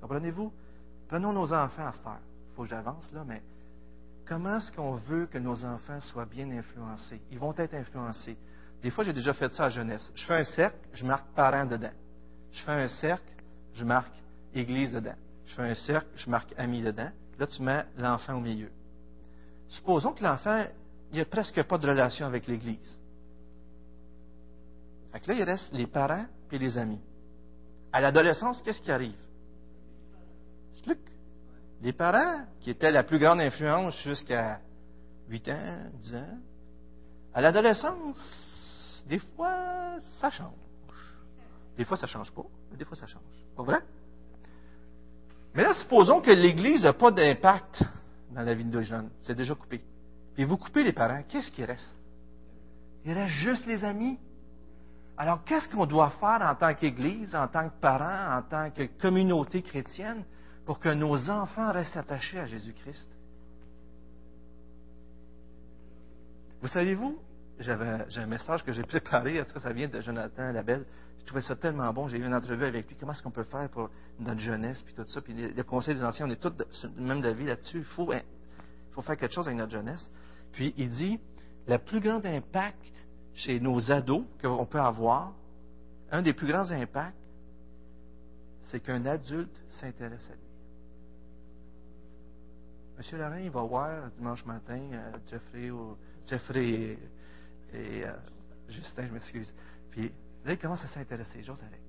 Comprenez-vous? 0.04 0.52
Prenons 1.08 1.32
nos 1.32 1.50
enfants 1.54 1.86
à 1.86 1.92
cette 1.92 2.06
heure. 2.06 2.18
Il 2.50 2.54
faut 2.54 2.64
que 2.64 2.68
j'avance 2.68 3.10
là, 3.12 3.24
mais 3.26 3.40
comment 4.28 4.58
est-ce 4.58 4.70
qu'on 4.70 4.96
veut 4.96 5.24
que 5.24 5.38
nos 5.38 5.64
enfants 5.64 5.98
soient 6.02 6.26
bien 6.26 6.50
influencés? 6.50 7.22
Ils 7.30 7.38
vont 7.38 7.54
être 7.56 7.72
influencés. 7.72 8.36
Des 8.82 8.90
fois, 8.90 9.02
j'ai 9.02 9.14
déjà 9.14 9.32
fait 9.32 9.50
ça 9.54 9.64
à 9.64 9.70
jeunesse. 9.70 10.12
Je 10.14 10.26
fais 10.26 10.34
un 10.34 10.44
cercle, 10.44 10.76
je 10.92 11.06
marque 11.06 11.26
parents 11.34 11.64
dedans. 11.64 11.92
Je 12.52 12.62
fais 12.64 12.72
un 12.72 12.88
cercle, 12.88 13.24
je 13.72 13.82
marque 13.82 14.12
église 14.54 14.92
dedans. 14.92 15.14
Je 15.46 15.54
fais 15.54 15.70
un 15.70 15.74
cercle, 15.74 16.08
je 16.16 16.28
marque 16.28 16.52
amis 16.58 16.82
dedans. 16.82 17.10
Là, 17.38 17.46
tu 17.46 17.62
mets 17.62 17.86
l'enfant 17.96 18.34
au 18.34 18.40
milieu. 18.40 18.70
Supposons 19.70 20.12
que 20.12 20.22
l'enfant, 20.22 20.66
il 21.14 21.20
a 21.20 21.24
presque 21.24 21.62
pas 21.62 21.78
de 21.78 21.88
relation 21.88 22.26
avec 22.26 22.46
l'église. 22.46 23.00
Là, 25.14 25.32
il 25.32 25.44
reste 25.44 25.72
les 25.72 25.86
parents 25.86 26.26
et 26.52 26.58
les 26.58 26.76
amis. 26.76 27.00
À 27.90 28.02
l'adolescence, 28.02 28.60
qu'est-ce 28.60 28.82
qui 28.82 28.92
arrive? 28.92 29.23
Les 31.82 31.92
parents, 31.92 32.46
qui 32.60 32.70
étaient 32.70 32.90
la 32.90 33.02
plus 33.02 33.18
grande 33.18 33.40
influence 33.40 33.94
jusqu'à 34.02 34.60
8 35.28 35.48
ans, 35.50 35.76
10 36.00 36.14
ans, 36.16 36.38
à 37.34 37.40
l'adolescence, 37.40 39.04
des 39.06 39.18
fois, 39.18 39.98
ça 40.20 40.30
change. 40.30 40.50
Des 41.76 41.84
fois, 41.84 41.96
ça 41.96 42.06
change 42.06 42.32
pas, 42.32 42.44
mais 42.70 42.76
des 42.78 42.84
fois, 42.84 42.96
ça 42.96 43.06
change. 43.06 43.22
Pas 43.56 43.62
vrai? 43.62 43.80
Mais 45.54 45.62
là, 45.62 45.74
supposons 45.74 46.20
que 46.20 46.30
l'Église 46.30 46.82
n'a 46.82 46.92
pas 46.92 47.10
d'impact 47.10 47.82
dans 48.30 48.42
la 48.42 48.54
vie 48.54 48.64
de 48.64 48.76
nos 48.76 48.82
jeunes. 48.82 49.10
C'est 49.20 49.34
déjà 49.34 49.54
coupé. 49.54 49.82
Puis 50.34 50.44
vous 50.44 50.56
coupez 50.56 50.82
les 50.82 50.92
parents, 50.92 51.22
qu'est-ce 51.28 51.50
qui 51.50 51.64
reste? 51.64 51.96
Il 53.04 53.12
reste 53.12 53.32
juste 53.34 53.66
les 53.66 53.84
amis. 53.84 54.18
Alors, 55.16 55.44
qu'est-ce 55.44 55.68
qu'on 55.68 55.86
doit 55.86 56.10
faire 56.18 56.40
en 56.42 56.54
tant 56.54 56.74
qu'Église, 56.74 57.36
en 57.36 57.46
tant 57.46 57.68
que 57.68 57.80
parents, 57.80 58.38
en 58.38 58.42
tant 58.42 58.70
que 58.70 58.84
communauté 59.00 59.62
chrétienne, 59.62 60.24
pour 60.64 60.80
que 60.80 60.88
nos 60.88 61.30
enfants 61.30 61.72
restent 61.72 61.96
attachés 61.96 62.38
à 62.38 62.46
Jésus-Christ? 62.46 63.08
Vous 66.62 66.68
savez-vous, 66.68 67.18
j'avais, 67.60 68.08
j'ai 68.08 68.20
un 68.20 68.26
message 68.26 68.64
que 68.64 68.72
j'ai 68.72 68.82
préparé, 68.84 69.40
en 69.40 69.44
tout 69.44 69.52
cas, 69.54 69.60
ça 69.60 69.72
vient 69.72 69.88
de 69.88 70.00
Jonathan 70.00 70.52
Labelle. 70.52 70.84
Je 71.20 71.26
trouvais 71.26 71.42
ça 71.42 71.56
tellement 71.56 71.90
bon. 71.92 72.08
J'ai 72.08 72.18
eu 72.18 72.24
une 72.24 72.34
entrevue 72.34 72.64
avec 72.64 72.88
lui. 72.88 72.96
Comment 72.96 73.12
est-ce 73.12 73.22
qu'on 73.22 73.30
peut 73.30 73.44
faire 73.44 73.68
pour 73.70 73.90
notre 74.20 74.40
jeunesse, 74.40 74.82
puis 74.82 74.94
tout 74.94 75.06
ça. 75.06 75.20
Puis 75.22 75.34
le 75.34 75.62
Conseil 75.62 75.94
des 75.94 76.04
anciens, 76.04 76.26
on 76.26 76.30
est 76.30 76.40
tous 76.40 76.86
même 76.96 77.22
d'avis 77.22 77.46
là-dessus. 77.46 77.78
Il 77.78 77.84
faut, 77.84 78.12
il 78.12 78.22
faut 78.92 79.02
faire 79.02 79.16
quelque 79.16 79.32
chose 79.32 79.46
avec 79.46 79.58
notre 79.58 79.72
jeunesse. 79.72 80.10
Puis 80.52 80.74
il 80.76 80.90
dit, 80.90 81.18
le 81.66 81.78
plus 81.78 82.00
grand 82.00 82.24
impact 82.26 82.92
chez 83.34 83.58
nos 83.58 83.90
ados 83.90 84.24
qu'on 84.40 84.66
peut 84.66 84.80
avoir, 84.80 85.32
un 86.10 86.22
des 86.22 86.32
plus 86.32 86.46
grands 86.46 86.70
impacts, 86.70 87.16
c'est 88.64 88.80
qu'un 88.80 89.04
adulte 89.06 89.56
s'intéresse 89.70 90.30
à 90.30 90.34
lui. 90.34 90.43
Monsieur 92.96 93.18
Laurent, 93.18 93.36
il 93.36 93.50
va 93.50 93.62
voir 93.62 94.10
dimanche 94.16 94.44
matin 94.44 94.80
euh, 94.92 95.12
Jeffrey, 95.28 95.70
ou, 95.70 95.96
Jeffrey 96.26 96.96
et, 97.72 98.04
euh, 98.04 98.12
Justin, 98.68 99.08
je 99.08 99.12
m'excuse. 99.12 99.52
Puis 99.90 100.12
là, 100.44 100.52
il 100.52 100.58
commence 100.58 100.84
à 100.84 100.88
s'intéresser, 100.88 101.42
j'ose 101.42 101.62
avec. 101.64 101.80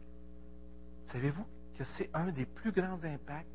Savez-vous 1.11 1.45
que 1.77 1.83
c'est 1.97 2.09
un 2.13 2.31
des 2.31 2.45
plus 2.45 2.71
grands 2.71 3.03
impacts? 3.03 3.49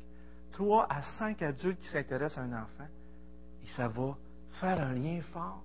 Trois 0.53 0.85
à 0.89 1.01
cinq 1.17 1.41
adultes 1.41 1.79
qui 1.79 1.87
s'intéressent 1.89 2.37
à 2.37 2.41
un 2.41 2.63
enfant, 2.63 2.87
et 3.63 3.67
ça 3.67 3.87
va 3.87 4.17
faire 4.59 4.81
un 4.81 4.93
lien 4.93 5.21
fort. 5.33 5.63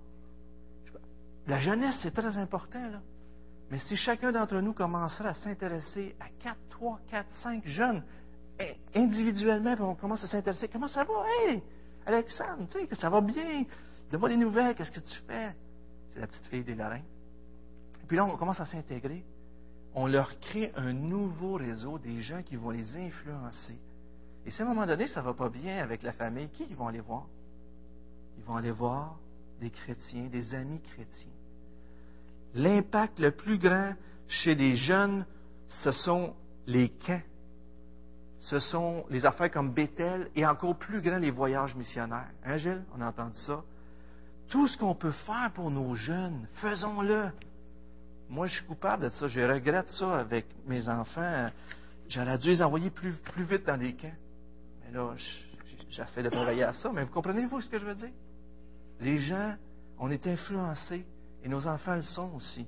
La 1.45 1.59
jeunesse, 1.59 1.97
c'est 2.01 2.13
très 2.13 2.37
important, 2.37 2.89
là. 2.89 3.01
Mais 3.69 3.79
si 3.79 3.97
chacun 3.97 4.31
d'entre 4.31 4.59
nous 4.61 4.73
commencerait 4.73 5.29
à 5.29 5.33
s'intéresser 5.33 6.15
à 6.21 6.29
4, 6.41 6.57
3, 6.69 6.99
4, 7.09 7.27
5 7.43 7.67
jeunes 7.67 8.03
individuellement, 8.95 9.75
puis 9.75 9.83
on 9.83 9.95
commence 9.95 10.23
à 10.23 10.27
s'intéresser, 10.27 10.69
comment 10.69 10.87
ça 10.87 11.03
va? 11.03 11.13
Hey, 11.27 11.61
Alexandre, 12.07 12.67
tu 12.71 12.79
sais, 12.79 12.87
que 12.87 12.95
ça 12.95 13.09
va 13.09 13.19
bien. 13.19 13.65
Donne-moi 14.09 14.29
des 14.29 14.37
nouvelles, 14.37 14.75
qu'est-ce 14.75 14.91
que 14.91 15.01
tu 15.01 15.15
fais? 15.27 15.53
C'est 16.13 16.21
la 16.21 16.27
petite 16.27 16.47
fille 16.47 16.63
des 16.63 16.73
Lorrains. 16.73 17.03
Puis 18.07 18.15
là, 18.15 18.25
on 18.25 18.37
commence 18.37 18.61
à 18.61 18.65
s'intégrer. 18.65 19.25
On 19.93 20.07
leur 20.07 20.39
crée 20.39 20.71
un 20.77 20.93
nouveau 20.93 21.55
réseau, 21.55 21.99
des 21.99 22.21
gens 22.21 22.41
qui 22.43 22.55
vont 22.55 22.69
les 22.69 22.95
influencer. 22.95 23.77
Et 24.45 24.51
si 24.51 24.61
à 24.61 24.65
un 24.65 24.69
moment 24.69 24.85
donné, 24.85 25.07
ça 25.07 25.19
ne 25.19 25.25
va 25.25 25.33
pas 25.33 25.49
bien 25.49 25.79
avec 25.79 26.01
la 26.01 26.13
famille, 26.13 26.47
qui 26.49 26.65
ils 26.69 26.75
vont 26.75 26.87
aller 26.87 27.01
voir? 27.01 27.25
Ils 28.37 28.43
vont 28.45 28.55
aller 28.55 28.71
voir 28.71 29.17
des 29.59 29.69
chrétiens, 29.69 30.27
des 30.27 30.55
amis 30.55 30.79
chrétiens. 30.79 31.31
L'impact 32.53 33.19
le 33.19 33.31
plus 33.31 33.57
grand 33.57 33.93
chez 34.27 34.55
les 34.55 34.77
jeunes, 34.77 35.25
ce 35.67 35.91
sont 35.91 36.33
les 36.65 36.89
camps. 36.89 37.21
Ce 38.39 38.59
sont 38.59 39.05
les 39.09 39.25
affaires 39.25 39.51
comme 39.51 39.73
Bethel 39.73 40.29
et 40.35 40.45
encore 40.45 40.77
plus 40.77 41.01
grand, 41.01 41.17
les 41.17 41.31
voyages 41.31 41.75
missionnaires. 41.75 42.29
Hein? 42.45 42.57
On 42.95 43.01
a 43.01 43.07
entendu 43.07 43.37
ça. 43.37 43.63
Tout 44.47 44.67
ce 44.67 44.77
qu'on 44.77 44.95
peut 44.95 45.11
faire 45.11 45.51
pour 45.53 45.71
nos 45.71 45.95
jeunes, 45.95 46.47
faisons-le. 46.53 47.29
Moi, 48.29 48.47
je 48.47 48.55
suis 48.55 48.65
coupable 48.65 49.05
de 49.05 49.09
ça. 49.09 49.27
Je 49.27 49.41
regrette 49.41 49.89
ça 49.89 50.19
avec 50.19 50.45
mes 50.65 50.87
enfants. 50.87 51.49
J'aurais 52.07 52.37
dû 52.37 52.49
les 52.49 52.61
envoyer 52.61 52.89
plus, 52.89 53.13
plus 53.13 53.43
vite 53.43 53.65
dans 53.65 53.75
les 53.75 53.93
camps. 53.93 54.15
Mais 54.85 54.91
là, 54.91 55.13
j'essaie 55.89 56.23
de 56.23 56.29
travailler 56.29 56.63
à 56.63 56.73
ça. 56.73 56.91
Mais 56.93 57.03
vous 57.03 57.11
comprenez-vous 57.11 57.61
ce 57.61 57.69
que 57.69 57.79
je 57.79 57.85
veux 57.85 57.95
dire? 57.95 58.11
Les 59.01 59.17
gens, 59.17 59.55
on 59.99 60.09
est 60.11 60.25
influencés 60.27 61.05
et 61.43 61.49
nos 61.49 61.67
enfants 61.67 61.95
le 61.95 62.03
sont 62.03 62.31
aussi. 62.35 62.67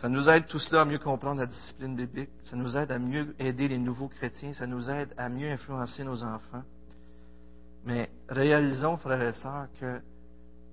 Ça 0.00 0.08
nous 0.08 0.26
aide 0.30 0.46
tout 0.46 0.58
cela 0.58 0.80
à 0.80 0.84
mieux 0.86 0.98
comprendre 0.98 1.40
la 1.40 1.46
discipline 1.46 1.94
biblique. 1.94 2.30
Ça 2.40 2.56
nous 2.56 2.74
aide 2.74 2.90
à 2.90 2.98
mieux 2.98 3.34
aider 3.38 3.68
les 3.68 3.76
nouveaux 3.76 4.08
chrétiens. 4.08 4.54
Ça 4.54 4.66
nous 4.66 4.88
aide 4.88 5.12
à 5.18 5.28
mieux 5.28 5.50
influencer 5.50 6.04
nos 6.04 6.22
enfants. 6.22 6.62
Mais 7.84 8.08
réalisons, 8.26 8.96
frères 8.96 9.20
et 9.20 9.34
sœurs, 9.34 9.66
que 9.78 10.00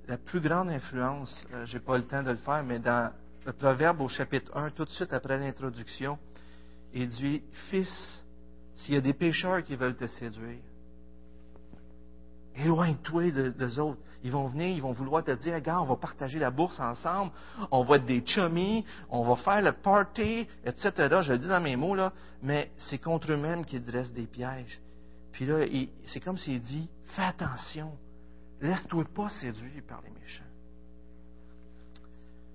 la 0.08 0.18
plus 0.18 0.40
grande 0.40 0.70
influence, 0.70 1.46
euh, 1.54 1.66
je 1.66 1.74
n'ai 1.74 1.84
pas 1.84 1.98
le 1.98 2.06
temps 2.06 2.24
de 2.24 2.32
le 2.32 2.38
faire, 2.38 2.64
mais 2.64 2.80
dans 2.80 3.12
le 3.46 3.52
Proverbe 3.52 4.00
au 4.00 4.08
chapitre 4.08 4.56
1, 4.56 4.70
tout 4.72 4.86
de 4.86 4.90
suite 4.90 5.12
après 5.12 5.38
l'introduction, 5.38 6.18
il 6.94 7.10
dit 7.10 7.42
Fils, 7.70 8.24
s'il 8.76 8.96
y 8.96 8.98
a 8.98 9.02
des 9.02 9.14
pécheurs 9.14 9.62
qui 9.62 9.76
veulent 9.76 9.98
te 9.98 10.08
séduire, 10.08 10.60
Éloigne-toi 12.58 13.32
des 13.32 13.80
autres. 13.80 14.00
Ils 14.24 14.32
vont 14.32 14.48
venir, 14.48 14.76
ils 14.76 14.82
vont 14.82 14.92
vouloir 14.92 15.24
te 15.24 15.32
dire, 15.32 15.54
regarde, 15.54 15.84
on 15.84 15.90
va 15.90 15.96
partager 15.96 16.40
la 16.40 16.50
bourse 16.50 16.80
ensemble, 16.80 17.32
on 17.72 17.84
va 17.84 17.98
être 17.98 18.06
des 18.06 18.26
chummies, 18.26 18.84
on 19.10 19.24
va 19.24 19.36
faire 19.36 19.62
le 19.62 19.74
party, 19.74 20.48
etc. 20.66 21.20
Je 21.22 21.34
le 21.34 21.38
dis 21.38 21.48
dans 21.48 21.62
mes 21.62 21.76
mots, 21.76 21.94
là, 21.94 22.12
mais 22.42 22.72
c'est 22.78 22.98
contre 22.98 23.32
eux-mêmes 23.32 23.64
qu'ils 23.64 23.86
dressent 23.86 24.12
des 24.12 24.26
pièges. 24.26 24.82
Puis 25.32 25.46
là, 25.46 25.60
c'est 26.08 26.20
comme 26.20 26.38
s'il 26.38 26.62
dit, 26.62 26.90
fais 27.16 27.24
attention, 27.24 27.92
laisse-toi 28.60 29.06
pas 29.16 29.30
séduire 29.30 29.84
par 29.88 30.02
les 30.02 30.10
méchants. 30.20 30.44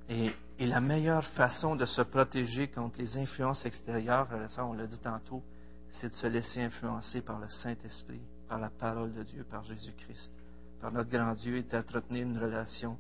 Et, 0.09 0.35
la 0.67 0.81
meilleure 0.81 1.25
façon 1.25 1.75
de 1.75 1.85
se 1.85 2.03
protéger 2.03 2.69
contre 2.69 3.01
les 3.01 3.19
influences 3.19 3.67
extérieures, 3.67 4.29
on 4.59 4.75
l'a 4.75 4.87
dit 4.87 5.01
tantôt, 5.01 5.43
c'est 5.91 6.09
de 6.09 6.15
se 6.15 6.27
laisser 6.29 6.63
influencer 6.63 7.21
par 7.21 7.41
le 7.41 7.49
Saint-Esprit 7.49 8.21
par 8.53 8.61
la 8.61 8.69
parole 8.69 9.15
de 9.15 9.23
Dieu, 9.23 9.47
par 9.51 9.65
Jésus-Christ, 9.65 10.31
par 10.79 10.93
notre 10.93 11.09
grand 11.09 11.33
Dieu, 11.33 11.57
et 11.57 11.63
d'entretenir 11.63 12.25
une 12.25 12.37
relation 12.37 12.99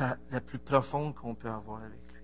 la 0.00 0.40
plus 0.40 0.58
profonde 0.58 1.14
qu'on 1.14 1.36
peut 1.36 1.48
avoir 1.48 1.84
avec 1.84 2.00
lui. 2.12 2.20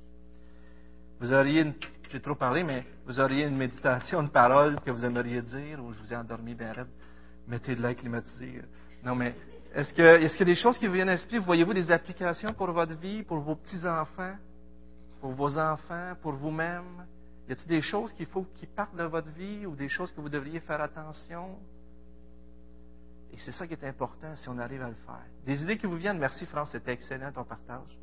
Vous 1.21 1.33
auriez, 1.33 1.73
j'ai 2.11 2.21
trop 2.21 2.35
parlé, 2.35 2.65
mais 2.65 2.85
vous 3.07 3.21
auriez 3.21 3.47
une 3.47 3.57
méditation, 3.57 4.23
une 4.23 4.31
parole 4.31 4.81
que 4.81 4.91
vous 4.91 5.05
aimeriez 5.05 5.41
dire, 5.41 5.85
ou 5.85 5.93
je 5.93 6.01
vous 6.01 6.13
ai 6.13 6.17
endormi 6.17 6.57
bien 6.57 6.73
raide, 6.73 6.89
mettez 7.47 7.77
de 7.77 7.81
l'air 7.81 7.95
climatisé. 7.95 8.61
Non, 9.05 9.15
mais 9.15 9.37
est-ce, 9.73 9.95
que, 9.95 10.03
est-ce 10.03 10.37
qu'il 10.37 10.47
des 10.47 10.57
choses 10.57 10.79
qui 10.79 10.89
vous 10.89 10.95
viennent 10.95 11.11
à 11.11 11.13
l'esprit? 11.13 11.39
Voyez-vous 11.39 11.75
des 11.75 11.93
applications 11.93 12.53
pour 12.55 12.73
votre 12.73 12.95
vie, 12.95 13.23
pour 13.23 13.39
vos 13.39 13.55
petits-enfants, 13.55 14.35
pour 15.21 15.31
vos 15.31 15.57
enfants, 15.57 16.15
pour 16.21 16.33
vous-même? 16.33 17.07
Y 17.49 17.53
a-t-il 17.53 17.69
des 17.69 17.83
choses 17.83 18.13
qu'il 18.15 18.27
faut 18.27 18.49
qui 18.57 18.67
partent 18.67 18.97
de 18.97 19.05
votre 19.05 19.29
vie 19.29 19.65
ou 19.65 19.77
des 19.77 19.89
choses 19.89 20.11
que 20.11 20.21
vous 20.21 20.29
devriez 20.29 20.59
faire 20.59 20.81
attention? 20.81 21.57
Et 23.39 23.41
c'est 23.41 23.53
ça 23.53 23.69
qui 23.69 23.75
est 23.75 23.85
important 23.85 24.35
si 24.35 24.49
on 24.49 24.59
arrive 24.59 24.83
à 24.83 24.89
le 24.89 24.97
faire. 25.07 25.23
Des 25.47 25.63
idées 25.63 25.79
qui 25.79 25.87
vous 25.87 25.95
viennent, 25.95 26.19
merci 26.19 26.45
France, 26.45 26.71
c'était 26.73 26.93
excellent 26.93 27.31
ton 27.31 27.45
partage. 27.45 27.97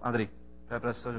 André, 0.00 0.28
après 0.68 0.92
ça, 0.94 1.12
je, 1.12 1.18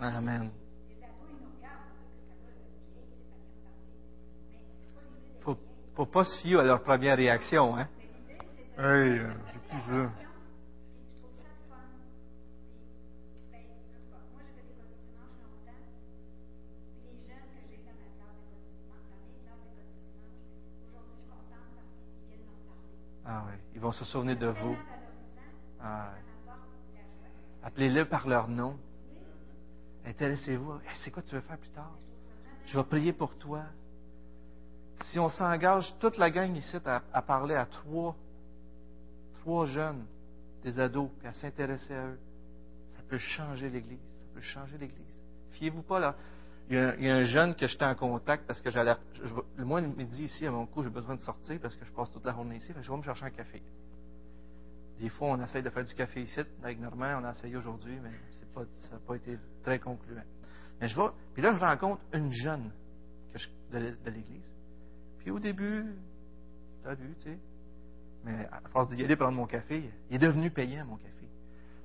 Amen. 0.00 0.50
Faut, 5.40 5.56
faut 5.94 6.06
pas 6.06 6.24
se 6.24 6.40
fier 6.40 6.60
à 6.60 6.64
leur 6.64 6.82
première 6.82 7.16
réaction, 7.16 7.76
hein? 7.76 7.88
Hey, 8.78 9.18
euh, 9.18 9.32
c'est 9.52 9.76
qui 9.76 9.82
ça? 9.86 10.12
Ah 23.26 23.44
oui, 23.46 23.52
ils 23.74 23.80
vont 23.80 23.92
se 23.92 24.04
souvenir 24.04 24.38
de 24.38 24.46
vous. 24.46 24.76
Ah 25.80 26.12
Appelez-le 27.64 28.04
par 28.04 28.28
leur 28.28 28.48
nom. 28.48 28.78
Intéressez-vous? 30.18 30.80
c'est 30.96 31.12
quoi 31.12 31.22
tu 31.22 31.36
veux 31.36 31.40
faire 31.42 31.58
plus 31.58 31.70
tard? 31.70 31.92
Je 32.66 32.76
vais 32.76 32.84
prier 32.84 33.12
pour 33.12 33.38
toi. 33.38 33.62
Si 35.04 35.16
on 35.20 35.28
s'engage, 35.28 35.94
toute 36.00 36.18
la 36.18 36.28
gang 36.28 36.56
ici, 36.56 36.76
à, 36.84 37.22
parler 37.22 37.54
à 37.54 37.66
trois, 37.66 38.16
trois 39.38 39.66
jeunes, 39.66 40.04
des 40.64 40.80
ados, 40.80 41.08
puis 41.20 41.28
à 41.28 41.32
s'intéresser 41.34 41.94
à 41.94 42.06
eux, 42.06 42.18
ça 42.96 43.02
peut 43.08 43.18
changer 43.18 43.70
l'Église. 43.70 44.00
Ça 44.00 44.24
peut 44.34 44.40
changer 44.40 44.76
l'Église. 44.76 45.22
Fiez-vous 45.52 45.82
pas 45.82 46.00
là. 46.00 46.16
Il 46.68 46.74
y, 46.74 46.80
a, 46.80 46.96
il 46.96 47.04
y, 47.04 47.10
a, 47.10 47.14
un 47.14 47.22
jeune 47.22 47.54
que 47.54 47.68
j'étais 47.68 47.84
en 47.84 47.94
contact 47.94 48.44
parce 48.44 48.60
que 48.60 48.72
j'allais. 48.72 48.96
Le 49.56 49.64
mois 49.64 49.80
de 49.80 49.86
midi 49.86 50.24
ici, 50.24 50.44
à 50.48 50.50
mon 50.50 50.66
coup, 50.66 50.82
j'ai 50.82 50.90
besoin 50.90 51.14
de 51.14 51.20
sortir 51.20 51.60
parce 51.62 51.76
que 51.76 51.84
je 51.84 51.92
passe 51.92 52.10
toute 52.10 52.24
la 52.24 52.32
journée 52.32 52.56
ici. 52.56 52.72
je 52.80 52.90
vais 52.90 52.96
me 52.96 53.02
chercher 53.04 53.26
un 53.26 53.30
café. 53.30 53.62
Des 55.00 55.08
fois, 55.10 55.28
on 55.28 55.42
essaye 55.42 55.62
de 55.62 55.70
faire 55.70 55.84
du 55.84 55.94
café 55.94 56.22
ici. 56.22 56.40
Avec 56.62 56.80
Normand, 56.80 57.20
on 57.20 57.24
a 57.24 57.30
essayé 57.30 57.56
aujourd'hui, 57.56 57.98
mais 58.02 58.10
ça 58.32 58.92
n'a 58.92 58.98
pas 59.06 59.16
été 59.16 59.38
très 59.62 59.78
concluant. 59.78 60.24
Mais 60.80 60.88
je 60.88 60.96
vais. 60.96 61.08
Puis 61.34 61.42
là, 61.42 61.52
je 61.54 61.60
rencontre 61.60 62.00
une 62.12 62.32
jeune 62.32 62.70
de, 63.72 64.10
l'Église. 64.10 64.54
Puis 65.18 65.30
au 65.30 65.38
début, 65.38 65.84
tu 66.82 66.88
as 66.88 66.94
vu, 66.94 67.14
tu 67.20 67.30
sais. 67.30 67.38
Mais 68.24 68.46
à 68.50 68.60
force 68.70 68.88
d'y 68.88 69.04
aller 69.04 69.16
prendre 69.16 69.36
mon 69.36 69.46
café, 69.46 69.90
il 70.10 70.16
est 70.16 70.18
devenu 70.18 70.50
payant, 70.50 70.84
mon 70.84 70.96
café. 70.96 71.28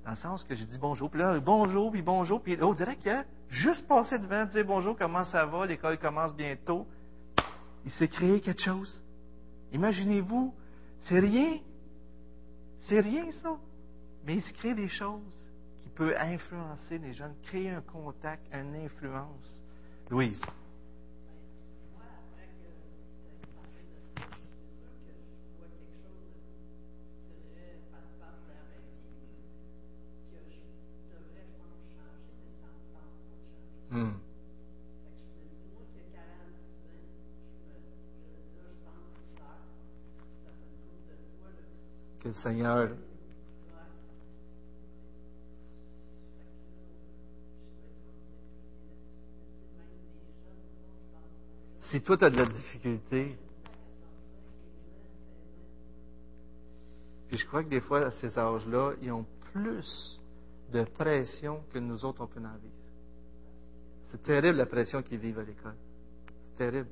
Dans 0.04 0.12
le 0.12 0.18
sens 0.18 0.44
que 0.44 0.56
j'ai 0.56 0.66
dit 0.66 0.78
bonjour, 0.78 1.10
puis 1.10 1.20
là, 1.20 1.40
bonjour, 1.40 1.92
puis 1.92 2.02
bonjour, 2.02 2.42
puis 2.42 2.58
on 2.62 2.74
dirait 2.74 2.98
qu'il 2.98 3.12
a 3.12 3.24
juste 3.50 3.88
passé 3.88 4.18
devant, 4.18 4.46
dire 4.46 4.66
bonjour, 4.66 4.98
comment 4.98 5.26
ça 5.26 5.46
va, 5.46 5.66
l'école 5.66 5.98
commence 6.00 6.34
bientôt. 6.36 6.88
Il 7.86 7.92
s'est 7.92 8.08
créé 8.08 8.42
quelque 8.42 8.62
chose. 8.62 9.04
Imaginez-vous, 9.72 10.54
c'est 11.00 11.20
rien. 11.20 11.60
C'est 12.88 13.00
rien, 13.00 13.32
ça. 13.32 13.58
Mais 14.26 14.36
il 14.36 14.42
se 14.42 14.54
crée 14.54 14.74
des 14.74 14.88
choses 14.88 15.52
qui 15.84 15.90
peuvent 15.90 16.16
influencer 16.18 16.98
les 16.98 17.14
jeunes, 17.14 17.36
créer 17.44 17.70
un 17.70 17.82
contact, 17.82 18.46
une 18.54 18.76
influence. 18.76 19.64
Louise. 20.10 20.42
Hmm. 33.92 34.14
Seigneur. 42.34 42.90
Si 51.80 52.02
toi, 52.02 52.18
tu 52.18 52.26
as 52.26 52.30
de 52.30 52.38
la 52.38 52.46
difficulté, 52.46 53.38
puis 57.28 57.38
je 57.38 57.46
crois 57.46 57.64
que 57.64 57.70
des 57.70 57.82
fois, 57.82 58.06
à 58.06 58.12
ces 58.12 58.38
âges-là, 58.38 58.94
ils 59.02 59.12
ont 59.12 59.26
plus 59.52 60.20
de 60.72 60.84
pression 60.84 61.64
que 61.72 61.80
nous 61.80 62.04
autres, 62.04 62.22
on 62.22 62.28
peut 62.28 62.40
en 62.40 62.58
vivre. 62.58 62.74
C'est 64.10 64.24
terrible 64.24 64.58
la 64.58 64.66
pression 64.66 65.02
qu'ils 65.02 65.20
vivent 65.20 65.40
à 65.40 65.44
l'école. 65.44 65.76
C'est 66.28 66.58
terrible. 66.58 66.90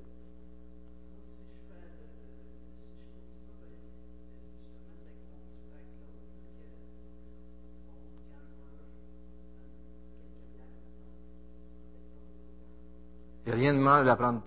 A 13.51 13.55
rien 13.55 13.73
de 13.73 13.79
mal 13.79 14.09
à 14.09 14.15
prendre 14.15 14.41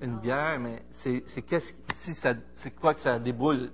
une 0.00 0.18
bière, 0.18 0.58
mais 0.60 0.82
c'est 1.02 1.42
qu'est-ce 1.42 1.74
si 2.04 2.14
ça 2.16 2.34
c'est 2.54 2.70
quoi 2.72 2.94
que 2.94 3.00
ça 3.00 3.18
déboule? 3.18 3.70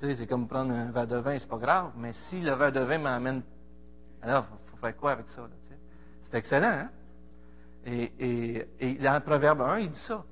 Tu 0.00 0.06
sais, 0.06 0.16
c'est 0.16 0.26
comme 0.26 0.46
prendre 0.46 0.72
un 0.72 0.90
verre 0.90 1.06
de 1.06 1.16
vin, 1.16 1.38
c'est 1.38 1.48
pas 1.48 1.58
grave, 1.58 1.92
mais 1.96 2.12
si 2.28 2.40
le 2.40 2.52
verre 2.54 2.72
de 2.72 2.80
vin 2.80 2.98
m'amène 2.98 3.42
alors, 4.22 4.46
faut 4.70 4.76
faire 4.78 4.96
quoi 4.96 5.12
avec 5.12 5.28
ça? 5.28 5.46
C'est 6.22 6.38
excellent, 6.38 6.66
hein? 6.66 6.90
Et, 7.86 8.12
et, 8.18 8.68
et, 8.80 9.20
Proverbe 9.24 9.62
1, 9.62 9.78
il 9.78 9.90
dit 9.90 9.98
ça. 10.00 10.24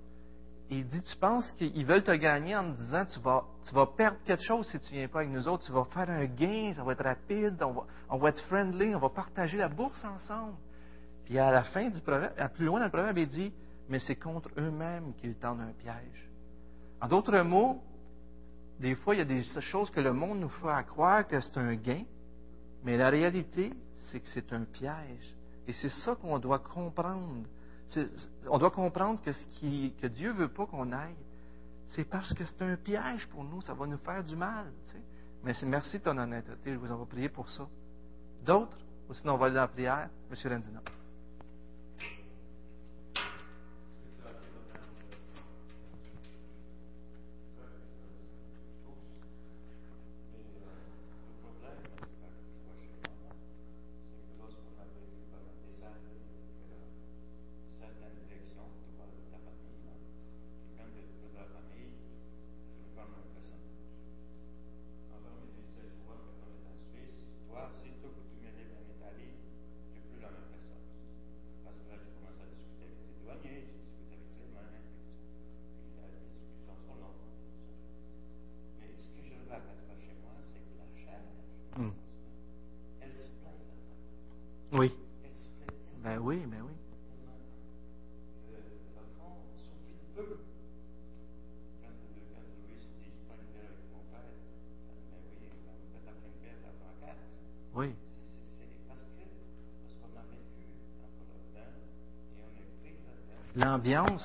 Il 0.69 0.87
dit, 0.89 1.01
tu 1.01 1.17
penses 1.17 1.51
qu'ils 1.53 1.87
veulent 1.87 2.03
te 2.03 2.11
gagner 2.11 2.57
en 2.57 2.73
te 2.73 2.77
disant, 2.77 3.05
tu 3.07 3.21
vas, 3.21 3.45
tu 3.69 3.73
vas 3.73 3.87
perdre 3.87 4.19
quelque 4.25 4.43
chose 4.43 4.67
si 4.67 4.81
tu 4.81 4.95
ne 4.95 4.99
viens 4.99 5.09
pas 5.09 5.21
avec 5.21 5.31
nous 5.31 5.47
autres, 5.47 5.65
tu 5.65 5.71
vas 5.71 5.85
faire 5.85 6.11
un 6.11 6.25
gain, 6.25 6.73
ça 6.75 6.83
va 6.83 6.93
être 6.93 7.05
rapide, 7.05 7.63
on 7.63 7.73
va, 7.73 7.83
on 8.11 8.19
va 8.19 8.31
être 8.31 8.43
friendly, 8.47 8.95
on 8.97 8.99
va 8.99 9.11
partager 9.11 9.59
la 9.59 9.69
bourse 9.69 10.05
ensemble. 10.05 10.55
Puis 11.25 11.39
à 11.39 11.53
la 11.53 11.63
fin 11.63 11.89
du 11.89 12.01
proverbe, 12.01 12.35
plus 12.55 12.67
loin 12.67 12.81
dans 12.81 12.87
le 12.87 12.91
proverbe, 12.91 13.19
il 13.19 13.29
dit, 13.29 13.53
mais 13.89 13.99
c'est 13.99 14.16
contre 14.16 14.51
eux-mêmes 14.59 15.14
qu'ils 15.14 15.37
tendent 15.37 15.61
un 15.61 15.72
piège. 15.72 16.30
En 17.01 17.09
d'autres 17.09 17.41
mots, 17.41 17.82
des 18.80 18.95
fois, 18.95 19.14
il 19.14 19.18
y 19.18 19.22
a 19.22 19.24
des 19.24 19.43
choses 19.61 19.91
que 19.91 20.01
le 20.01 20.12
monde 20.12 20.41
nous 20.41 20.49
fait 20.49 20.87
croire 20.87 21.26
que 21.26 21.41
c'est 21.41 21.57
un 21.59 21.74
gain, 21.74 22.05
mais 22.84 22.97
la 22.97 23.11
réalité, 23.11 23.72
c'est 24.11 24.20
que 24.20 24.26
c'est 24.28 24.53
un 24.53 24.64
piège. 24.64 25.34
Et 25.66 25.72
c'est 25.72 25.89
ça 25.89 26.14
qu'on 26.14 26.39
doit 26.39 26.61
comprendre. 26.61 27.45
On 28.49 28.59
doit 28.59 28.70
comprendre 28.70 29.20
que 29.22 29.32
ce 29.32 29.47
qui, 29.47 29.95
que 30.01 30.07
Dieu 30.07 30.32
veut 30.32 30.49
pas 30.49 30.66
qu'on 30.66 30.93
aille, 30.93 31.16
c'est 31.89 32.05
parce 32.05 32.32
que 32.34 32.45
c'est 32.45 32.62
un 32.62 32.76
piège 32.76 33.26
pour 33.28 33.45
nous. 33.45 33.61
Ça 33.62 33.74
va 33.74 33.87
nous 33.87 33.99
faire 33.99 34.22
du 34.22 34.37
mal. 34.37 34.66
Mais 35.45 35.55
c'est 35.55 35.66
merci 35.66 35.99
de 35.99 36.05
ton 36.05 36.18
honnêteté. 36.18 36.72
Je 36.72 36.78
vous 36.78 36.91
en 36.91 36.99
vais 36.99 37.07
prier 37.07 37.28
pour 37.28 37.49
ça. 37.49 37.66
D'autres? 38.45 38.78
Ou 39.09 39.14
sinon, 39.14 39.34
on 39.34 39.39
va 39.39 39.47
aller 39.47 39.55
dans 39.55 39.61
la 39.62 39.68
prière. 39.68 40.09
Monsieur 40.30 40.51
Rendina. 40.51 40.80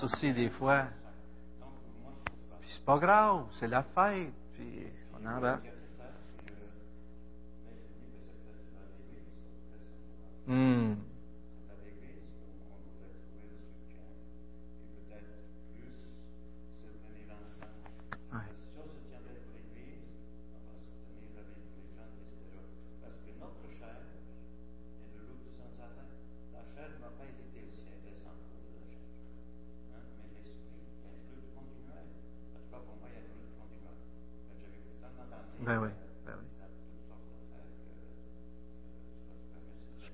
Aussi, 0.02 0.34
des 0.34 0.50
fois. 0.50 0.88
Puis 2.62 2.70
c'est 2.74 2.84
pas 2.84 2.98
grave, 2.98 3.46
c'est 3.52 3.68
la 3.68 3.84
fête, 3.84 4.34
puis 4.54 4.88
on 5.14 5.24
embarque. 5.28 5.71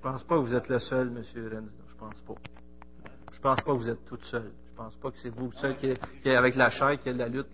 Je 0.08 0.12
pense 0.12 0.24
pas 0.24 0.36
que 0.36 0.40
vous 0.40 0.54
êtes 0.54 0.68
le 0.68 0.78
seul, 0.78 1.08
M. 1.08 1.16
Renz. 1.52 1.70
Je 1.86 1.94
pense 1.98 2.20
pas. 2.22 2.34
Je 3.30 3.40
pense 3.40 3.60
pas 3.60 3.72
que 3.72 3.78
vous 3.78 3.90
êtes 3.90 4.04
toute 4.06 4.24
seule. 4.24 4.50
Je 4.70 4.74
pense 4.74 4.96
pas 4.96 5.10
que 5.10 5.18
c'est 5.18 5.28
vous 5.28 5.52
seul 5.52 5.76
qui 5.76 5.88
est, 6.24 6.34
avec 6.34 6.54
la 6.54 6.70
chair, 6.70 6.98
qui 6.98 7.10
est 7.10 7.12
de 7.12 7.18
la 7.18 7.28
lutte. 7.28 7.46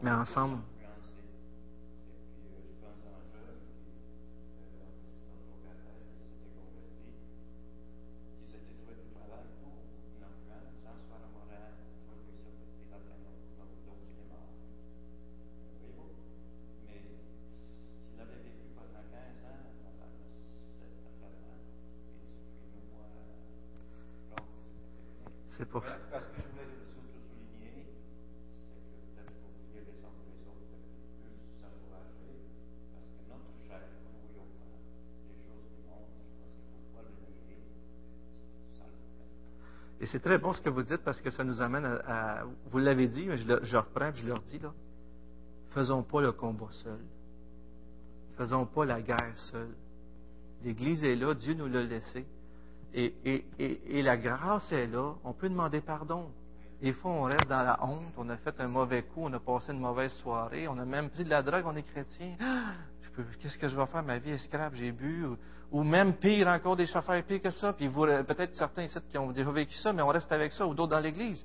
Mais 0.00 0.12
ensemble, 0.12 0.60
c'est 40.22 40.28
très 40.28 40.38
bon 40.38 40.52
ce 40.52 40.62
que 40.62 40.70
vous 40.70 40.84
dites 40.84 41.02
parce 41.02 41.20
que 41.20 41.30
ça 41.30 41.42
nous 41.42 41.60
amène 41.60 41.84
à. 42.06 42.44
vous 42.70 42.78
l'avez 42.78 43.08
dit, 43.08 43.26
mais 43.26 43.38
je, 43.38 43.48
le, 43.48 43.54
reprends 43.76 44.10
et 44.10 44.14
je 44.14 44.24
leur 44.24 44.40
dis 44.42 44.60
là. 44.60 44.72
Faisons 45.70 46.04
pas 46.04 46.20
le 46.20 46.30
combat 46.30 46.68
seul. 46.70 47.00
Faisons 48.36 48.66
pas 48.66 48.84
la 48.84 49.00
guerre 49.02 49.36
seul. 49.50 49.70
L'Église 50.62 51.02
est 51.02 51.16
là, 51.16 51.34
Dieu 51.34 51.54
nous 51.54 51.66
l'a 51.66 51.82
laissé. 51.82 52.24
Et, 52.94 53.12
et, 53.24 53.44
et, 53.58 53.98
et 53.98 54.02
la 54.02 54.16
grâce 54.16 54.70
est 54.70 54.86
là. 54.86 55.14
On 55.24 55.32
peut 55.32 55.48
demander 55.48 55.80
pardon. 55.80 56.30
Des 56.80 56.92
fois, 56.92 57.10
on 57.10 57.22
reste 57.22 57.48
dans 57.48 57.64
la 57.64 57.82
honte. 57.84 58.12
On 58.16 58.28
a 58.28 58.36
fait 58.36 58.60
un 58.60 58.68
mauvais 58.68 59.02
coup. 59.02 59.22
On 59.24 59.32
a 59.32 59.40
passé 59.40 59.72
une 59.72 59.80
mauvaise 59.80 60.12
soirée. 60.12 60.68
On 60.68 60.78
a 60.78 60.84
même 60.84 61.10
pris 61.10 61.24
de 61.24 61.30
la 61.30 61.42
drogue. 61.42 61.64
On 61.66 61.74
est 61.74 61.82
chrétien. 61.82 62.36
Qu'est-ce 63.40 63.58
que 63.58 63.68
je 63.68 63.76
vais 63.76 63.86
faire? 63.86 64.02
Ma 64.02 64.18
vie 64.18 64.30
est 64.30 64.38
scrap. 64.38 64.74
J'ai 64.74 64.92
bu. 64.92 65.26
Ou, 65.70 65.84
même 65.84 66.14
pire 66.14 66.48
encore, 66.48 66.76
des 66.76 66.86
chauffeurs 66.86 67.22
pires 67.22 67.42
que 67.42 67.50
ça. 67.50 67.72
Puis 67.72 67.90
euh, 67.94 68.22
peut-être 68.22 68.54
certains 68.56 68.84
ici 68.84 68.98
qui 69.10 69.18
ont 69.18 69.32
déjà 69.32 69.50
vécu 69.50 69.74
ça, 69.74 69.92
mais 69.92 70.02
on 70.02 70.08
reste 70.08 70.30
avec 70.32 70.52
ça. 70.52 70.66
Ou 70.66 70.74
d'autres 70.74 70.90
dans 70.92 71.00
l'Église. 71.00 71.44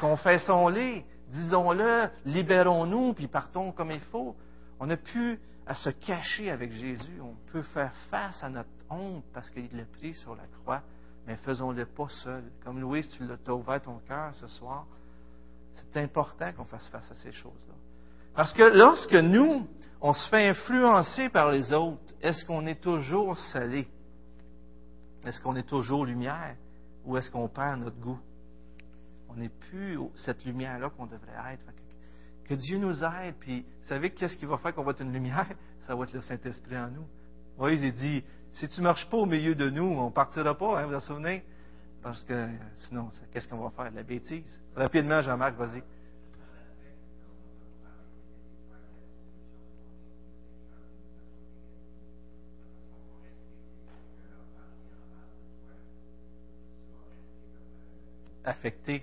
Confessons-les. 0.00 1.04
Disons-le. 1.30 2.08
Libérons-nous. 2.24 3.14
Puis 3.14 3.28
partons 3.28 3.72
comme 3.72 3.90
il 3.90 4.00
faut. 4.00 4.36
On 4.78 4.86
n'a 4.86 4.96
plus 4.96 5.38
à 5.66 5.74
se 5.74 5.90
cacher 5.90 6.50
avec 6.50 6.72
Jésus. 6.72 7.20
On 7.20 7.34
peut 7.50 7.62
faire 7.62 7.92
face 8.10 8.42
à 8.42 8.48
notre 8.48 8.68
honte 8.88 9.24
parce 9.32 9.50
qu'il 9.50 9.68
l'a 9.76 9.84
pris 9.98 10.14
sur 10.14 10.34
la 10.34 10.46
croix, 10.62 10.82
mais 11.26 11.36
faisons-le 11.36 11.86
pas 11.86 12.08
seul. 12.08 12.44
Comme 12.64 12.80
Louise, 12.80 13.08
tu 13.16 13.24
l'as 13.26 13.52
ouvert 13.52 13.82
ton 13.82 13.98
cœur 14.06 14.32
ce 14.40 14.46
soir. 14.46 14.86
C'est 15.74 16.00
important 16.00 16.52
qu'on 16.52 16.64
fasse 16.64 16.88
face 16.88 17.10
à 17.10 17.14
ces 17.14 17.32
choses-là. 17.32 17.74
Parce 18.34 18.52
que 18.52 18.62
lorsque 18.62 19.14
nous, 19.14 19.66
on 20.00 20.12
se 20.12 20.28
fait 20.28 20.48
influencer 20.48 21.28
par 21.28 21.50
les 21.50 21.72
autres, 21.72 22.00
est-ce 22.20 22.44
qu'on 22.44 22.66
est 22.66 22.80
toujours 22.80 23.38
salé? 23.38 23.88
Est-ce 25.24 25.40
qu'on 25.40 25.56
est 25.56 25.66
toujours 25.68 26.04
lumière? 26.04 26.56
Ou 27.04 27.16
est-ce 27.16 27.30
qu'on 27.30 27.48
perd 27.48 27.80
notre 27.80 27.98
goût? 27.98 28.18
On 29.28 29.34
n'est 29.34 29.48
plus 29.70 29.98
cette 30.14 30.44
lumière-là 30.44 30.90
qu'on 30.90 31.06
devrait 31.06 31.54
être. 31.54 31.64
Que- 32.44 32.54
Dieu 32.54 32.78
nous 32.78 33.02
aide. 33.04 33.34
Puis, 33.40 33.62
vous 33.62 33.88
savez, 33.88 34.10
qu'est-ce 34.10 34.36
qui 34.36 34.46
va 34.46 34.56
faire 34.56 34.74
qu'on 34.74 34.84
va 34.84 34.92
être 34.92 35.02
une 35.02 35.12
lumière? 35.12 35.46
Ça 35.86 35.94
va 35.94 36.04
être 36.04 36.12
le 36.12 36.20
Saint-Esprit 36.20 36.76
en 36.78 36.88
nous. 36.90 37.06
Moïse, 37.58 37.82
il 37.82 37.92
dit, 37.92 38.24
si 38.52 38.68
tu 38.68 38.80
ne 38.80 38.84
marches 38.84 39.08
pas 39.10 39.16
au 39.16 39.26
milieu 39.26 39.54
de 39.54 39.68
nous, 39.70 39.84
on 39.84 40.06
ne 40.06 40.10
partira 40.12 40.56
pas, 40.56 40.78
hein, 40.80 40.84
vous 40.84 40.90
vous 40.90 40.96
en 40.96 41.00
souvenez? 41.00 41.44
Parce 42.02 42.22
que 42.24 42.48
sinon, 42.76 43.10
qu'est-ce 43.32 43.48
qu'on 43.48 43.58
va 43.58 43.70
faire? 43.70 43.90
La 43.92 44.02
bêtise. 44.02 44.60
Rapidement, 44.76 45.22
Jean-Marc, 45.22 45.56
vas-y. 45.56 45.82
Affecté. 58.46 59.02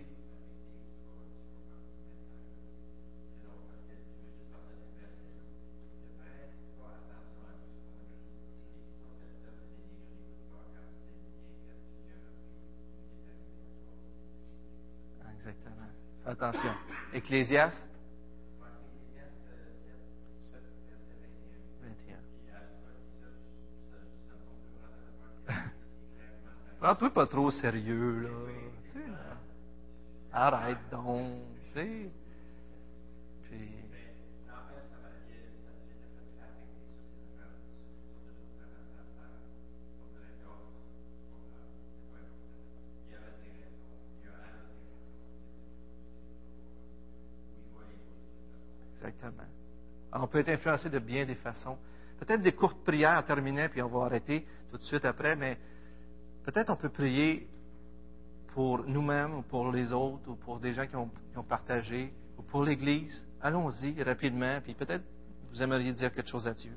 Exactement. 15.35 15.75
Fais 16.23 16.29
attention. 16.29 16.73
Ecclésiaste 17.13 17.85
21. 25.47 25.53
Prends-toi 26.79 27.09
pas 27.09 27.27
trop 27.27 27.51
sérieux, 27.51 28.21
là. 28.21 28.62
Arrête 30.36 30.89
donc, 30.89 31.43
tu 31.65 31.71
sais. 31.73 32.11
Puis, 33.43 33.69
exactement. 48.95 49.43
Alors, 50.11 50.25
on 50.25 50.27
peut 50.27 50.39
être 50.39 50.49
influencé 50.49 50.89
de 50.89 50.97
bien 50.97 51.25
des 51.25 51.36
façons. 51.36 51.77
Peut-être 52.17 52.41
des 52.41 52.53
courtes 52.53 52.84
prières 52.84 53.19
en 53.19 53.23
terminant, 53.23 53.67
puis 53.69 53.84
on 53.84 53.88
va 53.88 54.05
arrêter 54.05 54.47
tout 54.71 54.77
de 54.77 54.84
suite 54.84 55.05
après, 55.05 55.36
mais 55.36 55.59
peut-être 56.43 56.71
on 56.71 56.75
peut 56.75 56.89
prier 56.89 57.47
pour 58.54 58.84
nous-mêmes, 58.86 59.34
ou 59.34 59.41
pour 59.41 59.72
les 59.72 59.91
autres, 59.91 60.30
ou 60.30 60.36
pour 60.36 60.60
des 60.60 60.74
gens 60.74 60.86
qui 60.86 60.95
ont, 60.95 61.10
qui 61.32 61.38
ont 61.38 61.43
partagé, 61.43 62.14
ou 62.38 62.43
pour 62.43 62.64
l'Église. 62.64 63.26
Allons-y 63.41 64.01
rapidement, 64.04 64.60
puis 64.64 64.76
peut-être 64.76 65.04
vous 65.49 65.62
aimeriez 65.62 65.91
dire 65.91 66.14
quelque 66.14 66.30
chose 66.30 66.47
à 66.47 66.54
Dieu. 66.54 66.72